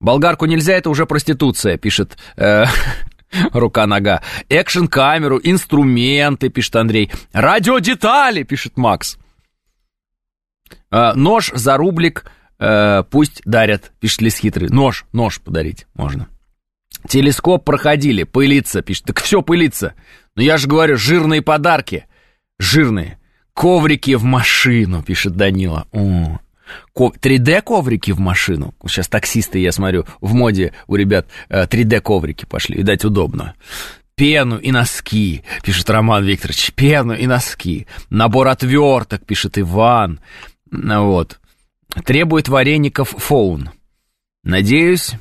[0.00, 2.64] Болгарку нельзя, это уже проституция, пишет э,
[3.52, 4.22] рука-нога.
[4.48, 7.12] Экшн-камеру, инструменты, пишет Андрей.
[7.32, 9.18] Радиодетали, пишет Макс.
[10.90, 12.24] Э, нож за рублик
[12.58, 14.70] э, пусть дарят, пишет Лис Хитрый.
[14.70, 16.28] Нож, нож подарить можно.
[17.06, 19.04] Телескоп проходили, пылиться, пишет.
[19.06, 19.94] Так все пылится.
[20.34, 22.06] Но я же говорю, жирные подарки.
[22.58, 23.18] Жирные.
[23.52, 25.86] Коврики в машину, пишет Данила.
[25.92, 26.38] О,
[26.96, 28.74] 3D-коврики в машину.
[28.86, 32.76] Сейчас таксисты, я смотрю, в моде у ребят 3D-коврики э, пошли.
[32.76, 33.54] Видать, удобно.
[34.14, 36.72] Пену и носки, пишет Роман Викторович.
[36.74, 37.86] Пену и носки.
[38.10, 40.20] Набор отверток, пишет Иван.
[40.70, 41.40] Вот.
[42.04, 43.70] Требует вареников фоун.
[44.42, 45.12] Надеюсь,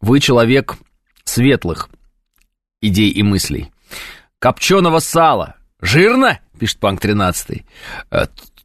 [0.00, 0.76] вы человек
[1.24, 1.90] светлых
[2.80, 3.70] идей и мыслей.
[4.38, 5.56] Копченого сала.
[5.80, 6.40] Жирно?
[6.58, 7.64] Пишет Панк 13.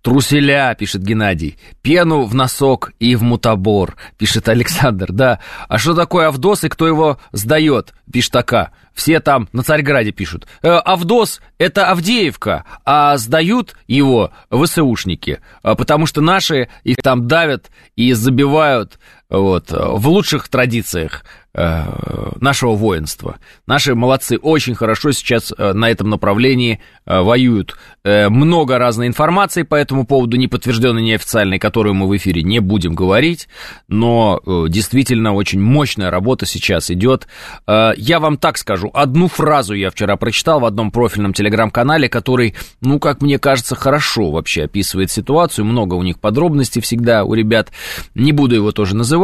[0.06, 1.58] Труселя, пишет Геннадий.
[1.82, 5.12] Пену в носок и в мутабор, пишет Александр.
[5.12, 8.72] Да, а что такое Авдос и кто его сдает, пишет АК.
[8.94, 10.46] Все там на Царьграде пишут.
[10.62, 17.72] Э, Авдос– это Авдеевка, а сдают его ВСУшники, а потому что наши их там давят
[17.96, 19.00] и забивают
[19.30, 21.24] вот, в лучших традициях
[21.58, 23.38] Э, нашего воинства.
[23.66, 27.78] Наши молодцы очень хорошо сейчас э, на этом направлении э, воюют.
[28.04, 32.94] Много разной информации по этому поводу, не подтвержденной, неофициальной, которую мы в эфире не будем
[32.94, 33.48] говорить,
[33.88, 37.28] но действительно очень мощная работа сейчас идет.
[37.68, 43.00] Я вам так скажу, одну фразу я вчера прочитал в одном профильном телеграм-канале, который, ну,
[43.00, 47.72] как мне кажется, хорошо вообще описывает ситуацию, много у них подробностей всегда у ребят,
[48.14, 49.15] не буду его тоже называть.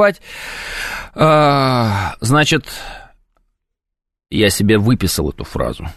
[1.13, 2.65] Значит,
[4.29, 5.87] я себе выписал эту фразу.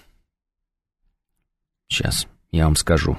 [1.88, 3.18] Сейчас я вам скажу.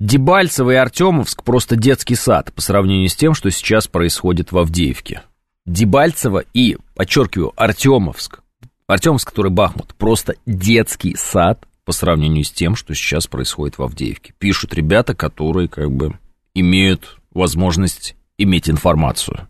[0.00, 5.22] Дебальцево и Артемовск просто детский сад по сравнению с тем, что сейчас происходит в Авдеевке.
[5.66, 8.40] Дебальцево и, подчеркиваю, Артемовск.
[8.86, 14.34] Артемовск, который Бахмут, просто детский сад по сравнению с тем, что сейчас происходит в Авдеевке.
[14.38, 16.18] Пишут ребята, которые как бы
[16.54, 19.48] имеют возможность иметь информацию.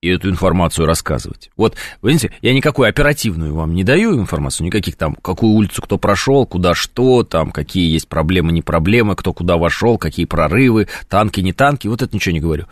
[0.00, 1.50] и эту информацию рассказывать.
[1.56, 6.46] Вот, видите, я никакую оперативную вам не даю информацию, никаких там, какую улицу кто прошел,
[6.46, 11.54] куда что, там, какие есть проблемы, не проблемы, кто куда вошел, какие прорывы, танки, не
[11.54, 12.66] танки, вот это ничего не говорю.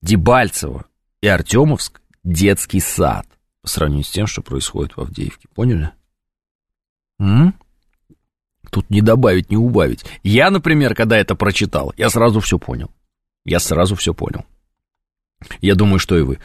[0.00, 0.84] Дебальцево
[1.20, 3.26] и Артемовск– детский сад
[3.62, 5.48] по сравнению с тем, что происходит в Авдеевке.
[5.56, 5.90] Поняли?
[7.18, 7.54] М?
[8.70, 10.04] Тут не добавить, не убавить.
[10.22, 12.90] Я, например, когда это прочитал, я сразу все понял.
[13.44, 14.44] Я сразу все понял.
[15.60, 16.38] Я думаю, что и вы.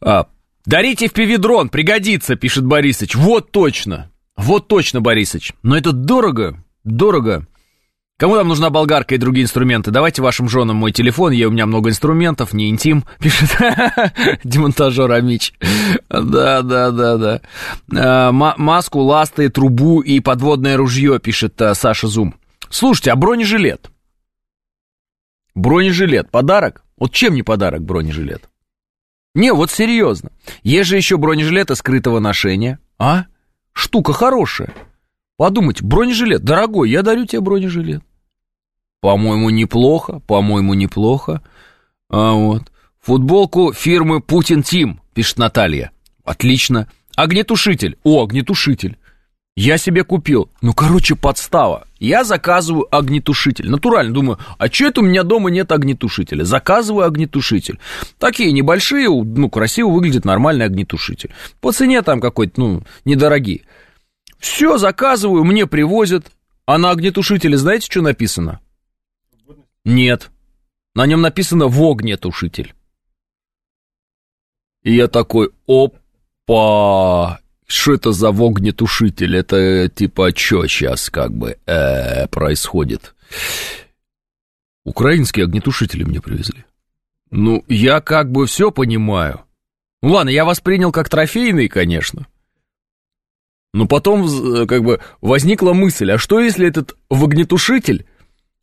[0.00, 0.26] А,
[0.64, 3.14] дарите в пивидрон, пригодится, пишет Борисыч.
[3.14, 4.10] Вот точно.
[4.36, 5.52] Вот точно, Борисыч.
[5.62, 7.46] Но это дорого, дорого.
[8.16, 9.90] Кому там нужна болгарка и другие инструменты?
[9.90, 13.50] Давайте вашим женам мой телефон, я, у меня много инструментов, не интим, пишет
[14.44, 15.52] демонтажер Амич.
[16.08, 17.40] Да, да, да, да.
[17.92, 22.36] А, маску, ласты, трубу и подводное ружье, пишет а, Саша Зум.
[22.70, 23.90] Слушайте, а бронежилет?
[25.56, 26.84] Бронежилет, подарок?
[26.96, 28.48] Вот чем не подарок бронежилет?
[29.34, 30.30] Не, вот серьезно.
[30.62, 32.78] Есть же еще бронежилеты скрытого ношения.
[32.98, 33.24] А?
[33.72, 34.72] Штука хорошая.
[35.36, 38.02] Подумайте, бронежилет, дорогой, я дарю тебе бронежилет.
[39.00, 41.42] По-моему, неплохо, по-моему, неплохо.
[42.08, 42.70] А вот.
[43.00, 45.90] Футболку фирмы Путин Тим, пишет Наталья.
[46.24, 46.88] Отлично.
[47.16, 47.98] Огнетушитель.
[48.02, 48.96] О, огнетушитель.
[49.56, 50.50] Я себе купил.
[50.62, 51.86] Ну, короче, подстава.
[52.00, 53.70] Я заказываю огнетушитель.
[53.70, 56.44] Натурально думаю, а что это у меня дома нет огнетушителя?
[56.44, 57.78] Заказываю огнетушитель.
[58.18, 61.32] Такие небольшие, ну, красиво выглядит нормальный огнетушитель.
[61.60, 63.62] По цене там какой-то, ну, недорогие.
[64.44, 66.30] Все, заказываю, мне привозят.
[66.66, 68.60] А на огнетушителе знаете, что написано?
[69.86, 70.30] Нет.
[70.94, 72.74] На нем написано «Вогнетушитель».
[74.82, 79.34] И я такой, опа, что это за огнетушитель?
[79.34, 83.14] Это типа что сейчас как бы э, происходит?
[84.84, 86.66] Украинские огнетушители мне привезли.
[87.30, 89.40] Ну, я как бы все понимаю.
[90.02, 92.26] Ну ладно, я воспринял как трофейный, конечно.
[93.74, 98.06] Но потом э, как бы возникла мысль, а что если этот огнетушитель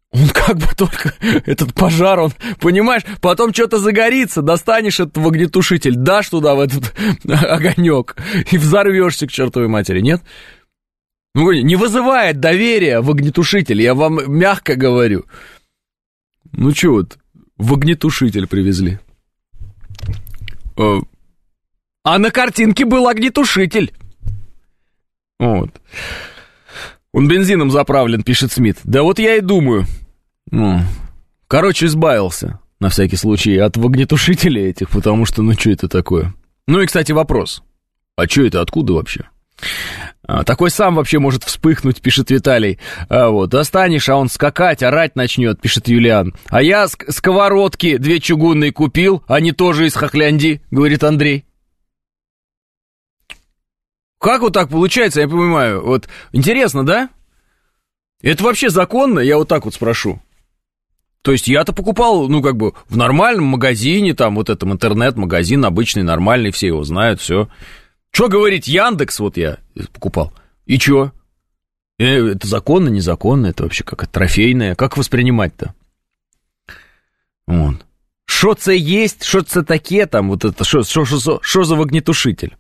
[0.09, 1.13] он как бы только,
[1.45, 2.31] этот пожар, он,
[2.61, 6.93] понимаешь, потом что-то загорится, достанешь этот огнетушитель, дашь туда в этот
[7.29, 8.15] огонек
[8.51, 10.21] и взорвешься к чертовой матери, нет?
[11.35, 15.25] Ну, не вызывает доверия в огнетушитель, я вам мягко говорю.
[16.53, 17.17] Ну, что вот,
[17.57, 18.99] в огнетушитель привезли.
[20.77, 21.01] А,
[22.05, 23.91] а на картинке был огнетушитель.
[25.41, 25.72] Вот.
[27.13, 28.77] Он бензином заправлен, пишет Смит.
[28.84, 29.85] Да вот я и думаю.
[30.51, 30.81] Ну,
[31.47, 36.34] короче, избавился, на всякий случай, от огнетушителей этих, потому что, ну, что это такое?
[36.68, 37.63] Ну и, кстати, вопрос.
[38.15, 39.26] А что это, откуда вообще?
[40.27, 42.77] А, такой сам вообще может вспыхнуть, пишет Виталий.
[43.09, 46.35] А вот, достанешь, а он скакать, орать начнет, пишет Юлиан.
[46.49, 51.45] А я ск- сковородки две чугунные купил, они тоже из Хохлянди, говорит Андрей.
[54.22, 57.10] Как вот так получается, я понимаю, вот интересно, да?
[58.22, 60.22] Это вообще законно, я вот так вот спрошу.
[61.23, 66.03] То есть я-то покупал, ну, как бы, в нормальном магазине, там, вот этом интернет-магазин обычный,
[66.03, 67.49] нормальный, все его знают, все.
[68.11, 69.57] Что говорить, Яндекс вот я
[69.91, 70.31] покупал.
[70.68, 71.11] И чё?
[71.98, 74.76] Э, это законно, незаконно, это вообще как трофейное.
[74.76, 75.73] Как воспринимать-то?
[77.48, 77.77] Вот.
[78.26, 80.64] Что це есть, что це таке там, вот это,
[81.41, 82.52] что за огнетушитель?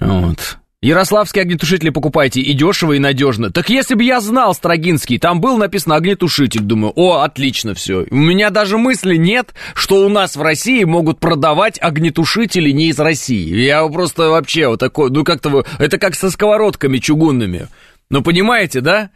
[0.00, 0.58] Вот.
[0.80, 3.50] Ярославские огнетушители покупайте и дешево, и надежно.
[3.50, 8.06] Так если бы я знал, Строгинский, там был написано огнетушитель, думаю, о, отлично все.
[8.10, 13.00] У меня даже мысли нет, что у нас в России могут продавать огнетушители не из
[13.00, 13.56] России.
[13.56, 17.66] Я просто вообще вот такой, ну как-то, это как со сковородками чугунными.
[18.08, 19.10] Ну понимаете, да?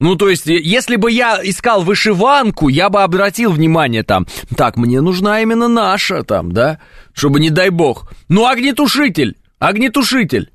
[0.00, 5.00] Ну, то есть, если бы я искал вышиванку, я бы обратил внимание там, так, мне
[5.00, 6.80] нужна именно наша там, да,
[7.12, 8.10] чтобы, не дай бог.
[8.28, 9.36] Ну, огнетушитель,
[9.68, 10.50] огнетушитель.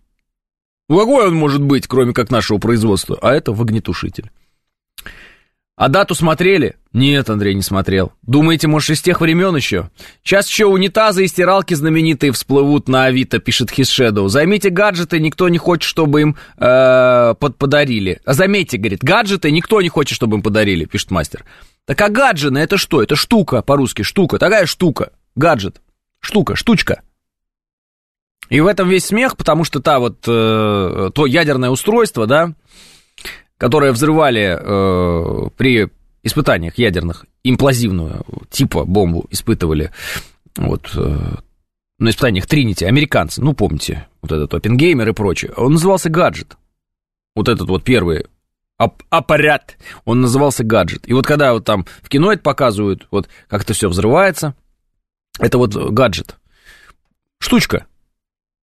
[0.90, 3.18] Какой он может быть, кроме как нашего производства?
[3.22, 4.32] А это в огнетушитель.
[5.76, 6.76] А дату смотрели?
[6.92, 8.12] Нет, Андрей, не смотрел.
[8.24, 9.92] Думаете, может, из тех времен еще?
[10.24, 14.28] Сейчас еще унитазы и стиралки знаменитые всплывут на Авито, пишет Хисшедоу.
[14.28, 18.22] Займите гаджеты, никто не хочет, чтобы им э, под подарили.
[18.26, 21.46] Заметьте, говорит, гаджеты никто не хочет, чтобы им подарили, пишет мастер.
[21.86, 23.04] Так а гаджены это что?
[23.04, 24.40] Это штука по-русски, штука.
[24.40, 25.12] Такая штука.
[25.36, 25.82] Гаджет.
[26.20, 27.04] Штука, штучка.
[28.50, 32.54] И в этом весь смех, потому что та вот, э, то ядерное устройство, да,
[33.58, 35.90] которое взрывали э, при
[36.24, 39.92] испытаниях ядерных, имплазивную типа бомбу испытывали,
[40.56, 41.18] вот, э,
[42.00, 46.58] на испытаниях Тринити, американцы, ну, помните, вот этот Оппенгеймер и прочее, он назывался гаджет.
[47.36, 48.26] Вот этот вот первый
[48.78, 51.08] ап аппарат, он назывался гаджет.
[51.08, 54.56] И вот когда вот там в кино это показывают, вот как это все взрывается–
[55.40, 56.38] Это вот гаджет.
[57.40, 57.86] Штучка.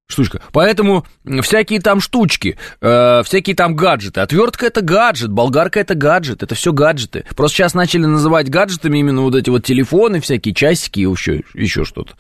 [0.07, 0.43] Штучка.
[0.53, 1.07] Поэтому
[1.43, 4.21] всякие там штучки, э, всякие там гаджеты.
[4.21, 7.25] Отвертка это гаджет, болгарка это гаджет, это все гаджеты.
[7.35, 11.85] Просто сейчас начали называть гаджетами именно вот эти вот телефоны, всякие часики и еще, еще
[11.85, 12.15] что-то.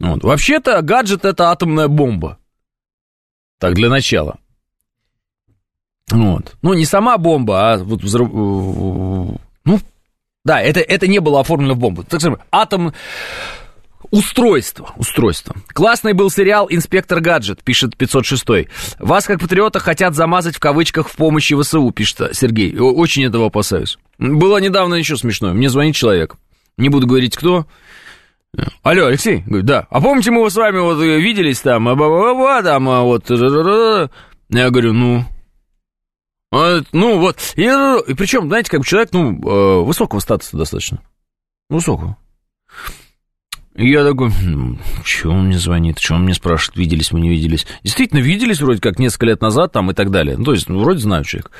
[0.00, 0.24] Вот.
[0.24, 2.38] Вообще-то гаджет это атомная бомба.
[3.58, 4.38] Так, для начала.
[6.10, 6.56] Вот.
[6.62, 8.32] Ну, не сама бомба, а вот взрыв...
[8.32, 9.80] Ну,
[10.44, 12.04] да, это, это не было оформлено в бомбу.
[12.04, 12.94] Так скажем, атом...
[14.10, 15.54] Устройство, устройство.
[15.68, 18.68] Классный был сериал «Инспектор Гаджет», пишет 506.
[18.98, 22.76] Вас, как патриота, хотят замазать в кавычках в помощи ВСУ, пишет Сергей.
[22.78, 23.98] Очень этого опасаюсь.
[24.18, 25.52] Было недавно еще смешное.
[25.52, 26.36] Мне звонит человек.
[26.78, 27.66] Не буду говорить, кто.
[28.82, 29.42] Алло, Алексей?
[29.46, 29.86] Говорит, да.
[29.90, 33.28] А помните, мы с вами вот виделись там, там, вот...
[33.28, 35.24] Я говорю, ну...
[36.50, 37.36] А, ну, вот.
[37.56, 41.02] И, и причем, знаете, как бы человек, ну, э, высокого статуса достаточно.
[41.68, 42.16] Высокого.
[43.80, 44.32] Я такой,
[45.04, 47.64] чего он мне звонит, чего он мне спрашивает, виделись мы, не виделись.
[47.84, 50.36] Действительно, виделись вроде как несколько лет назад там и так далее.
[50.36, 51.52] Ну, то есть, ну, вроде знаю человек.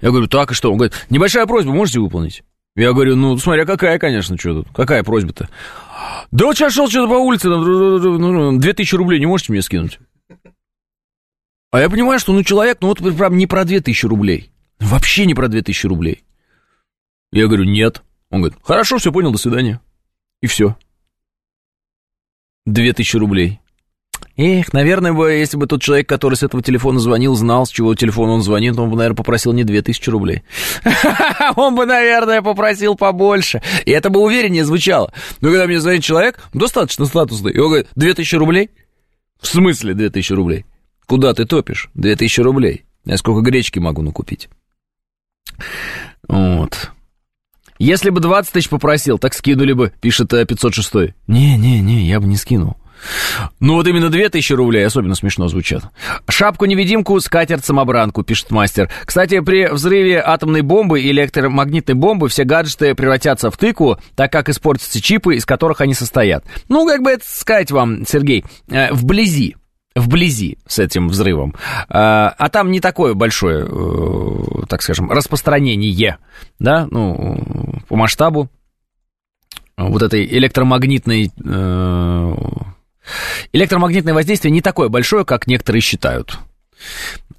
[0.00, 0.70] Я говорю, так и что?
[0.70, 2.44] Он говорит, небольшая просьба, можете выполнить?
[2.76, 5.48] Я говорю, ну, смотря какая, конечно, что тут, какая просьба-то?
[6.30, 9.98] Да вот сейчас шел что-то по улице, там, 2000 рублей не можете мне скинуть?
[11.72, 14.52] А я понимаю, что, ну, человек, ну, вот прям не про 2000 рублей.
[14.78, 16.22] Вообще не про 2000 рублей.
[17.32, 18.04] Я говорю, нет.
[18.30, 19.80] Он говорит, хорошо, все понял, до свидания.
[20.40, 20.76] И все.
[22.66, 23.60] 2000 рублей.
[24.36, 27.94] Эх, наверное, бы, если бы тот человек, который с этого телефона звонил, знал, с чего
[27.94, 30.42] телефона он звонит, он бы, наверное, попросил не 2000 рублей.
[31.56, 33.62] Он бы, наверное, попросил побольше.
[33.84, 35.12] И это бы увереннее звучало.
[35.40, 38.70] Но когда мне звонит человек, достаточно статусный, и он говорит, 2000 рублей?
[39.40, 40.64] В смысле 2000 рублей?
[41.06, 41.90] Куда ты топишь?
[41.94, 42.84] 2000 рублей.
[43.04, 44.48] Я сколько гречки могу накупить?
[46.26, 46.90] Вот.
[47.84, 50.94] Если бы 20 тысяч попросил, так скинули бы, пишет 506.
[50.94, 52.78] Э, Не-не-не, я бы не скинул.
[53.60, 55.84] Ну вот именно 2000 рублей особенно смешно звучат.
[56.26, 58.90] Шапку-невидимку, скатерть-самобранку, пишет мастер.
[59.04, 64.48] Кстати, при взрыве атомной бомбы и электромагнитной бомбы все гаджеты превратятся в тыкву, так как
[64.48, 66.42] испортятся чипы, из которых они состоят.
[66.70, 69.56] Ну, как бы это сказать вам, Сергей, э, вблизи
[69.94, 71.54] вблизи с этим взрывом.
[71.88, 76.18] А, а там не такое большое, э, так скажем, распространение,
[76.58, 78.48] да, ну, по масштабу
[79.76, 81.30] вот этой электромагнитной...
[81.44, 82.34] Э,
[83.52, 86.38] электромагнитное воздействие не такое большое, как некоторые считают.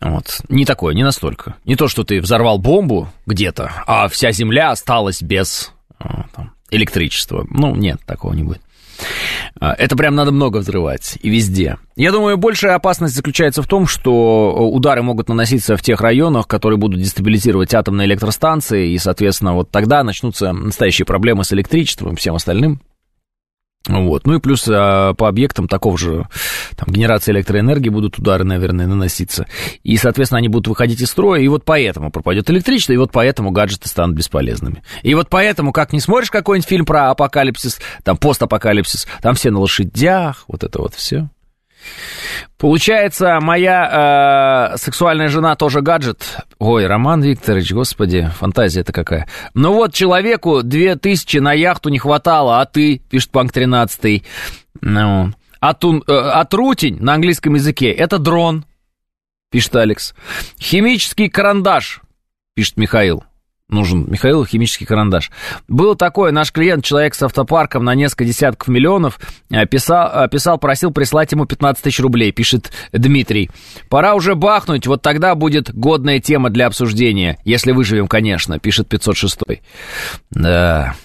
[0.01, 0.41] Вот.
[0.49, 1.55] Не такое, не настолько.
[1.65, 6.05] Не то, что ты взорвал бомбу где-то, а вся Земля осталась без э,
[6.35, 7.45] там, электричества.
[7.49, 8.61] Ну, нет, такого не будет.
[9.59, 11.77] А, это прям надо много взрывать и везде.
[11.95, 16.77] Я думаю, большая опасность заключается в том, что удары могут наноситься в тех районах, которые
[16.77, 22.35] будут дестабилизировать атомные электростанции, и, соответственно, вот тогда начнутся настоящие проблемы с электричеством и всем
[22.35, 22.81] остальным.
[23.87, 24.25] Вот.
[24.25, 26.27] Ну и плюс а, по объектам такого же
[26.75, 29.45] там, генерации электроэнергии будут удары, наверное, наноситься.
[29.83, 33.51] И, соответственно, они будут выходить из строя, и вот поэтому пропадет электричество, и вот поэтому
[33.51, 34.83] гаджеты станут бесполезными.
[35.03, 39.59] И вот поэтому, как не смотришь какой-нибудь фильм про апокалипсис, там постапокалипсис, там все на
[39.59, 41.29] лошадях, вот это вот все.
[42.57, 46.37] Получается, моя э, сексуальная жена тоже гаджет.
[46.57, 49.27] Ой, Роман Викторович, господи, фантазия это какая.
[49.53, 54.23] Ну вот, человеку 2000 на яхту не хватало, а ты, пишет Панк 13.
[54.81, 58.65] Ну, Атун, э, отрутень на английском языке это дрон,
[59.51, 60.13] пишет Алекс.
[60.59, 62.01] Химический карандаш,
[62.55, 63.23] пишет Михаил
[63.69, 65.31] нужен Михаил химический карандаш.
[65.67, 69.19] Был такой наш клиент, человек с автопарком на несколько десятков миллионов,
[69.49, 73.49] э, писал, э, писал, просил прислать ему 15 тысяч рублей, пишет Дмитрий.
[73.89, 79.39] Пора уже бахнуть, вот тогда будет годная тема для обсуждения, если выживем, конечно, пишет 506.
[80.31, 80.95] Да.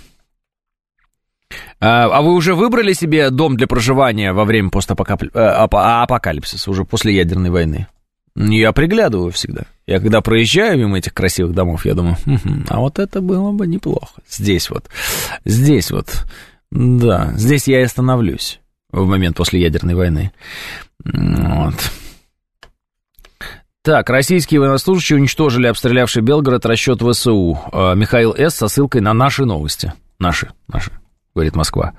[1.81, 7.17] А, а вы уже выбрали себе дом для проживания во время постапокалипсиса, э, уже после
[7.17, 7.89] ядерной войны?
[8.37, 9.63] Я приглядываю всегда.
[9.87, 12.17] Я когда проезжаю мимо этих красивых домов, я думаю,
[12.69, 14.23] а вот это было бы неплохо.
[14.29, 14.89] Здесь вот,
[15.45, 16.25] здесь вот,
[16.71, 18.61] да, здесь я и остановлюсь
[18.93, 20.33] в момент после ядерной войны.
[21.05, 21.75] Вот.
[23.83, 27.59] Так, российские военнослужащие уничтожили обстрелявший Белгород расчет ВСУ.
[27.73, 28.55] А, Михаил С.
[28.55, 29.95] со ссылкой на наши новости.
[30.19, 30.93] Наши, наши,
[31.35, 31.95] говорит Москва.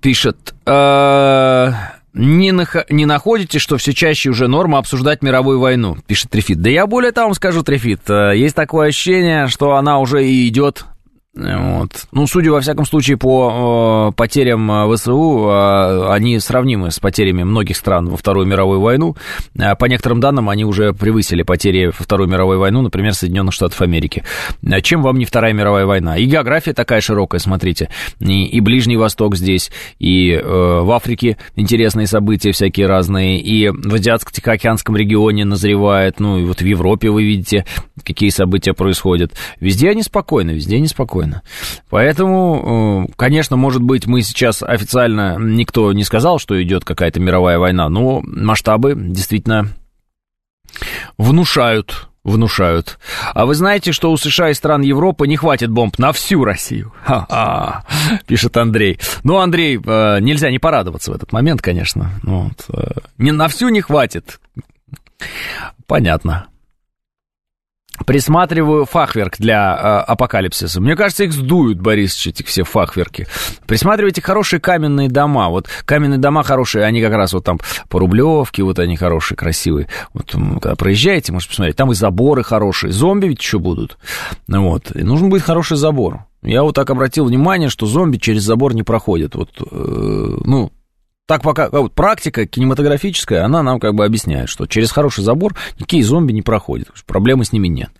[0.00, 6.30] Пишет, «А, не, нах- не находите, что все чаще уже норма обсуждать мировую войну, пишет
[6.30, 6.60] Трефит.
[6.60, 10.86] Да я более того скажу, Трефит, э, есть такое ощущение, что она уже и идет
[11.36, 11.90] Вот.
[12.12, 17.42] Ну, судя, во всяком случае, по э, потерям э, ВСУ, э, они сравнимы с потерями
[17.42, 19.16] многих стран во Вторую мировую войну.
[19.54, 23.82] Э, по некоторым данным, они уже превысили потери во Вторую мировую войну, например, Соединенных Штатов
[23.82, 24.24] Америки.
[24.62, 26.16] Э, чем вам не Вторая мировая война?
[26.16, 27.90] И география такая широкая, смотрите.
[28.18, 33.94] И, и Ближний Восток здесь, и э, в Африке интересные события всякие разные, и в
[33.94, 37.66] Азиатско-Тихоокеанском регионе назревает, ну, и вот в Европе вы видите,
[38.02, 39.32] какие события происходят.
[39.60, 41.42] Везде они спокойны, везде неспокойно спокойно.
[41.90, 47.58] Поэтому, э, конечно, может быть, мы сейчас официально никто не сказал, что идет какая-то мировая
[47.58, 49.68] война, но масштабы действительно
[51.18, 52.98] внушают внушают.
[53.34, 56.92] А вы знаете, что у США и стран Европы не хватит бомб на всю Россию?
[57.04, 57.84] Ха-ха,
[58.26, 58.98] пишет Андрей.
[59.22, 62.10] Ну, Андрей, э, нельзя не порадоваться в этот момент, конечно.
[62.24, 64.40] Ну вот, э, не, на всю не хватит.
[65.86, 66.48] Понятно
[68.04, 70.80] присматриваю фахверк для э, апокалипсиса.
[70.80, 73.26] Мне кажется, их сдуют, Борис, этих все фахверки.
[73.66, 75.48] Присматривайте хорошие каменные дома.
[75.48, 77.58] Вот каменные дома хорошие, они как раз вот там
[77.88, 79.88] по Рублевке, вот они хорошие, красивые.
[80.12, 82.92] Вот когда проезжаете, можете посмотреть, там и заборы хорошие.
[82.92, 83.98] Зомби ведь еще будут.
[84.48, 84.94] Вот.
[84.94, 86.26] И нужен будет хороший забор.
[86.42, 89.34] Я вот так обратил внимание, что зомби через забор не проходят.
[89.34, 89.64] Вот, э,
[90.44, 90.70] ну,
[91.26, 96.04] так пока вот, практика кинематографическая, она нам как бы объясняет, что через хороший забор никакие
[96.04, 97.90] зомби не проходят, проблемы с ними нет.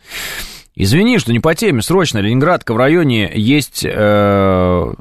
[0.77, 4.95] Извини, что не по теме, срочно, Ленинградка в районе есть э,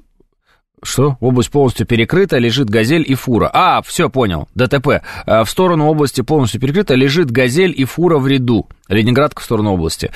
[0.85, 1.17] что?
[1.19, 3.49] Область полностью перекрыта, лежит газель и фура.
[3.53, 5.01] А, все, понял, ДТП.
[5.25, 8.67] А, в сторону области полностью перекрыта, лежит газель и фура в ряду.
[8.87, 10.11] Ленинградка в сторону области.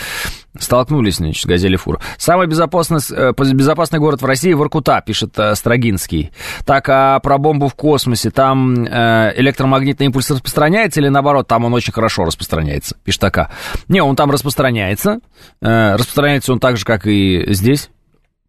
[0.58, 2.00] Столкнулись, значит, и фура.
[2.18, 6.32] Самый безопасный, э, безопасный город в России Воркута, пишет э, Строгинский.
[6.66, 11.74] Так, а про бомбу в космосе, там э, электромагнитный импульс распространяется или наоборот, там он
[11.74, 13.50] очень хорошо распространяется, пишет така.
[13.88, 15.20] Не, он там распространяется.
[15.62, 17.90] Распространяется он так же, как и здесь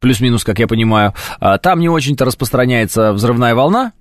[0.00, 1.14] плюс-минус, как я понимаю.
[1.38, 3.92] А, там не очень-то распространяется взрывная волна,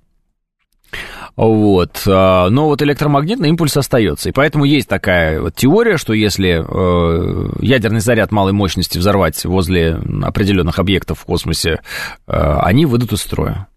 [1.36, 2.02] вот.
[2.06, 4.28] А, но вот электромагнитный импульс остается.
[4.28, 10.00] И поэтому есть такая вот теория, что если э, ядерный заряд малой мощности взорвать возле
[10.22, 11.80] определенных объектов в космосе,
[12.26, 13.68] э, они выйдут из строя.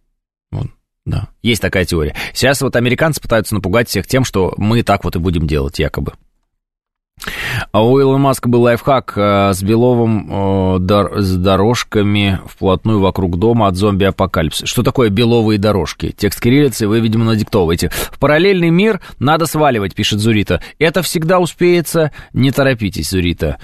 [0.51, 0.67] Вот.
[1.05, 2.15] Да, есть такая теория.
[2.33, 6.13] Сейчас вот американцы пытаются напугать всех тем, что мы так вот и будем делать, якобы.
[7.71, 13.67] А у Илона Маска был лайфхак э, с Беловым э, с дорожками вплотную вокруг дома
[13.67, 14.65] от зомби-апокалипсиса.
[14.65, 16.13] Что такое беловые дорожки?
[16.15, 17.89] Текст кириллицы вы, видимо, надиктовываете.
[17.89, 20.61] В параллельный мир надо сваливать, пишет Зурита.
[20.79, 23.57] Это всегда успеется, не торопитесь, Зурита.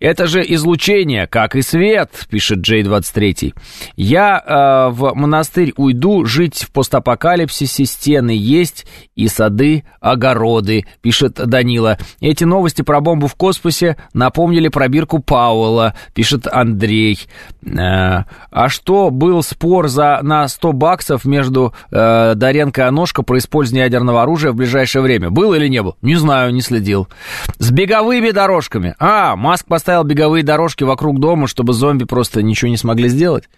[0.00, 3.54] Это же излучение, как и свет, пишет Джей 23.
[3.96, 11.98] Я э, в монастырь уйду жить в постапокалипсисе, стены есть и сады, огороды, пишет Данила.
[12.20, 17.26] Эти новости про бомбу в космосе напомнили пробирку Пауэлла, пишет Андрей.
[17.64, 23.38] Э, а что, был спор за, на 100 баксов между э, Доренко и Аношко про
[23.38, 25.30] использование ядерного оружия в ближайшее время?
[25.30, 25.96] Был или не был?
[26.02, 27.08] Не знаю, не следил.
[27.58, 28.94] С беговыми дорожками.
[28.98, 33.48] А, Маск поставил беговые дорожки вокруг дома, чтобы зомби просто ничего не смогли сделать?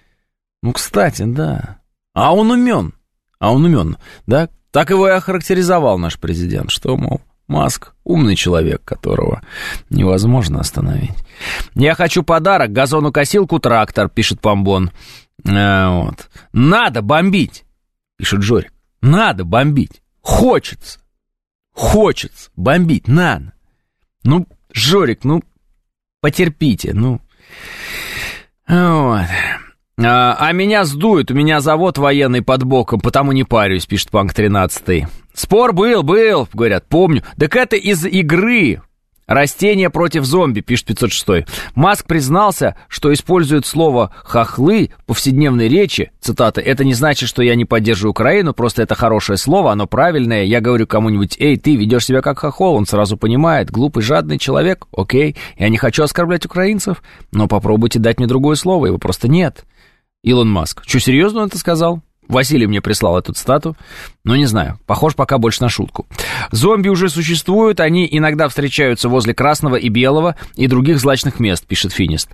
[0.63, 1.79] Ну, кстати, да.
[2.15, 2.95] А он умен.
[3.39, 4.49] А он умен, да?
[4.71, 9.43] Так его и охарактеризовал наш президент, что, мол, Маск умный человек, которого
[9.89, 11.15] невозможно остановить.
[11.75, 14.91] Я хочу подарок, газону-косилку, трактор, пишет Помбон.
[15.47, 16.29] А, вот.
[16.53, 17.65] Надо бомбить,
[18.17, 18.73] пишет Жорик.
[19.01, 20.03] Надо бомбить.
[20.23, 20.99] Хочется.
[21.73, 23.07] Хочется бомбить.
[23.07, 23.53] Надо.
[24.25, 25.43] Ну, Жорик, ну,
[26.21, 27.21] потерпите, ну.
[28.67, 29.27] Вот.
[29.99, 34.35] А, а меня сдует, у меня завод военный под боком, потому не парюсь, пишет Панк
[34.35, 35.07] 13.
[35.33, 37.23] Спор был, был, говорят, помню.
[37.39, 38.83] Так это из игры.
[39.27, 41.47] Растения против зомби, пишет 506.
[41.75, 46.13] Маск признался, что использует слово «хохлы» в повседневной речи.
[46.21, 46.61] Цитата.
[46.61, 50.45] «Это не значит, что я не поддерживаю Украину, просто это хорошее слово, оно правильное.
[50.45, 52.77] Я говорю кому-нибудь, эй, ты ведешь себя как хохол».
[52.77, 55.37] Он сразу понимает, глупый, жадный человек, окей.
[55.59, 57.03] Я не хочу оскорблять украинцев,
[57.33, 59.65] но попробуйте дать мне другое слово, его просто нет.
[60.27, 60.83] Илон Маск.
[60.85, 62.03] Что, серьезно он это сказал?
[62.27, 63.77] Василий мне прислал эту цитату,
[64.25, 66.07] но не знаю, похож пока больше на шутку.
[66.51, 71.93] Зомби уже существуют, они иногда встречаются возле Красного и Белого и других злачных мест, пишет
[71.93, 72.31] Финист.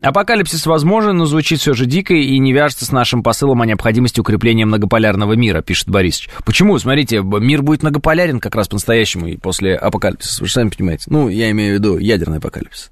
[0.00, 4.18] Апокалипсис возможен, но звучит все же дико и не вяжется с нашим посылом о необходимости
[4.18, 6.30] укрепления многополярного мира, пишет Борисович.
[6.46, 6.78] Почему?
[6.78, 11.04] Смотрите, мир будет многополярен как раз по-настоящему и после апокалипсиса, вы же сами понимаете.
[11.08, 12.90] Ну, я имею в виду ядерный апокалипсис.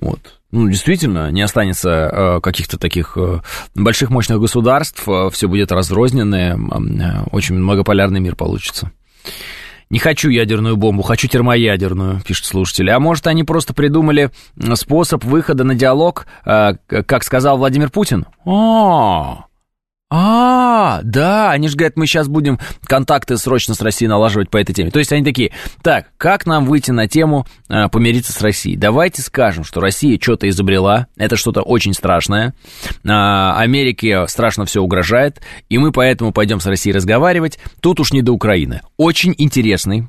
[0.00, 3.40] Вот ну, действительно, не останется э, каких-то таких э,
[3.74, 6.56] больших мощных государств, э, все будет разрозненное,
[7.32, 8.92] очень многополярный мир получится.
[9.90, 12.88] Не хочу ядерную бомбу, хочу термоядерную, пишет слушатель.
[12.90, 14.30] А может, они просто придумали
[14.74, 18.24] способ выхода на диалог, как сказал Владимир Путин?
[18.44, 19.44] О,
[20.16, 24.72] а, да, они же говорят, мы сейчас будем контакты срочно с Россией налаживать по этой
[24.72, 24.92] теме.
[24.92, 25.50] То есть они такие,
[25.82, 28.76] так, как нам выйти на тему э, помириться с Россией?
[28.76, 32.54] Давайте скажем, что Россия что-то изобрела, это что-то очень страшное,
[33.02, 37.58] э, Америке страшно все угрожает, и мы поэтому пойдем с Россией разговаривать.
[37.80, 38.82] Тут уж не до Украины.
[38.96, 40.06] Очень интересный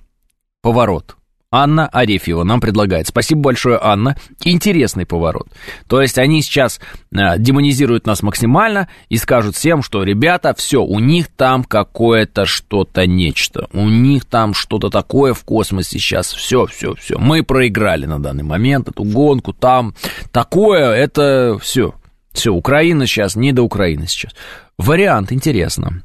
[0.61, 1.15] поворот.
[1.55, 3.07] Анна Арефьева нам предлагает.
[3.07, 4.17] Спасибо большое, Анна.
[4.43, 5.47] Интересный поворот.
[5.87, 6.81] То есть они сейчас
[7.13, 13.07] э, демонизируют нас максимально и скажут всем, что, ребята, все, у них там какое-то что-то
[13.07, 13.69] нечто.
[13.71, 16.33] У них там что-то такое в космосе сейчас.
[16.33, 17.17] Все, все, все.
[17.17, 19.53] Мы проиграли на данный момент эту гонку.
[19.53, 19.95] Там
[20.33, 21.93] такое, это все.
[22.33, 24.33] Все, Украина сейчас, не до Украины сейчас.
[24.77, 26.03] Вариант интересно.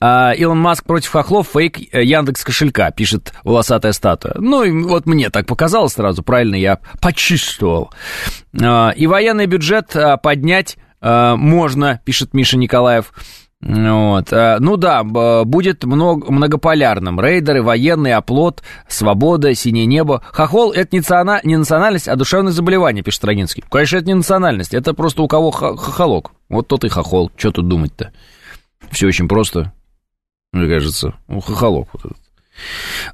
[0.00, 4.34] А, Илон Маск против хохлов, фейк э, Яндекс кошелька, пишет волосатая статуя.
[4.38, 7.92] Ну, и вот мне так показалось сразу, правильно я почувствовал.
[8.60, 13.12] А, и военный бюджет а, поднять можно, пишет Миша Николаев.
[13.60, 14.32] Вот.
[14.32, 17.20] Ну да, будет много, многополярным.
[17.20, 20.22] Рейдеры, военный, оплот, свобода, синее небо.
[20.32, 23.62] Хохол— это не, циона, не национальность, а душевное заболевание, пишет Строгинский.
[23.70, 26.32] Конечно, это не национальность, это просто у кого хохолок.
[26.48, 27.30] Вот тот и хохол.
[27.36, 28.10] Что тут думать-то?
[28.90, 29.72] Все очень просто,
[30.52, 31.14] мне кажется.
[31.28, 32.18] Ну, хохолок вот этот.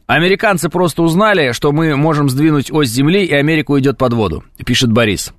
[0.07, 4.93] Американцы просто узнали, что мы можем сдвинуть ось Земли, и Америка уйдет под воду, пишет
[4.93, 5.35] Борис.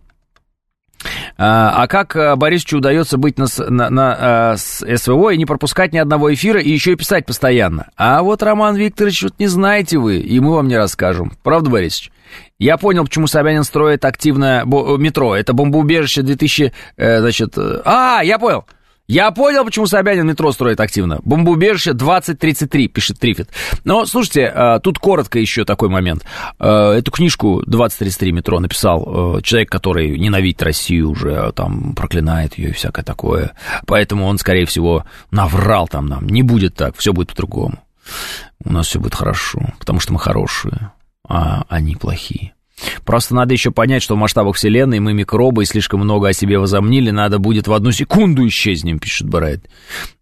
[1.38, 5.94] А, а как а, Борисовичу удается быть на, на, на с СВО и не пропускать
[5.94, 7.90] ни одного эфира, и еще и писать постоянно?
[7.98, 11.34] А вот, Роман Викторович, вот не знаете вы, и мы вам не расскажем.
[11.44, 12.12] Правда, Борисович?
[12.58, 15.36] Я понял, почему Собянин строит активное метро.
[15.36, 17.58] Это бомбоубежище 2000, э, значит...
[17.58, 18.66] Э, а, я понял.
[19.08, 21.20] Я понял, почему Собянин метро строит активно.
[21.24, 23.50] Бомбоубежище 2033, пишет Трифит.
[23.84, 26.26] Но, слушайте, э, тут коротко еще такой момент.
[26.60, 32.70] Э, эту книжку 2033 метро написал э, человек, который ненавидит Россию уже, там, проклинает ее
[32.70, 33.54] и всякое такое.
[33.86, 36.28] Поэтому он, скорее всего, наврал там нам.
[36.28, 37.84] Не будет так, все будет по-другому.
[38.64, 40.92] У нас все будет хорошо, потому что мы хорошие,
[41.28, 42.55] а они плохие.
[43.06, 46.60] Просто надо еще понять, что в масштабах Вселенной мы микробы и слишком много о себе
[46.60, 49.66] возомнили, надо будет в одну секунду исчезнем, пишет Брайт.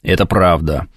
[0.03, 0.87] Это правда.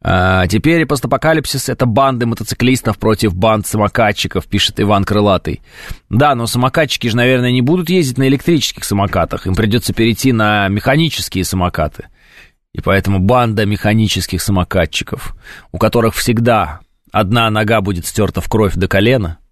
[0.00, 5.62] А, теперь постапокалипсис— это банды мотоциклистов против банд самокатчиков, пишет Иван Крылатый.
[6.08, 10.68] Да, но самокатчики же, наверное, не будут ездить на электрических самокатах, им придется перейти на
[10.68, 12.06] механические самокаты.
[12.72, 15.34] И поэтому банда механических самокатчиков,
[15.72, 16.80] у которых всегда
[17.12, 19.38] одна нога будет стерта в кровь до колена—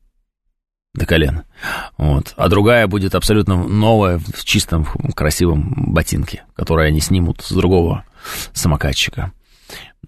[0.95, 1.45] до колена.
[1.99, 2.35] Вот.
[2.37, 8.05] А другая будет абсолютно новая, в чистом, красивом ботинке, который они снимут с другого
[8.53, 9.33] самокатчика.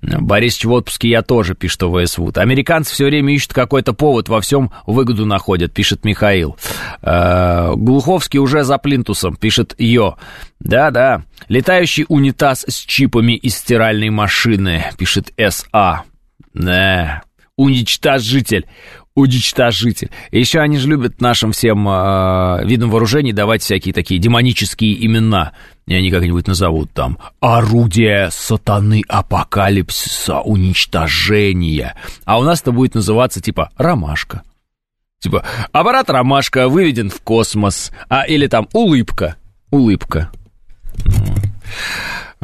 [0.02, 2.38] Борис в отпуске я тоже, пишет ОВС Вуд.
[2.38, 6.56] Американцы все время ищут какой-то повод, во всем выгоду находят, пишет Михаил.
[7.02, 10.16] Э, Глуховский уже за плинтусом, пишет Йо.
[10.60, 16.02] Да-да, летающий унитаз с чипами из стиральной машины, пишет СА.
[16.54, 17.22] Да,
[17.56, 18.66] уничтожитель
[19.16, 20.10] уничтожитель.
[20.30, 25.52] Еще они же любят нашим всем э, видам вооружений давать всякие такие демонические имена.
[25.86, 31.96] И они как-нибудь назовут там «Орудие сатаны апокалипсиса уничтожения».
[32.24, 34.42] А у нас это будет называться типа «Ромашка».
[35.20, 37.92] Типа «Аппарат Ромашка выведен в космос».
[38.08, 39.36] А, или там «Улыбка».
[39.70, 40.30] Улыбка.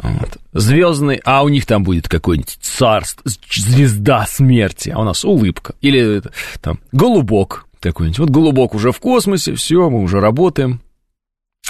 [0.03, 0.37] Вот.
[0.51, 5.75] Звездный, а у них там будет какой-нибудь царство, звезда смерти, а у нас улыбка.
[5.81, 6.21] Или
[6.61, 8.19] там голубок какой-нибудь.
[8.19, 10.81] Вот голубок уже в космосе, все, мы уже работаем.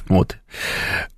[0.09, 0.37] Вот.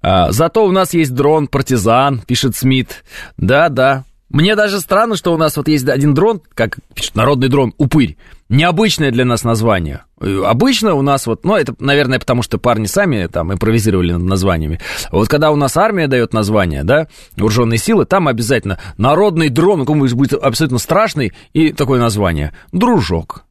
[0.01, 3.03] А, зато у нас есть дрон партизан, пишет Смит.
[3.37, 7.47] Да, да, мне даже странно, что у нас вот есть один дрон, как пишет, народный
[7.47, 8.18] дрон, упырь.
[8.49, 10.03] Необычное для нас название.
[10.19, 14.80] Обычно у нас вот, ну, это, наверное, потому что парни сами там импровизировали над названиями.
[15.11, 19.99] Вот когда у нас армия дает название, да, вооруженные силы, там обязательно народный дрон, он
[19.99, 22.53] будет абсолютно страшный, и такое название.
[22.72, 23.45] Дружок.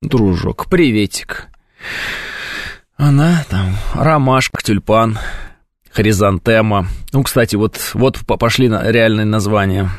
[0.00, 0.66] Дружок.
[0.66, 1.48] Приветик.
[2.96, 5.18] Она там, ромашка, тюльпан,
[5.94, 6.88] хризантема.
[7.12, 9.90] Ну, кстати, вот, вот пошли реальные названия.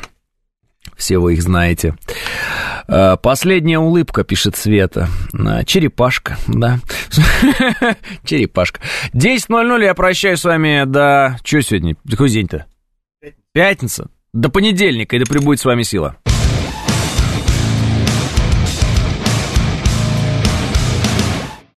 [0.96, 1.94] Все вы их знаете.
[2.86, 5.08] Э, Последняя улыбка, пишет Света.
[5.32, 6.78] Э, черепашка, да.
[8.24, 8.80] Черепашка.
[9.14, 11.38] 10.00 я прощаюсь с вами до...
[11.42, 11.96] Что сегодня?
[12.08, 12.66] Какой день-то?
[13.52, 14.08] Пятница.
[14.32, 16.16] До понедельника, и да прибудет с вами сила.